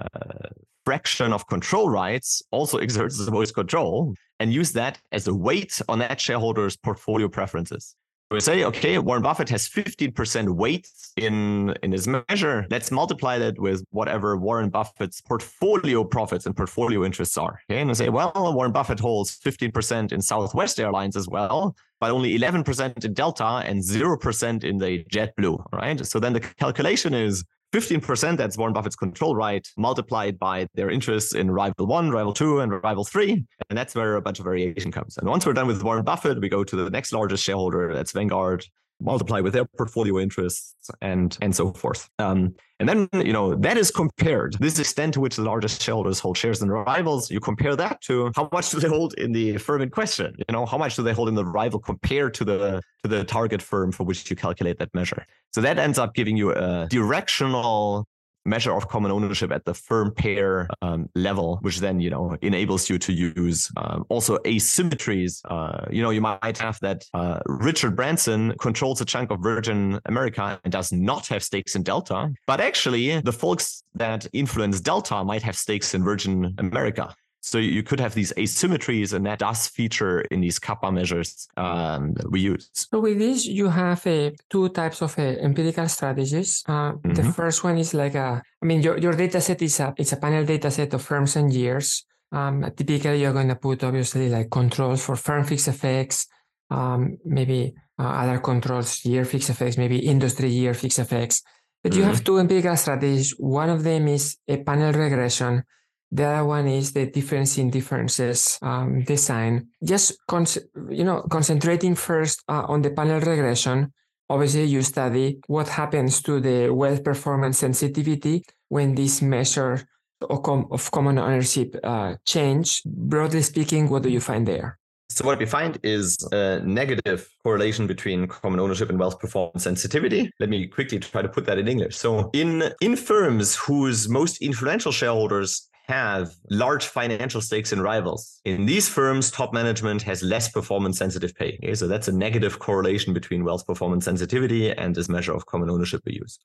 fraction 0.86 1.34
of 1.34 1.48
control 1.48 1.90
rights 1.90 2.42
also 2.52 2.78
exerts 2.86 3.24
the 3.24 3.32
most 3.32 3.54
control 3.54 4.14
and 4.40 4.54
use 4.54 4.72
that 4.74 5.00
as 5.12 5.28
a 5.28 5.34
weight 5.34 5.82
on 5.90 6.00
that 6.00 6.20
shareholder's 6.20 6.78
portfolio 6.78 7.28
preferences. 7.28 7.96
We 8.30 8.42
say, 8.42 8.66
okay, 8.66 8.98
Warren 8.98 9.24
Buffett 9.24 9.48
has 9.50 9.70
15% 9.70 10.50
weight 10.50 10.90
in, 11.16 11.74
in 11.82 11.94
his 11.94 12.10
measure. 12.10 12.68
Let's 12.70 12.92
multiply 12.92 13.38
that 13.38 13.58
with 13.58 13.86
whatever 13.92 14.36
Warren 14.36 14.70
Buffett's 14.70 15.22
portfolio 15.22 16.04
profits 16.04 16.46
and 16.46 16.54
portfolio 16.54 17.06
interests 17.06 17.38
are. 17.38 17.62
Okay. 17.72 17.80
And 17.80 17.88
we 17.88 17.94
say, 17.94 18.10
well, 18.10 18.34
Warren 18.36 18.74
Buffett 18.74 19.00
holds 19.00 19.40
15% 19.40 20.12
in 20.12 20.22
Southwest 20.22 20.78
Airlines 20.78 21.16
as 21.16 21.30
well, 21.30 21.74
but 22.02 22.12
only 22.12 22.38
11% 22.38 23.06
in 23.06 23.14
Delta 23.14 23.64
and 23.66 23.82
0% 23.82 24.64
in 24.66 24.78
the 24.78 25.06
JetBlue. 25.06 25.64
Right. 25.72 26.06
So 26.06 26.20
then 26.20 26.34
the 26.34 26.42
calculation 26.42 27.14
is 27.14 27.46
15%, 27.74 28.38
that's 28.38 28.58
Warren 28.58 28.74
Buffett's 28.74 28.96
control 28.96 29.36
right, 29.36 29.68
multiplied 29.78 30.40
by 30.40 30.68
their 30.74 30.90
interests 30.90 31.36
in 31.36 31.52
rival 31.52 31.86
one, 31.86 32.10
rival 32.10 32.34
two, 32.34 32.62
and 32.62 32.72
rival 32.84 33.04
three. 33.04 33.46
And 33.70 33.78
that's 33.78 33.94
where 33.94 34.16
a 34.16 34.22
bunch 34.22 34.40
of 34.40 34.46
variation 34.46 34.92
comes. 34.92 35.18
And 35.18 35.28
once 35.28 35.46
we're 35.46 35.54
done 35.54 35.68
with 35.68 35.84
Warren 35.84 36.04
Buffett, 36.04 36.40
we 36.40 36.48
go 36.50 36.64
to 36.64 36.76
the 36.76 36.90
next 36.90 37.12
largest 37.12 37.44
shareholder, 37.44 37.94
that's 37.94 38.14
Vanguard, 38.14 38.66
multiply 39.00 39.40
with 39.42 39.54
their 39.54 39.66
portfolio 39.66 40.20
interests 40.20 40.90
and 41.02 41.38
and 41.42 41.56
so 41.56 41.72
forth. 41.74 42.10
Um, 42.20 42.56
and 42.80 42.88
then 42.88 43.10
you 43.14 43.34
know 43.34 43.56
that 43.56 43.78
is 43.78 43.92
compared 43.92 44.56
this 44.60 44.80
extent 44.80 45.14
to 45.16 45.20
which 45.20 45.36
the 45.36 45.44
largest 45.44 45.82
shareholders 45.82 46.20
hold 46.20 46.38
shares 46.38 46.62
in 46.62 46.70
rivals. 46.70 47.32
You 47.32 47.40
compare 47.40 47.76
that 47.76 48.02
to 48.02 48.32
how 48.36 48.50
much 48.52 48.70
do 48.72 48.80
they 48.80 48.88
hold 48.88 49.14
in 49.16 49.32
the 49.32 49.58
firm 49.58 49.82
in 49.82 49.90
question? 49.90 50.36
You 50.38 50.46
know 50.52 50.66
how 50.66 50.78
much 50.78 50.96
do 50.96 51.04
they 51.04 51.14
hold 51.14 51.30
in 51.30 51.36
the 51.36 51.46
rival 51.46 51.80
compared 51.80 52.34
to 52.36 52.46
the 52.46 52.82
to 53.04 53.10
the 53.10 53.24
target 53.24 53.62
firm 53.62 53.92
for 53.92 54.04
which 54.04 54.30
you 54.30 54.36
calculate 54.36 54.78
that 54.80 54.94
measure. 54.94 55.26
So 55.54 55.62
that 55.62 55.80
ends 55.80 55.98
up 55.98 56.14
giving 56.14 56.38
you 56.38 56.54
a 56.54 56.88
directional 56.90 58.08
measure 58.48 58.74
of 58.74 58.88
common 58.88 59.12
ownership 59.12 59.52
at 59.52 59.66
the 59.66 59.74
firm 59.74 60.12
pair 60.12 60.68
um, 60.82 61.10
level, 61.16 61.60
which 61.62 61.80
then 61.80 62.00
you 62.00 62.10
know 62.10 62.36
enables 62.42 62.90
you 62.90 62.98
to 62.98 63.14
use 63.14 63.72
um, 63.78 64.06
also 64.10 64.38
asymmetries. 64.40 65.42
Uh, 65.46 65.86
you 65.92 66.02
know, 66.02 66.10
you 66.10 66.22
might 66.22 66.58
have 66.58 66.80
that 66.80 67.06
uh, 67.14 67.40
Richard 67.46 67.96
Branson 67.96 68.54
controls 68.60 69.02
a 69.02 69.06
chunk 69.06 69.32
of 69.32 69.40
Virgin 69.42 70.00
America 70.06 70.60
and 70.64 70.72
does 70.72 70.92
not 70.92 71.28
have 71.28 71.44
stakes 71.44 71.76
in 71.76 71.84
Delta, 71.84 72.32
but 72.46 72.60
actually 72.60 73.20
the 73.22 73.34
folks 73.34 73.84
that 73.96 74.26
influence 74.34 74.80
Delta 74.80 75.24
might 75.24 75.44
have 75.44 75.58
stakes 75.58 75.94
in 75.94 76.04
Virgin 76.04 76.54
America. 76.58 77.14
So 77.42 77.60
you 77.60 77.84
could 77.84 78.00
have 78.00 78.14
these 78.14 78.34
asymmetries, 78.34 79.14
and 79.14 79.26
that 79.26 79.40
does 79.40 79.68
feature 79.68 80.22
in 80.32 80.42
these 80.42 80.60
kappa 80.60 80.92
measures 80.92 81.48
um, 81.56 82.14
that 82.14 82.30
we 82.30 82.42
use. 82.42 82.70
So 82.74 83.00
with 83.00 83.20
this, 83.20 83.46
you 83.46 83.70
have 83.70 84.06
uh, 84.06 84.32
two 84.50 84.70
types 84.70 85.02
of 85.02 85.18
uh, 85.18 85.22
empirical 85.22 85.88
strategies. 85.88 86.64
Uh, 86.68 86.94
mm-hmm. 86.94 87.14
The 87.14 87.24
first 87.32 87.64
one 87.64 87.78
is 87.78 87.94
like 87.94 88.16
a, 88.16 88.42
I 88.62 88.66
mean, 88.66 88.82
your, 88.82 88.98
your 88.98 89.14
data 89.14 89.40
set 89.40 89.62
is 89.62 89.80
a, 89.80 89.94
it's 89.98 90.12
a 90.12 90.18
panel 90.18 90.44
data 90.44 90.72
set 90.72 90.94
of 90.94 91.02
firms 91.02 91.36
and 91.36 91.54
years. 91.54 92.06
Um, 92.32 92.70
typically, 92.76 93.22
you're 93.22 93.34
going 93.34 93.48
to 93.48 93.56
put 93.56 93.84
obviously 93.84 94.30
like 94.30 94.50
controls 94.50 95.06
for 95.06 95.16
firm 95.16 95.46
fixed 95.46 95.70
effects, 95.70 96.28
um, 96.70 97.18
maybe 97.24 97.74
uh, 97.98 98.04
other 98.04 98.40
controls, 98.40 99.06
year 99.06 99.24
fixed 99.24 99.50
effects, 99.50 99.78
maybe 99.78 100.00
industry 100.00 100.50
year 100.50 100.74
fixed 100.74 101.00
effects. 101.00 101.44
But 101.82 101.94
mm-hmm. 101.94 102.02
you 102.02 102.08
have 102.08 102.24
two 102.24 102.40
empirical 102.40 102.76
strategies. 102.76 103.32
One 103.38 103.70
of 103.70 103.84
them 103.84 104.10
is 104.10 104.38
a 104.48 104.58
panel 104.58 104.92
regression 104.92 105.64
the 106.12 106.26
other 106.26 106.46
one 106.46 106.68
is 106.68 106.94
the 106.94 107.06
difference 107.08 107.58
in 107.58 107.70
differences 107.70 108.58
um, 108.62 109.04
design. 109.04 109.68
Just 109.84 110.18
con- 110.28 110.46
you 110.90 111.04
know, 111.04 111.22
concentrating 111.30 111.96
first 111.96 112.44
uh, 112.48 112.64
on 112.68 112.82
the 112.82 112.92
panel 112.92 113.20
regression. 113.20 113.94
Obviously, 114.30 114.66
you 114.66 114.82
study 114.82 115.40
what 115.48 115.68
happens 115.70 116.22
to 116.24 116.40
the 116.40 116.70
wealth 116.70 117.04
performance 117.04 117.60
sensitivity 117.60 118.44
when 118.70 118.96
this 118.96 119.22
measure 119.22 119.88
of, 120.22 120.44
com- 120.44 120.68
of 120.72 120.90
common 120.92 121.18
ownership 121.18 121.76
uh, 121.84 122.16
change. 122.26 122.84
Broadly 122.86 123.42
speaking, 123.42 123.90
what 123.90 124.04
do 124.04 124.10
you 124.10 124.20
find 124.20 124.48
there? 124.48 124.78
So 125.10 125.26
what 125.26 125.40
we 125.40 125.46
find 125.46 125.80
is 125.84 126.18
a 126.32 126.60
negative 126.60 127.28
correlation 127.42 127.88
between 127.88 128.28
common 128.28 128.60
ownership 128.60 128.90
and 128.90 129.00
wealth 129.00 129.20
performance 129.20 129.64
sensitivity. 129.64 130.30
Let 130.40 130.50
me 130.50 130.68
quickly 130.68 131.00
try 131.00 131.22
to 131.22 131.30
put 131.30 131.46
that 131.46 131.58
in 131.58 131.68
English. 131.68 131.96
So 131.96 132.30
in 132.34 132.72
in 132.82 132.96
firms 132.96 133.56
whose 133.56 134.10
most 134.10 134.42
influential 134.42 134.92
shareholders 134.92 135.70
have 135.88 136.36
large 136.50 136.86
financial 136.86 137.42
stakes 137.42 137.72
in 137.72 137.82
rivals. 137.82 138.42
In 138.44 138.66
these 138.66 138.90
firms, 138.90 139.32
top 139.32 139.54
management 139.54 140.02
has 140.04 140.22
less 140.22 140.50
performance 140.50 140.98
sensitive 140.98 141.34
pay. 141.34 141.58
Okay, 141.64 141.76
so 141.76 141.88
that's 141.88 142.08
a 142.08 142.12
negative 142.12 142.60
correlation 142.60 143.14
between 143.14 143.46
wealth 143.46 143.66
performance 143.66 144.06
sensitivity 144.06 144.72
and 144.72 144.94
this 144.94 145.08
measure 145.08 145.34
of 145.34 145.46
common 145.46 145.70
ownership 145.70 146.02
we 146.06 146.14
use. 146.14 146.40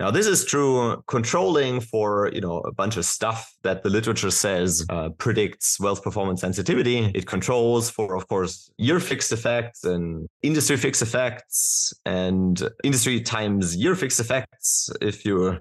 Now, 0.00 0.10
this 0.10 0.26
is 0.26 0.46
true 0.46 1.04
controlling 1.06 1.82
for 1.82 2.30
you 2.32 2.40
know 2.40 2.60
a 2.60 2.72
bunch 2.72 2.96
of 2.96 3.04
stuff 3.04 3.54
that 3.62 3.82
the 3.82 3.90
literature 3.90 4.30
says 4.30 4.84
uh, 4.88 5.10
predicts 5.18 5.78
wealth 5.78 6.02
performance 6.02 6.40
sensitivity. 6.40 7.12
It 7.14 7.26
controls 7.26 7.90
for, 7.90 8.16
of 8.16 8.26
course, 8.26 8.70
year 8.78 8.98
fixed 8.98 9.30
effects 9.30 9.84
and 9.84 10.26
industry 10.42 10.78
fixed 10.78 11.02
effects 11.02 11.92
and 12.06 12.62
industry 12.82 13.20
times 13.20 13.76
year 13.76 13.94
fixed 13.94 14.20
effects. 14.20 14.90
If 15.02 15.26
you 15.26 15.60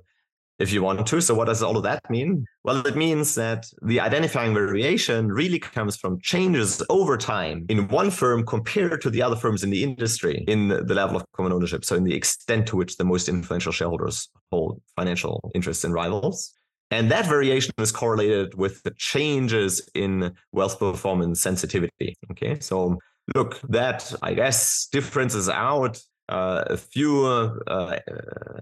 if 0.60 0.74
you 0.74 0.84
want 0.84 1.08
to. 1.08 1.22
So 1.22 1.34
what 1.34 1.46
does 1.46 1.64
all 1.64 1.78
of 1.78 1.84
that 1.84 2.08
mean? 2.10 2.46
Well, 2.64 2.86
it 2.86 2.96
means 2.96 3.36
that 3.36 3.68
the 3.82 4.00
identifying 4.00 4.54
variation 4.54 5.32
really 5.32 5.60
comes 5.60 5.96
from 5.96 6.20
changes 6.22 6.84
over 6.90 7.18
time 7.18 7.66
in 7.70 7.88
one 7.88 8.12
firm 8.12 8.46
compared 8.46 9.02
to 9.02 9.10
the 9.10 9.22
other 9.22 9.36
firms 9.36 9.64
in 9.64 9.70
the 9.70 9.84
industry 9.84 10.44
in 10.48 10.68
the 10.68 10.94
level 10.94 11.16
of 11.16 11.26
common 11.34 11.54
ownership. 11.54 11.86
So 11.86 11.96
in 11.96 12.04
the 12.04 12.14
extent 12.14 12.68
to 12.68 12.76
which 12.76 12.98
the 12.98 13.06
most 13.06 13.30
influential 13.30 13.72
shareholders 13.72 14.30
hold 14.52 14.82
financial 14.96 15.52
interests 15.56 15.86
in 15.86 15.94
rivals. 15.94 16.54
And 16.92 17.12
that 17.12 17.28
variation 17.28 17.74
is 17.78 17.92
correlated 17.92 18.56
with 18.56 18.82
the 18.84 18.92
changes 18.98 19.90
in 19.94 20.34
wealth 20.52 20.80
performance 20.80 21.40
sensitivity. 21.40 22.18
Okay. 22.32 22.60
So 22.60 22.98
look, 23.36 23.60
that 23.70 24.12
I 24.22 24.34
guess 24.34 24.88
differences 24.92 25.50
out 25.50 26.02
uh, 26.30 26.64
a 26.68 26.78
few 26.78 27.26
uh, 27.26 28.00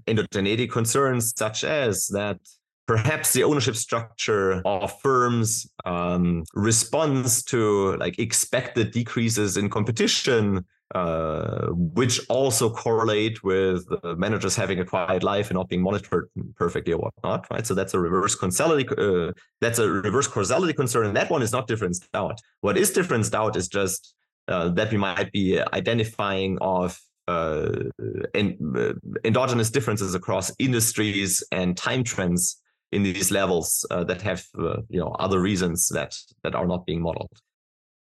endogeneity 0.07 0.69
concerns, 0.69 1.33
such 1.35 1.63
as 1.63 2.07
that 2.07 2.39
perhaps 2.87 3.33
the 3.33 3.43
ownership 3.43 3.75
structure 3.75 4.61
of 4.65 4.99
firms 5.01 5.69
um, 5.85 6.43
responds 6.53 7.43
to 7.43 7.95
like 7.97 8.17
expected 8.17 8.91
decreases 8.91 9.57
in 9.57 9.69
competition 9.69 10.65
uh, 10.95 11.67
which 11.71 12.21
also 12.29 12.69
correlate 12.69 13.43
with 13.43 13.85
managers 14.15 14.55
having 14.55 14.79
a 14.79 14.85
quiet 14.85 15.21
life 15.21 15.49
and 15.49 15.57
not 15.57 15.67
being 15.67 15.81
monitored 15.81 16.29
perfectly 16.55 16.93
or 16.93 16.99
whatnot, 16.99 17.45
right? 17.51 17.67
So 17.67 17.73
that's 17.73 17.93
a 17.93 17.99
reverse 17.99 18.35
causality. 18.35 18.87
Uh, 18.97 19.33
that's 19.59 19.79
a 19.79 19.89
reverse 19.89 20.27
causality 20.27 20.71
concern, 20.71 21.07
and 21.07 21.15
that 21.17 21.29
one 21.29 21.41
is 21.41 21.51
not 21.51 21.67
differenced 21.67 22.07
out. 22.13 22.39
What 22.61 22.77
is 22.77 22.91
differenced 22.91 23.35
out 23.35 23.57
is 23.57 23.67
just 23.67 24.15
uh, 24.47 24.69
that 24.69 24.89
we 24.89 24.97
might 24.97 25.29
be 25.33 25.59
identifying 25.73 26.57
of 26.61 26.97
uh, 27.27 27.69
uh, 27.99 28.93
endogenous 29.23 29.69
differences 29.69 30.15
across 30.15 30.51
industries 30.59 31.43
and 31.51 31.75
time 31.77 32.03
trends 32.03 32.61
in 32.91 33.03
these 33.03 33.31
levels 33.31 33.85
uh, 33.91 34.03
that 34.05 34.21
have 34.21 34.45
uh, 34.59 34.77
you 34.89 34.99
know 34.99 35.11
other 35.19 35.39
reasons 35.41 35.87
that 35.89 36.15
that 36.43 36.55
are 36.55 36.67
not 36.67 36.85
being 36.85 37.01
modeled. 37.01 37.37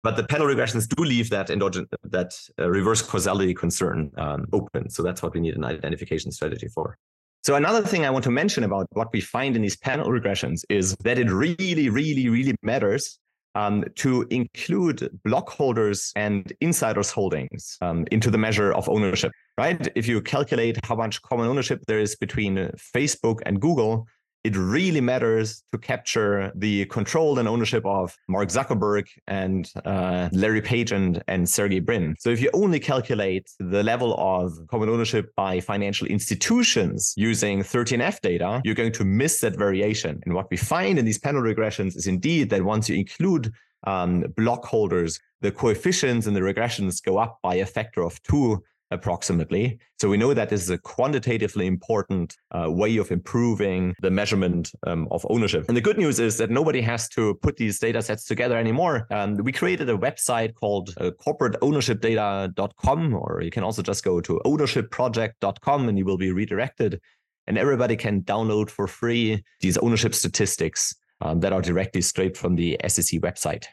But 0.04 0.16
the 0.16 0.24
panel 0.24 0.46
regressions 0.46 0.86
do 0.88 1.04
leave 1.04 1.30
that 1.30 1.50
endogenous 1.50 1.88
that 2.04 2.38
uh, 2.58 2.68
reverse 2.70 3.02
causality 3.02 3.54
concern 3.54 4.10
um, 4.16 4.46
open. 4.52 4.88
So 4.88 5.02
that's 5.02 5.22
what 5.22 5.34
we 5.34 5.40
need 5.40 5.56
an 5.56 5.64
identification 5.64 6.30
strategy 6.30 6.68
for. 6.68 6.96
So 7.42 7.54
another 7.54 7.82
thing 7.82 8.04
I 8.04 8.10
want 8.10 8.24
to 8.24 8.30
mention 8.30 8.64
about 8.64 8.86
what 8.92 9.08
we 9.12 9.20
find 9.20 9.56
in 9.56 9.62
these 9.62 9.76
panel 9.76 10.08
regressions 10.08 10.62
is 10.68 10.94
that 11.04 11.18
it 11.18 11.30
really, 11.30 11.88
really, 11.88 12.28
really 12.28 12.54
matters 12.62 13.18
um, 13.58 13.84
to 13.96 14.24
include 14.30 15.10
block 15.24 15.48
holders 15.50 16.12
and 16.14 16.52
insiders 16.60 17.10
holdings 17.10 17.76
um, 17.80 18.06
into 18.12 18.30
the 18.30 18.38
measure 18.38 18.72
of 18.72 18.88
ownership, 18.88 19.32
right? 19.58 19.88
If 19.96 20.06
you 20.06 20.20
calculate 20.22 20.78
how 20.84 20.94
much 20.94 21.20
common 21.22 21.46
ownership 21.48 21.82
there 21.88 21.98
is 21.98 22.14
between 22.14 22.54
Facebook 22.94 23.40
and 23.46 23.60
Google, 23.60 24.06
it 24.48 24.56
really 24.56 25.02
matters 25.02 25.62
to 25.72 25.78
capture 25.78 26.50
the 26.54 26.86
control 26.86 27.38
and 27.38 27.46
ownership 27.46 27.84
of 27.84 28.16
Mark 28.28 28.48
Zuckerberg 28.48 29.06
and 29.26 29.70
uh, 29.84 30.30
Larry 30.32 30.62
Page 30.62 30.90
and, 30.90 31.22
and 31.28 31.46
Sergey 31.46 31.80
Brin. 31.80 32.16
So 32.18 32.30
if 32.30 32.40
you 32.40 32.48
only 32.54 32.80
calculate 32.80 33.50
the 33.58 33.82
level 33.82 34.14
of 34.18 34.52
common 34.68 34.88
ownership 34.88 35.34
by 35.36 35.60
financial 35.60 36.06
institutions 36.06 37.12
using 37.18 37.60
13F 37.60 38.22
data, 38.22 38.62
you're 38.64 38.74
going 38.74 38.92
to 38.92 39.04
miss 39.04 39.40
that 39.42 39.54
variation. 39.54 40.22
And 40.24 40.32
what 40.34 40.50
we 40.50 40.56
find 40.56 40.98
in 40.98 41.04
these 41.04 41.18
panel 41.18 41.42
regressions 41.42 41.94
is 41.94 42.06
indeed 42.06 42.48
that 42.48 42.64
once 42.64 42.88
you 42.88 42.96
include 42.96 43.52
um, 43.86 44.24
block 44.34 44.64
holders, 44.64 45.20
the 45.42 45.52
coefficients 45.52 46.26
and 46.26 46.34
the 46.34 46.40
regressions 46.40 47.04
go 47.04 47.18
up 47.18 47.38
by 47.42 47.56
a 47.56 47.66
factor 47.66 48.02
of 48.02 48.20
two 48.22 48.62
approximately. 48.90 49.78
So 50.00 50.08
we 50.08 50.16
know 50.16 50.32
that 50.34 50.48
this 50.48 50.62
is 50.62 50.70
a 50.70 50.78
quantitatively 50.78 51.66
important 51.66 52.36
uh, 52.52 52.70
way 52.70 52.96
of 52.96 53.10
improving 53.10 53.94
the 54.00 54.10
measurement 54.10 54.72
um, 54.86 55.08
of 55.10 55.26
ownership. 55.28 55.64
And 55.68 55.76
the 55.76 55.80
good 55.80 55.98
news 55.98 56.20
is 56.20 56.38
that 56.38 56.50
nobody 56.50 56.80
has 56.80 57.08
to 57.10 57.34
put 57.36 57.56
these 57.56 57.78
data 57.78 58.00
sets 58.02 58.24
together 58.24 58.56
anymore. 58.56 59.06
Um, 59.10 59.36
we 59.36 59.52
created 59.52 59.90
a 59.90 59.96
website 59.96 60.54
called 60.54 60.94
uh, 60.98 61.10
corporateownershipdata.com, 61.24 63.14
or 63.14 63.42
you 63.42 63.50
can 63.50 63.64
also 63.64 63.82
just 63.82 64.04
go 64.04 64.20
to 64.20 64.40
ownershipproject.com 64.44 65.88
and 65.88 65.98
you 65.98 66.04
will 66.04 66.18
be 66.18 66.32
redirected. 66.32 67.00
And 67.46 67.56
everybody 67.56 67.96
can 67.96 68.22
download 68.22 68.68
for 68.68 68.86
free 68.86 69.42
these 69.60 69.78
ownership 69.78 70.14
statistics 70.14 70.94
um, 71.20 71.40
that 71.40 71.52
are 71.52 71.62
directly 71.62 72.02
scraped 72.02 72.36
from 72.36 72.56
the 72.56 72.78
SEC 72.86 73.20
website. 73.20 73.64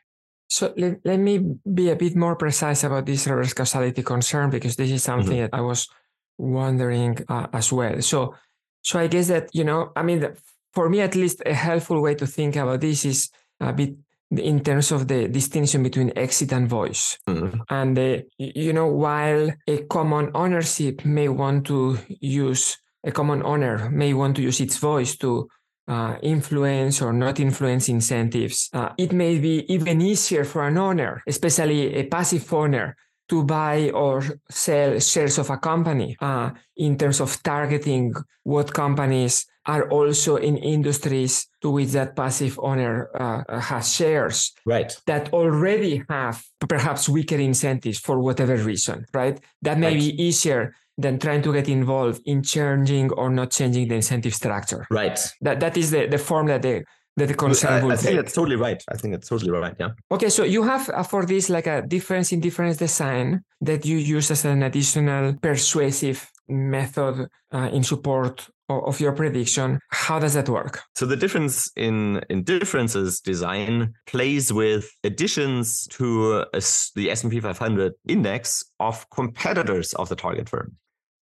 So 0.56 0.74
let, 0.78 1.02
let 1.04 1.20
me 1.20 1.40
be 1.74 1.90
a 1.90 1.98
bit 1.98 2.16
more 2.16 2.38
precise 2.38 2.86
about 2.86 3.06
this 3.06 3.28
reverse 3.28 3.52
causality 3.52 4.02
concern 4.04 4.50
because 4.50 4.78
this 4.78 4.90
is 4.90 5.04
something 5.04 5.34
mm-hmm. 5.34 5.52
that 5.52 5.54
I 5.54 5.60
was 5.60 5.90
wondering 6.38 7.18
uh, 7.28 7.48
as 7.52 7.74
well. 7.74 8.02
So, 8.02 8.36
so 8.82 8.98
I 8.98 9.08
guess 9.08 9.28
that 9.28 9.50
you 9.54 9.66
know, 9.66 9.92
I 9.98 10.02
mean, 10.04 10.26
for 10.72 10.88
me 10.88 11.02
at 11.02 11.14
least, 11.14 11.42
a 11.46 11.54
helpful 11.54 12.02
way 12.02 12.16
to 12.16 12.26
think 12.26 12.56
about 12.56 12.80
this 12.80 13.04
is 13.04 13.30
a 13.60 13.74
bit 13.74 13.96
in 14.32 14.62
terms 14.62 14.94
of 14.94 15.10
the 15.10 15.28
distinction 15.28 15.84
between 15.84 16.14
exit 16.16 16.54
and 16.54 16.70
voice. 16.70 17.18
Mm-hmm. 17.28 17.60
And 17.68 18.00
uh, 18.00 18.18
you 18.38 18.72
know, 18.72 18.88
while 18.88 19.52
a 19.68 19.84
common 19.90 20.32
ownership 20.34 21.04
may 21.04 21.28
want 21.28 21.68
to 21.68 21.98
use 22.08 22.78
a 23.04 23.12
common 23.12 23.44
owner 23.44 23.90
may 23.90 24.14
want 24.14 24.38
to 24.38 24.42
use 24.42 24.62
its 24.62 24.78
voice 24.78 25.18
to 25.18 25.50
uh, 25.88 26.16
influence 26.22 27.02
or 27.02 27.14
not 27.14 27.40
influence 27.40 27.90
incentives. 27.90 28.70
Uh, 28.74 28.90
it 28.98 29.12
may 29.12 29.38
be 29.40 29.72
even 29.72 30.02
easier 30.02 30.44
for 30.44 30.68
an 30.68 30.78
owner, 30.78 31.22
especially 31.28 31.96
a 31.96 32.04
passive 32.08 32.52
owner, 32.54 32.96
to 33.28 33.44
buy 33.44 33.90
or 33.90 34.24
sell 34.50 35.00
shares 35.00 35.38
of 35.38 35.50
a 35.50 35.58
company 35.58 36.16
uh, 36.22 36.52
in 36.78 36.98
terms 36.98 37.20
of 37.20 37.42
targeting 37.42 38.14
what 38.44 38.74
companies 38.74 39.46
are 39.66 39.90
also 39.90 40.36
in 40.36 40.58
industries 40.58 41.48
to 41.62 41.72
which 41.72 41.90
that 41.90 42.16
passive 42.16 42.60
owner 42.62 43.10
uh, 43.16 43.60
has 43.60 43.92
shares 43.92 44.54
right 44.66 44.96
that 45.08 45.34
already 45.34 46.04
have 46.08 46.44
perhaps 46.70 47.10
weaker 47.10 47.38
incentives 47.38 48.00
for 48.00 48.20
whatever 48.20 48.56
reason 48.58 49.06
right 49.14 49.40
that 49.64 49.80
may 49.80 49.88
right. 49.88 50.00
be 50.00 50.24
easier 50.24 50.76
than 50.98 51.20
trying 51.20 51.42
to 51.42 51.54
get 51.54 51.68
involved 51.68 52.22
in 52.26 52.42
changing 52.42 53.12
or 53.12 53.30
not 53.30 53.52
changing 53.52 53.88
the 53.88 53.96
incentive 53.96 54.34
structure. 54.34 54.86
Right. 54.90 55.20
That 55.42 55.60
that 55.60 55.78
is 55.78 55.92
the 55.92 56.08
the 56.08 56.18
form 56.18 56.48
that 56.48 56.62
the 56.62 56.84
that 57.18 57.28
the 57.28 57.34
concern 57.34 57.74
I, 57.74 57.84
will 57.84 57.92
I 57.94 57.96
think 57.96 58.08
take. 58.08 58.16
that's 58.18 58.34
totally 58.34 58.58
right. 58.58 58.82
I 58.92 58.98
think 58.98 59.14
that's 59.14 59.30
totally 59.30 59.52
right. 59.52 59.76
Yeah. 59.80 59.90
Okay, 60.12 60.30
so 60.30 60.44
you 60.44 60.64
have 60.64 60.90
uh, 60.90 61.04
for 61.04 61.26
this 61.26 61.50
like 61.50 61.68
a 61.68 61.82
difference 61.82 62.32
in 62.32 62.40
difference 62.42 62.78
design 62.78 63.42
that 63.62 63.86
you 63.86 63.98
use 63.98 64.32
as 64.32 64.46
an 64.46 64.64
additional 64.64 65.34
persuasive 65.42 66.30
method 66.48 67.28
uh, 67.54 67.70
in 67.72 67.84
support 67.84 68.48
of 68.68 69.00
your 69.00 69.14
prediction. 69.14 69.80
How 69.92 70.20
does 70.20 70.34
that 70.34 70.50
work? 70.50 70.82
So 70.96 71.06
the 71.06 71.16
difference 71.16 71.72
in 71.76 72.22
in 72.30 72.44
differences 72.44 73.20
design 73.22 73.94
plays 74.08 74.52
with 74.52 74.90
additions 75.04 75.88
to 75.92 76.46
a, 76.54 76.62
the 76.96 77.12
S&P 77.12 77.40
500 77.40 77.94
index 78.08 78.64
of 78.80 79.08
competitors 79.10 79.94
of 79.94 80.10
the 80.10 80.16
target 80.16 80.50
firm. 80.50 80.76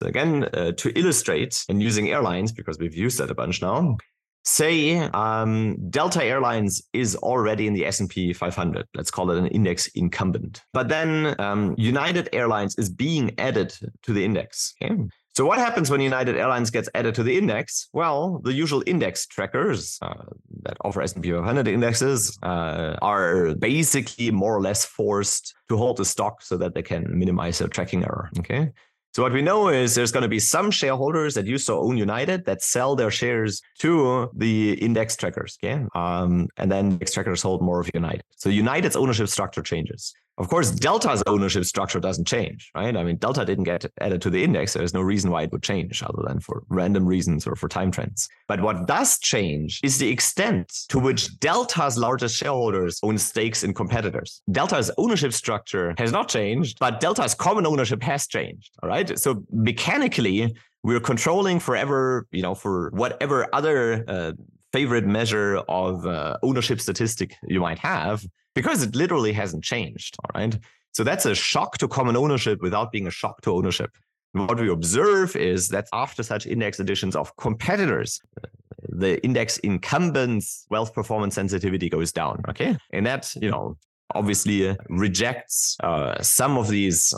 Again, 0.03 0.45
uh, 0.53 0.73
to 0.73 0.99
illustrate 0.99 1.65
and 1.69 1.83
using 1.83 2.11
airlines 2.11 2.53
because 2.53 2.79
we've 2.79 2.95
used 2.95 3.19
that 3.19 3.31
a 3.31 3.35
bunch 3.35 3.63
now. 3.63 3.97
Say 4.45 4.99
um, 4.99 5.77
Delta 5.91 6.25
Airlines 6.25 6.83
is 6.93 7.15
already 7.17 7.69
in 7.69 7.75
the 7.75 7.87
S&P 7.87 8.33
500. 8.33 8.87
Let's 8.95 9.11
call 9.11 9.31
it 9.31 9.39
an 9.39 9.47
index 9.47 9.87
incumbent. 9.89 10.63
But 10.73 10.89
then 10.89 11.37
um, 11.41 11.77
United 11.79 12.29
Airlines 12.33 12.75
is 12.77 12.89
being 12.89 13.39
added 13.39 13.73
to 14.03 14.13
the 14.13 14.25
index. 14.25 14.75
Okay? 14.83 14.97
So 15.35 15.47
what 15.47 15.59
happens 15.59 15.91
when 15.91 16.01
United 16.01 16.37
Airlines 16.37 16.71
gets 16.71 16.91
added 16.95 17.15
to 17.15 17.23
the 17.23 17.39
index? 17.39 17.89
Well, 17.95 18.41
the 18.45 18.53
usual 18.53 18.83
index 18.85 19.27
trackers 19.27 19.99
uh, 20.03 20.25
that 20.63 20.77
offer 20.83 21.01
S&P 21.01 21.31
500 21.31 21.69
indexes 21.69 22.37
uh, 22.43 22.97
are 23.01 23.55
basically 23.55 24.31
more 24.31 24.55
or 24.55 24.61
less 24.61 24.85
forced 24.85 25.55
to 25.69 25.77
hold 25.77 25.97
the 25.99 26.05
stock 26.05 26.43
so 26.43 26.57
that 26.59 26.75
they 26.75 26.83
can 26.83 27.07
minimize 27.17 27.61
their 27.61 27.69
tracking 27.69 28.03
error. 28.03 28.29
Okay. 28.41 28.73
So 29.15 29.23
what 29.23 29.33
we 29.33 29.43
know 29.43 29.69
is 29.69 29.95
there's 29.95 30.11
going 30.11 30.23
to 30.23 30.29
be 30.29 30.39
some 30.39 30.71
shareholders 30.71 31.35
that 31.35 31.47
used 31.47 31.67
to 31.67 31.75
own 31.75 31.99
United 31.99 32.47
that 32.47 32.63
sell 32.63 32.97
their 32.97 33.11
shares 33.11 33.61
to 33.81 34.31
the 34.35 34.73
index 34.75 35.17
trackers. 35.17 35.59
Okay. 35.63 35.85
Um, 35.95 36.49
and 36.57 36.73
then 36.73 36.93
index 36.93 37.13
trackers 37.13 37.43
hold 37.43 37.61
more 37.61 37.81
of 37.81 37.91
United. 37.93 38.23
So 38.37 38.49
United's 38.49 38.97
ownership 38.97 39.29
structure 39.29 39.63
changes. 39.63 40.15
Of 40.39 40.49
course, 40.49 40.71
Delta's 40.71 41.23
ownership 41.27 41.65
structure 41.65 42.01
doesn't 42.01 42.27
change, 42.27 42.71
right? 42.75 42.97
I 42.97 43.05
mean, 43.05 43.17
Delta 43.17 43.45
didn't 43.45 43.65
get 43.65 43.85
added 44.01 44.23
to 44.23 44.31
the 44.31 44.43
index. 44.43 44.73
There's 44.73 44.95
no 44.95 45.03
reason 45.03 45.31
why 45.31 45.43
it 45.43 45.53
would 45.53 45.63
change 45.63 46.03
other 46.03 46.23
than 46.27 46.41
for 46.41 46.63
random 46.69 47.05
reasons 47.05 47.47
or 47.47 47.55
for 47.55 47.69
time 47.69 47.91
trends. 47.91 48.29
But 48.49 48.63
what 48.63 48.87
does 48.87 49.19
change 49.19 49.81
is 49.85 49.99
the 49.99 50.09
extent 50.09 50.73
to 50.89 50.99
which 50.99 51.39
Delta's 51.39 51.99
largest 51.99 52.37
shareholders 52.37 52.99
own 53.03 53.19
stakes 53.19 53.63
in 53.63 53.75
competitors. 53.75 54.41
Delta's 54.51 54.91
ownership 54.97 55.35
structure 55.35 55.95
has 55.99 56.13
not 56.13 56.29
changed, 56.29 56.79
but 56.79 56.99
Delta's 56.99 57.35
common 57.35 57.67
ownership 57.67 58.03
has 58.03 58.27
changed. 58.27 58.71
All 58.83 58.89
right. 58.89 59.19
So 59.19 59.45
mechanically, 59.53 60.55
we're 60.83 61.01
controlling 61.01 61.61
forever, 61.61 62.27
you 62.33 62.43
know, 62.43 62.55
for 62.55 62.91
whatever 62.91 63.49
other 63.55 64.05
uh, 64.09 64.33
favorite 64.73 65.07
measure 65.07 65.59
of 65.69 66.07
uh, 66.07 66.37
ownership 66.43 66.81
statistic 66.81 67.35
you 67.47 67.61
might 67.61 67.79
have 67.79 68.25
because 68.55 68.83
it 68.83 68.95
literally 68.95 69.33
hasn't 69.33 69.65
changed. 69.65 70.17
All 70.25 70.41
right. 70.41 70.59
So 70.93 71.05
that's 71.05 71.27
a 71.27 71.35
shock 71.35 71.79
to 71.79 71.89
common 71.89 72.17
ownership 72.17 72.61
without 72.61 72.93
being 72.93 73.07
a 73.07 73.11
shock 73.11 73.41
to 73.43 73.53
ownership. 73.53 73.91
What 74.33 74.59
we 74.59 74.71
observe 74.71 75.37
is 75.37 75.69
that 75.69 75.89
after 75.93 76.23
such 76.23 76.47
index 76.47 76.81
additions 76.81 77.17
of 77.17 77.37
competitors, 77.37 78.21
the 78.89 79.23
index 79.23 79.59
incumbents 79.59 80.67
wealth 80.71 80.95
performance 80.95 81.35
sensitivity 81.35 81.89
goes 81.89 82.13
down. 82.13 82.43
Okay. 82.49 82.77
And 82.93 83.07
that, 83.07 83.35
you 83.41 83.51
know, 83.51 83.77
obviously 84.15 84.69
uh, 84.69 84.75
rejects 84.89 85.77
uh, 85.83 86.21
some 86.23 86.57
of 86.57 86.69
these 86.69 87.15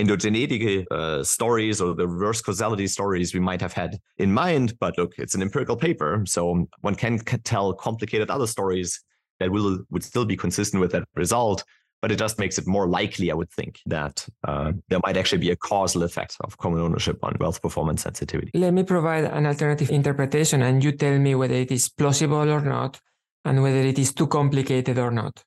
endogeneity 0.00 0.86
uh, 0.90 1.24
stories 1.24 1.80
or 1.80 1.94
the 1.94 2.06
reverse 2.06 2.40
causality 2.40 2.86
stories 2.86 3.34
we 3.34 3.40
might 3.40 3.60
have 3.60 3.72
had 3.72 3.98
in 4.18 4.32
mind. 4.32 4.74
But 4.78 4.96
look, 4.96 5.14
it's 5.18 5.34
an 5.34 5.42
empirical 5.42 5.76
paper. 5.76 6.22
So 6.26 6.68
one 6.80 6.94
can 6.94 7.18
tell 7.18 7.72
complicated 7.72 8.30
other 8.30 8.46
stories 8.46 9.00
that 9.40 9.50
will 9.50 9.80
would 9.90 10.04
still 10.04 10.24
be 10.24 10.36
consistent 10.36 10.80
with 10.80 10.92
that 10.92 11.04
result. 11.14 11.64
But 12.00 12.12
it 12.12 12.18
just 12.18 12.38
makes 12.38 12.58
it 12.58 12.66
more 12.68 12.86
likely, 12.86 13.28
I 13.32 13.34
would 13.34 13.50
think, 13.50 13.80
that 13.86 14.24
uh, 14.46 14.70
there 14.88 15.00
might 15.04 15.16
actually 15.16 15.38
be 15.38 15.50
a 15.50 15.56
causal 15.56 16.04
effect 16.04 16.36
of 16.42 16.56
common 16.56 16.80
ownership 16.80 17.18
on 17.24 17.36
wealth 17.40 17.60
performance 17.60 18.04
sensitivity. 18.04 18.52
Let 18.54 18.72
me 18.72 18.84
provide 18.84 19.24
an 19.24 19.46
alternative 19.46 19.90
interpretation, 19.90 20.62
and 20.62 20.84
you 20.84 20.92
tell 20.92 21.18
me 21.18 21.34
whether 21.34 21.56
it 21.56 21.72
is 21.72 21.88
plausible 21.88 22.48
or 22.48 22.60
not, 22.60 23.00
and 23.44 23.64
whether 23.64 23.80
it 23.80 23.98
is 23.98 24.14
too 24.14 24.28
complicated 24.28 24.96
or 24.96 25.10
not. 25.10 25.42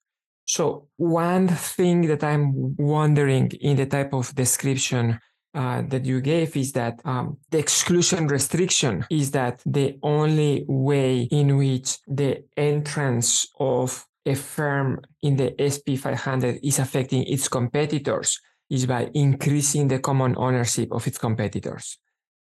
So, 0.52 0.90
one 0.98 1.48
thing 1.48 2.08
that 2.08 2.26
I'm 2.26 2.76
wondering 2.76 3.52
in 3.62 3.78
the 3.78 3.86
type 3.86 4.14
of 4.14 4.36
description 4.36 5.18
uh, 5.54 5.84
that 5.84 6.04
you 6.04 6.20
gave 6.20 6.58
is 6.58 6.74
that 6.74 7.00
um, 7.06 7.38
the 7.52 7.60
exclusion 7.60 8.28
restriction 8.28 9.06
is 9.10 9.32
that 9.32 9.64
the 9.66 9.98
only 10.04 10.66
way 10.68 11.22
in 11.22 11.56
which 11.56 12.00
the 12.06 12.44
entrance 12.58 13.48
of 13.62 14.06
a 14.26 14.36
firm 14.36 15.00
in 15.22 15.38
the 15.38 15.56
SP 15.56 15.96
500 15.96 16.60
is 16.62 16.80
affecting 16.80 17.24
its 17.24 17.48
competitors 17.48 18.38
is 18.70 18.86
by 18.86 19.10
increasing 19.14 19.88
the 19.88 20.00
common 20.00 20.36
ownership 20.38 20.92
of 20.92 21.08
its 21.08 21.18
competitors. 21.18 21.98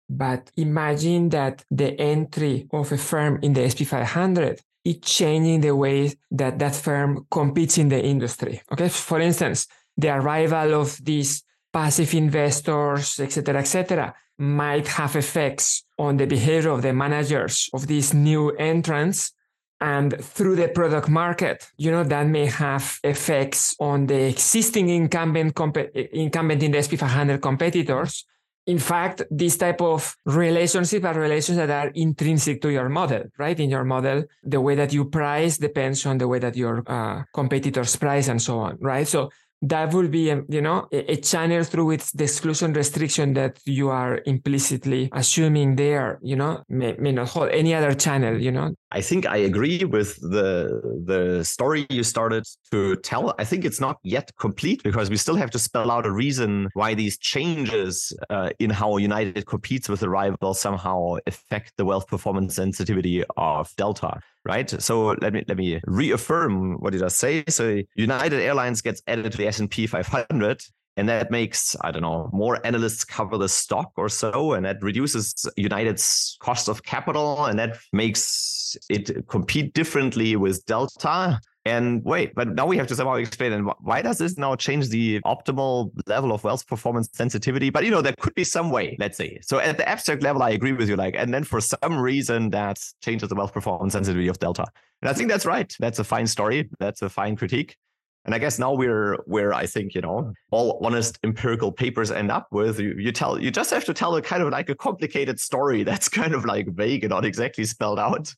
But 0.10 0.52
imagine 0.58 1.30
that 1.30 1.64
the 1.72 1.98
entry 1.98 2.68
of 2.74 2.92
a 2.92 2.98
firm 2.98 3.40
in 3.42 3.54
the 3.54 3.70
SP 3.72 3.88
500 3.88 4.60
is 4.84 4.98
changing 5.02 5.62
the 5.62 5.76
way 5.76 6.14
that 6.32 6.60
that 6.60 6.76
firm 6.76 7.26
competes 7.30 7.78
in 7.78 7.90
the 7.90 8.04
industry. 8.04 8.62
Okay, 8.72 8.90
for 8.90 9.20
instance, 9.20 9.68
the 9.98 10.10
arrival 10.10 10.82
of 10.82 10.98
these 11.04 11.44
passive 11.72 12.14
investors, 12.14 13.20
etc., 13.20 13.60
etc., 13.60 14.14
might 14.38 14.88
have 14.88 15.16
effects 15.16 15.84
on 16.00 16.18
the 16.18 16.26
behavior 16.26 16.72
of 16.72 16.82
the 16.82 16.94
managers 16.94 17.70
of 17.74 17.86
these 17.88 18.14
new 18.14 18.50
entrants 18.52 19.34
and 19.80 20.24
through 20.24 20.56
the 20.56 20.68
product 20.70 21.10
market 21.10 21.68
you 21.78 21.92
know 21.92 22.04
that 22.04 22.28
may 22.28 22.46
have 22.46 23.00
effects 23.04 23.76
on 23.80 24.06
the 24.08 24.30
existing 24.30 24.90
incumbent 24.90 25.54
comp- 25.56 25.78
incumbent 26.14 26.64
in 26.64 26.72
the 26.72 26.78
sp500 26.80 27.42
competitors 27.42 28.26
in 28.72 28.80
fact 28.80 29.24
these 29.30 29.58
type 29.58 29.82
of 29.82 30.16
relationships 30.26 31.06
are 31.06 31.20
relations 31.28 31.58
that 31.58 31.70
are 31.70 31.92
intrinsic 32.06 32.62
to 32.62 32.70
your 32.72 32.88
model 32.88 33.24
right? 33.38 33.60
In 33.60 33.70
your 33.70 33.84
model 33.84 34.24
the 34.44 34.62
way 34.62 34.76
that 34.76 34.94
you 34.94 35.04
price 35.20 35.58
depends 35.58 36.06
on 36.06 36.18
the 36.18 36.28
way 36.32 36.40
that 36.40 36.56
your 36.56 36.76
uh, 36.88 37.24
competitors 37.34 37.96
price 37.98 38.28
and 38.32 38.42
so 38.42 38.60
on 38.60 38.78
right? 38.80 39.08
So 39.08 39.30
that 39.62 39.94
will 39.94 40.08
be 40.08 40.32
um, 40.32 40.46
you 40.50 40.62
know 40.62 40.88
a, 40.92 41.14
a, 41.14 41.16
channel 41.18 41.64
through 41.64 41.86
which 41.86 42.12
the 42.14 42.24
exclusion 42.24 42.74
restriction 42.74 43.34
that 43.34 43.60
you 43.66 43.90
are 43.90 44.22
implicitly 44.26 45.10
assuming 45.14 45.76
there 45.76 46.20
you 46.24 46.36
know 46.36 46.64
may, 46.68 46.96
may 46.98 47.12
not 47.12 47.30
hold 47.30 47.50
any 47.50 47.74
other 47.74 47.94
channel 47.94 48.40
you 48.42 48.52
know? 48.52 48.74
I 48.92 49.02
think 49.02 49.26
i 49.26 49.38
agree 49.38 49.86
with 49.86 50.16
the 50.18 50.82
the 51.06 51.44
story 51.44 51.86
you 51.90 52.04
started 52.04 52.46
to 52.72 52.96
tell. 52.98 53.34
I 53.38 53.44
think 53.44 53.66
it's 53.66 53.80
not 53.80 53.98
yet 54.04 54.32
complete 54.40 54.84
because 54.84 55.10
we 55.10 55.18
still 55.18 55.36
have 55.36 55.52
to 55.52 55.60
spell 55.60 55.92
out 55.92 56.06
a 56.06 56.12
reason 56.12 56.70
why 56.74 56.94
these 56.94 57.18
changes 57.18 58.14
uh, 58.30 58.50
in 58.60 58.70
how 58.70 58.98
united 58.98 59.46
competes 59.46 59.88
with 59.88 60.00
the 60.00 60.10
rival 60.10 60.54
somehow 60.54 61.18
affect 61.28 61.74
the 61.78 61.86
wealth 61.86 62.08
performance 62.08 62.56
sensitivity 62.56 63.24
of 63.38 63.74
delta 63.76 64.20
right? 64.46 64.70
So 64.82 65.16
let 65.22 65.34
me 65.34 65.44
let 65.48 65.58
me 65.58 65.80
reaffirm 65.86 66.76
what 66.82 66.94
did 66.94 67.04
I 67.04 67.10
say? 67.10 67.44
So 67.48 67.82
United 67.96 68.40
Airlines 68.40 68.82
gets 68.82 69.02
added 69.08 69.32
to 69.32 69.38
the 69.38 69.48
S&P 69.48 69.88
500 69.88 70.64
and 70.98 71.08
that 71.08 71.32
makes 71.32 71.76
i 71.82 71.92
don't 71.92 72.02
know 72.02 72.30
more 72.34 72.60
analysts 72.66 73.06
cover 73.06 73.38
the 73.38 73.48
stock 73.48 73.92
or 73.96 74.10
so 74.10 74.54
and 74.54 74.66
that 74.66 74.82
reduces 74.82 75.48
united's 75.56 76.38
cost 76.42 76.68
of 76.68 76.84
capital 76.84 77.46
and 77.46 77.58
that 77.58 77.78
makes 77.94 78.76
it 78.90 79.28
compete 79.28 79.74
differently 79.74 80.36
with 80.36 80.66
delta 80.66 81.40
and 81.66 82.04
wait, 82.04 82.34
but 82.34 82.56
now 82.56 82.66
we 82.66 82.78
have 82.78 82.88
to 82.88 82.96
somehow 82.96 83.16
explain 83.16 83.54
and 83.54 83.70
why 83.82 84.02
does 84.02 84.18
this 84.18 84.38
now 84.38 84.56
change 84.56 84.90
the 84.90 85.20
optimal 85.22 85.92
level 86.08 86.32
of 86.32 86.44
wealth 86.44 86.66
performance 86.66 87.10
sensitivity? 87.14 87.70
But 87.70 87.86
you 87.86 87.92
know, 87.92 88.02
there 88.02 88.16
could 88.20 88.34
be 88.34 88.44
some 88.44 88.72
way, 88.72 88.98
let's 89.00 89.18
say. 89.18 89.40
So 89.44 89.60
at 89.60 89.78
the 89.78 89.88
abstract 89.88 90.24
level, 90.24 90.42
I 90.42 90.52
agree 90.52 90.74
with 90.74 90.90
you. 90.90 90.96
Like, 90.96 91.16
and 91.16 91.34
then 91.34 91.44
for 91.44 91.62
some 91.62 92.00
reason 92.00 92.50
that 92.52 92.80
changes 93.04 93.30
the 93.30 93.36
wealth 93.36 93.54
performance 93.54 93.94
sensitivity 93.94 94.28
of 94.28 94.40
delta. 94.40 94.66
And 95.02 95.10
I 95.10 95.14
think 95.14 95.30
that's 95.30 95.46
right. 95.46 95.74
That's 95.80 96.00
a 96.00 96.04
fine 96.04 96.28
story. 96.28 96.70
That's 96.80 97.02
a 97.04 97.10
fine 97.10 97.36
critique. 97.36 97.78
And 98.26 98.36
I 98.36 98.38
guess 98.38 98.60
now 98.60 98.74
we're 98.74 99.18
where 99.26 99.54
I 99.54 99.66
think, 99.66 99.96
you 99.96 100.02
know, 100.02 100.34
all 100.52 100.80
honest 100.84 101.18
empirical 101.24 101.72
papers 101.72 102.12
end 102.12 102.32
up 102.32 102.48
with. 102.52 102.80
You, 102.80 102.96
you 102.98 103.12
tell 103.12 103.42
you 103.42 103.50
just 103.50 103.72
have 103.72 103.86
to 103.86 103.94
tell 103.94 104.16
a 104.16 104.22
kind 104.22 104.44
of 104.44 104.50
like 104.50 104.70
a 104.70 104.76
complicated 104.76 105.40
story 105.40 105.84
that's 105.92 106.10
kind 106.10 106.34
of 106.34 106.46
like 106.46 106.68
vague 106.70 107.04
and 107.04 107.12
not 107.12 107.26
exactly 107.26 107.66
spelled 107.66 108.00
out. 108.00 108.34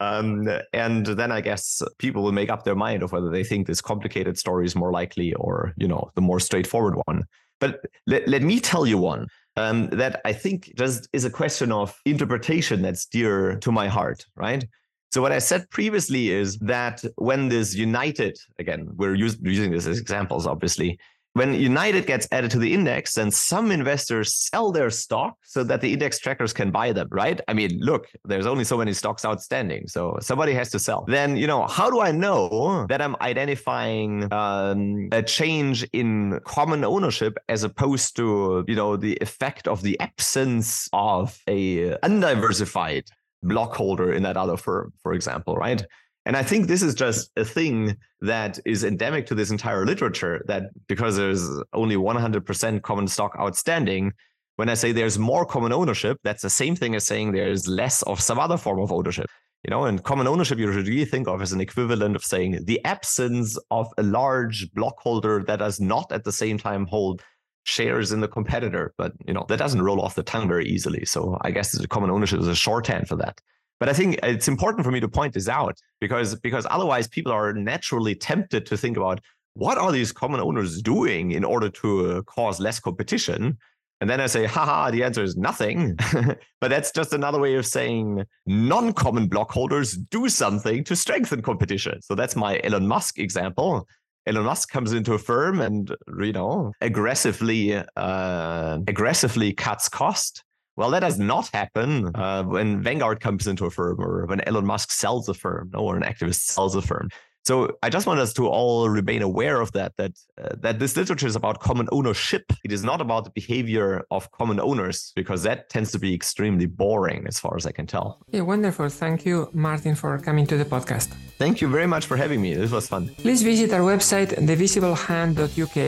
Um, 0.00 0.48
and 0.72 1.06
then 1.06 1.30
I 1.30 1.40
guess 1.40 1.80
people 1.98 2.22
will 2.22 2.32
make 2.32 2.50
up 2.50 2.64
their 2.64 2.74
mind 2.74 3.02
of 3.02 3.12
whether 3.12 3.30
they 3.30 3.44
think 3.44 3.66
this 3.66 3.80
complicated 3.80 4.36
story 4.38 4.66
is 4.66 4.74
more 4.74 4.92
likely 4.92 5.32
or, 5.34 5.72
you 5.76 5.88
know, 5.88 6.10
the 6.14 6.20
more 6.20 6.40
straightforward 6.40 6.96
one. 7.06 7.24
But 7.60 7.80
let, 8.06 8.26
let 8.28 8.42
me 8.42 8.60
tell 8.60 8.86
you 8.86 8.98
one 8.98 9.26
um, 9.56 9.88
that 9.90 10.20
I 10.24 10.32
think 10.32 10.72
just 10.76 11.08
is 11.12 11.24
a 11.24 11.30
question 11.30 11.70
of 11.70 11.96
interpretation 12.04 12.82
that's 12.82 13.06
dear 13.06 13.56
to 13.60 13.70
my 13.70 13.88
heart, 13.88 14.26
right? 14.36 14.64
So 15.12 15.22
what 15.22 15.30
I 15.30 15.38
said 15.38 15.70
previously 15.70 16.30
is 16.30 16.58
that 16.58 17.04
when 17.14 17.48
this 17.48 17.72
united, 17.74 18.36
again, 18.58 18.88
we're 18.96 19.14
use, 19.14 19.38
using 19.40 19.70
this 19.70 19.86
as 19.86 20.00
examples, 20.00 20.44
obviously, 20.44 20.98
when 21.34 21.52
United 21.52 22.06
gets 22.06 22.28
added 22.30 22.50
to 22.52 22.58
the 22.58 22.72
index, 22.72 23.14
then 23.14 23.30
some 23.30 23.72
investors 23.72 24.32
sell 24.32 24.70
their 24.70 24.88
stock 24.88 25.36
so 25.42 25.64
that 25.64 25.80
the 25.80 25.92
index 25.92 26.20
trackers 26.20 26.52
can 26.52 26.70
buy 26.70 26.92
them, 26.92 27.08
right? 27.10 27.40
I 27.48 27.54
mean, 27.54 27.78
look, 27.80 28.06
there's 28.24 28.46
only 28.46 28.62
so 28.62 28.78
many 28.78 28.92
stocks 28.92 29.24
outstanding. 29.24 29.88
So 29.88 30.16
somebody 30.20 30.54
has 30.54 30.70
to 30.70 30.78
sell. 30.78 31.04
Then, 31.08 31.36
you 31.36 31.48
know, 31.48 31.66
how 31.66 31.90
do 31.90 32.00
I 32.00 32.12
know 32.12 32.86
that 32.88 33.02
I'm 33.02 33.16
identifying 33.20 34.32
um, 34.32 35.08
a 35.10 35.24
change 35.24 35.82
in 35.92 36.40
common 36.44 36.84
ownership 36.84 37.36
as 37.48 37.64
opposed 37.64 38.14
to, 38.16 38.64
you 38.68 38.76
know, 38.76 38.96
the 38.96 39.18
effect 39.20 39.66
of 39.66 39.82
the 39.82 39.98
absence 39.98 40.88
of 40.92 41.36
a 41.48 41.98
undiversified 42.04 43.04
block 43.42 43.74
holder 43.74 44.12
in 44.12 44.22
that 44.22 44.36
other 44.36 44.56
firm, 44.56 44.92
for 45.02 45.12
example, 45.12 45.56
right? 45.56 45.84
And 46.26 46.36
I 46.36 46.42
think 46.42 46.66
this 46.66 46.82
is 46.82 46.94
just 46.94 47.30
a 47.36 47.44
thing 47.44 47.96
that 48.22 48.58
is 48.64 48.82
endemic 48.82 49.26
to 49.26 49.34
this 49.34 49.50
entire 49.50 49.84
literature 49.84 50.42
that 50.46 50.64
because 50.86 51.16
there's 51.16 51.46
only 51.74 51.96
100% 51.96 52.82
common 52.82 53.08
stock 53.08 53.36
outstanding, 53.38 54.12
when 54.56 54.68
I 54.68 54.74
say 54.74 54.92
there's 54.92 55.18
more 55.18 55.44
common 55.44 55.72
ownership, 55.72 56.18
that's 56.24 56.42
the 56.42 56.50
same 56.50 56.76
thing 56.76 56.94
as 56.94 57.04
saying 57.04 57.32
there's 57.32 57.68
less 57.68 58.02
of 58.02 58.20
some 58.20 58.38
other 58.38 58.56
form 58.56 58.80
of 58.80 58.92
ownership. 58.92 59.26
You 59.64 59.70
know, 59.70 59.84
and 59.84 60.02
common 60.02 60.26
ownership 60.26 60.58
you 60.58 60.70
should 60.72 60.88
really 60.88 61.06
think 61.06 61.26
of 61.26 61.40
as 61.40 61.52
an 61.52 61.60
equivalent 61.60 62.16
of 62.16 62.24
saying 62.24 62.64
the 62.66 62.84
absence 62.84 63.58
of 63.70 63.88
a 63.96 64.02
large 64.02 64.70
block 64.72 64.98
holder 64.98 65.42
that 65.46 65.60
does 65.60 65.80
not 65.80 66.12
at 66.12 66.24
the 66.24 66.32
same 66.32 66.58
time 66.58 66.86
hold 66.86 67.22
shares 67.64 68.12
in 68.12 68.20
the 68.20 68.28
competitor. 68.28 68.92
But 68.98 69.12
you 69.26 69.32
know, 69.32 69.46
that 69.48 69.58
doesn't 69.58 69.80
roll 69.80 70.02
off 70.02 70.16
the 70.16 70.22
tongue 70.22 70.48
very 70.48 70.66
easily. 70.66 71.06
So 71.06 71.38
I 71.40 71.50
guess 71.50 71.72
the 71.72 71.88
common 71.88 72.10
ownership 72.10 72.40
is 72.40 72.46
a 72.46 72.54
shorthand 72.54 73.08
for 73.08 73.16
that. 73.16 73.40
But 73.80 73.88
I 73.88 73.92
think 73.92 74.18
it's 74.22 74.48
important 74.48 74.84
for 74.84 74.90
me 74.90 75.00
to 75.00 75.08
point 75.08 75.34
this 75.34 75.48
out 75.48 75.78
because 76.00 76.34
because 76.36 76.66
otherwise 76.70 77.08
people 77.08 77.32
are 77.32 77.52
naturally 77.52 78.14
tempted 78.14 78.66
to 78.66 78.76
think 78.76 78.96
about 78.96 79.20
what 79.54 79.78
are 79.78 79.92
these 79.92 80.12
common 80.12 80.40
owners 80.40 80.82
doing 80.82 81.32
in 81.32 81.44
order 81.44 81.68
to 81.70 82.10
uh, 82.10 82.22
cause 82.22 82.60
less 82.60 82.80
competition. 82.80 83.58
And 84.00 84.10
then 84.10 84.20
I 84.20 84.26
say, 84.26 84.44
haha, 84.44 84.90
the 84.90 85.02
answer 85.02 85.22
is 85.22 85.36
nothing. 85.36 85.96
but 86.60 86.68
that's 86.68 86.90
just 86.92 87.12
another 87.12 87.38
way 87.38 87.54
of 87.54 87.64
saying 87.64 88.24
non 88.46 88.92
common 88.92 89.28
block 89.28 89.50
holders 89.50 89.92
do 89.92 90.28
something 90.28 90.84
to 90.84 90.96
strengthen 90.96 91.42
competition. 91.42 92.02
So 92.02 92.14
that's 92.14 92.36
my 92.36 92.60
Elon 92.64 92.86
Musk 92.86 93.18
example. 93.18 93.88
Elon 94.26 94.44
Musk 94.44 94.70
comes 94.70 94.92
into 94.92 95.14
a 95.14 95.18
firm 95.18 95.60
and 95.60 95.94
you 96.20 96.32
know 96.32 96.72
aggressively 96.80 97.74
uh, 97.96 98.78
aggressively 98.86 99.52
cuts 99.52 99.88
cost 99.88 100.43
well, 100.76 100.90
that 100.90 101.00
does 101.00 101.18
not 101.18 101.48
happen 101.52 102.10
uh, 102.16 102.42
when 102.42 102.82
Vanguard 102.82 103.20
comes 103.20 103.46
into 103.46 103.66
a 103.66 103.70
firm 103.70 104.00
or 104.00 104.26
when 104.26 104.40
Elon 104.42 104.66
Musk 104.66 104.90
sells 104.90 105.28
a 105.28 105.34
firm 105.34 105.70
or 105.74 105.96
an 105.96 106.02
activist 106.02 106.40
sells 106.40 106.74
a 106.74 106.82
firm. 106.82 107.08
So 107.44 107.76
I 107.82 107.90
just 107.90 108.06
want 108.06 108.20
us 108.20 108.32
to 108.34 108.48
all 108.48 108.88
remain 108.88 109.20
aware 109.20 109.60
of 109.60 109.70
that 109.72 109.92
that 109.98 110.12
uh, 110.40 110.54
that 110.64 110.78
this 110.78 110.96
literature 110.96 111.26
is 111.26 111.36
about 111.36 111.60
common 111.60 111.88
ownership. 111.92 112.44
It 112.64 112.72
is 112.72 112.82
not 112.82 113.00
about 113.00 113.24
the 113.24 113.30
behavior 113.30 114.02
of 114.10 114.30
common 114.32 114.58
owners 114.60 115.12
because 115.14 115.42
that 115.42 115.68
tends 115.68 115.92
to 115.92 115.98
be 115.98 116.14
extremely 116.14 116.66
boring 116.66 117.26
as 117.26 117.38
far 117.38 117.54
as 117.56 117.66
I 117.66 117.72
can 117.72 117.86
tell. 117.86 118.06
Yeah, 118.30 118.42
wonderful. 118.42 118.88
Thank 118.88 119.26
you, 119.26 119.50
Martin, 119.52 119.94
for 119.94 120.18
coming 120.18 120.46
to 120.46 120.56
the 120.56 120.64
podcast. 120.64 121.08
Thank 121.38 121.60
you 121.60 121.68
very 121.68 121.86
much 121.86 122.06
for 122.06 122.16
having 122.16 122.40
me. 122.40 122.54
This 122.54 122.70
was 122.70 122.88
fun. 122.88 123.10
Please 123.18 123.42
visit 123.42 123.72
our 123.72 123.84
website, 123.92 124.30
thevisiblehand.uk. 124.48 125.78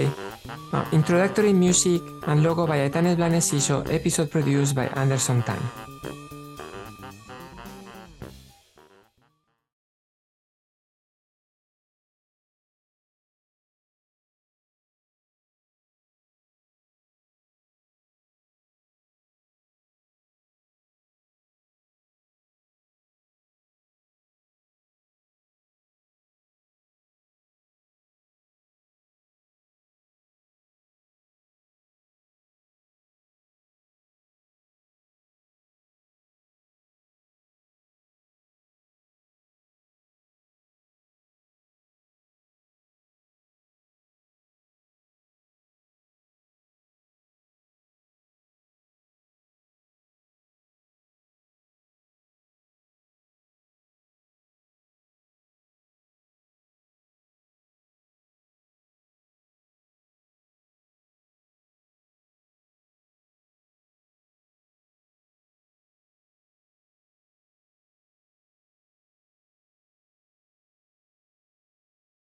Uh, 0.72 0.84
introductory 0.92 1.52
music 1.52 2.02
and 2.26 2.42
logo 2.42 2.66
by 2.66 2.78
Aitanes 2.88 3.16
Blanes 3.16 3.70
episode 3.90 4.30
produced 4.30 4.74
by 4.74 4.86
Anderson 4.88 5.42
Tan. 5.42 5.62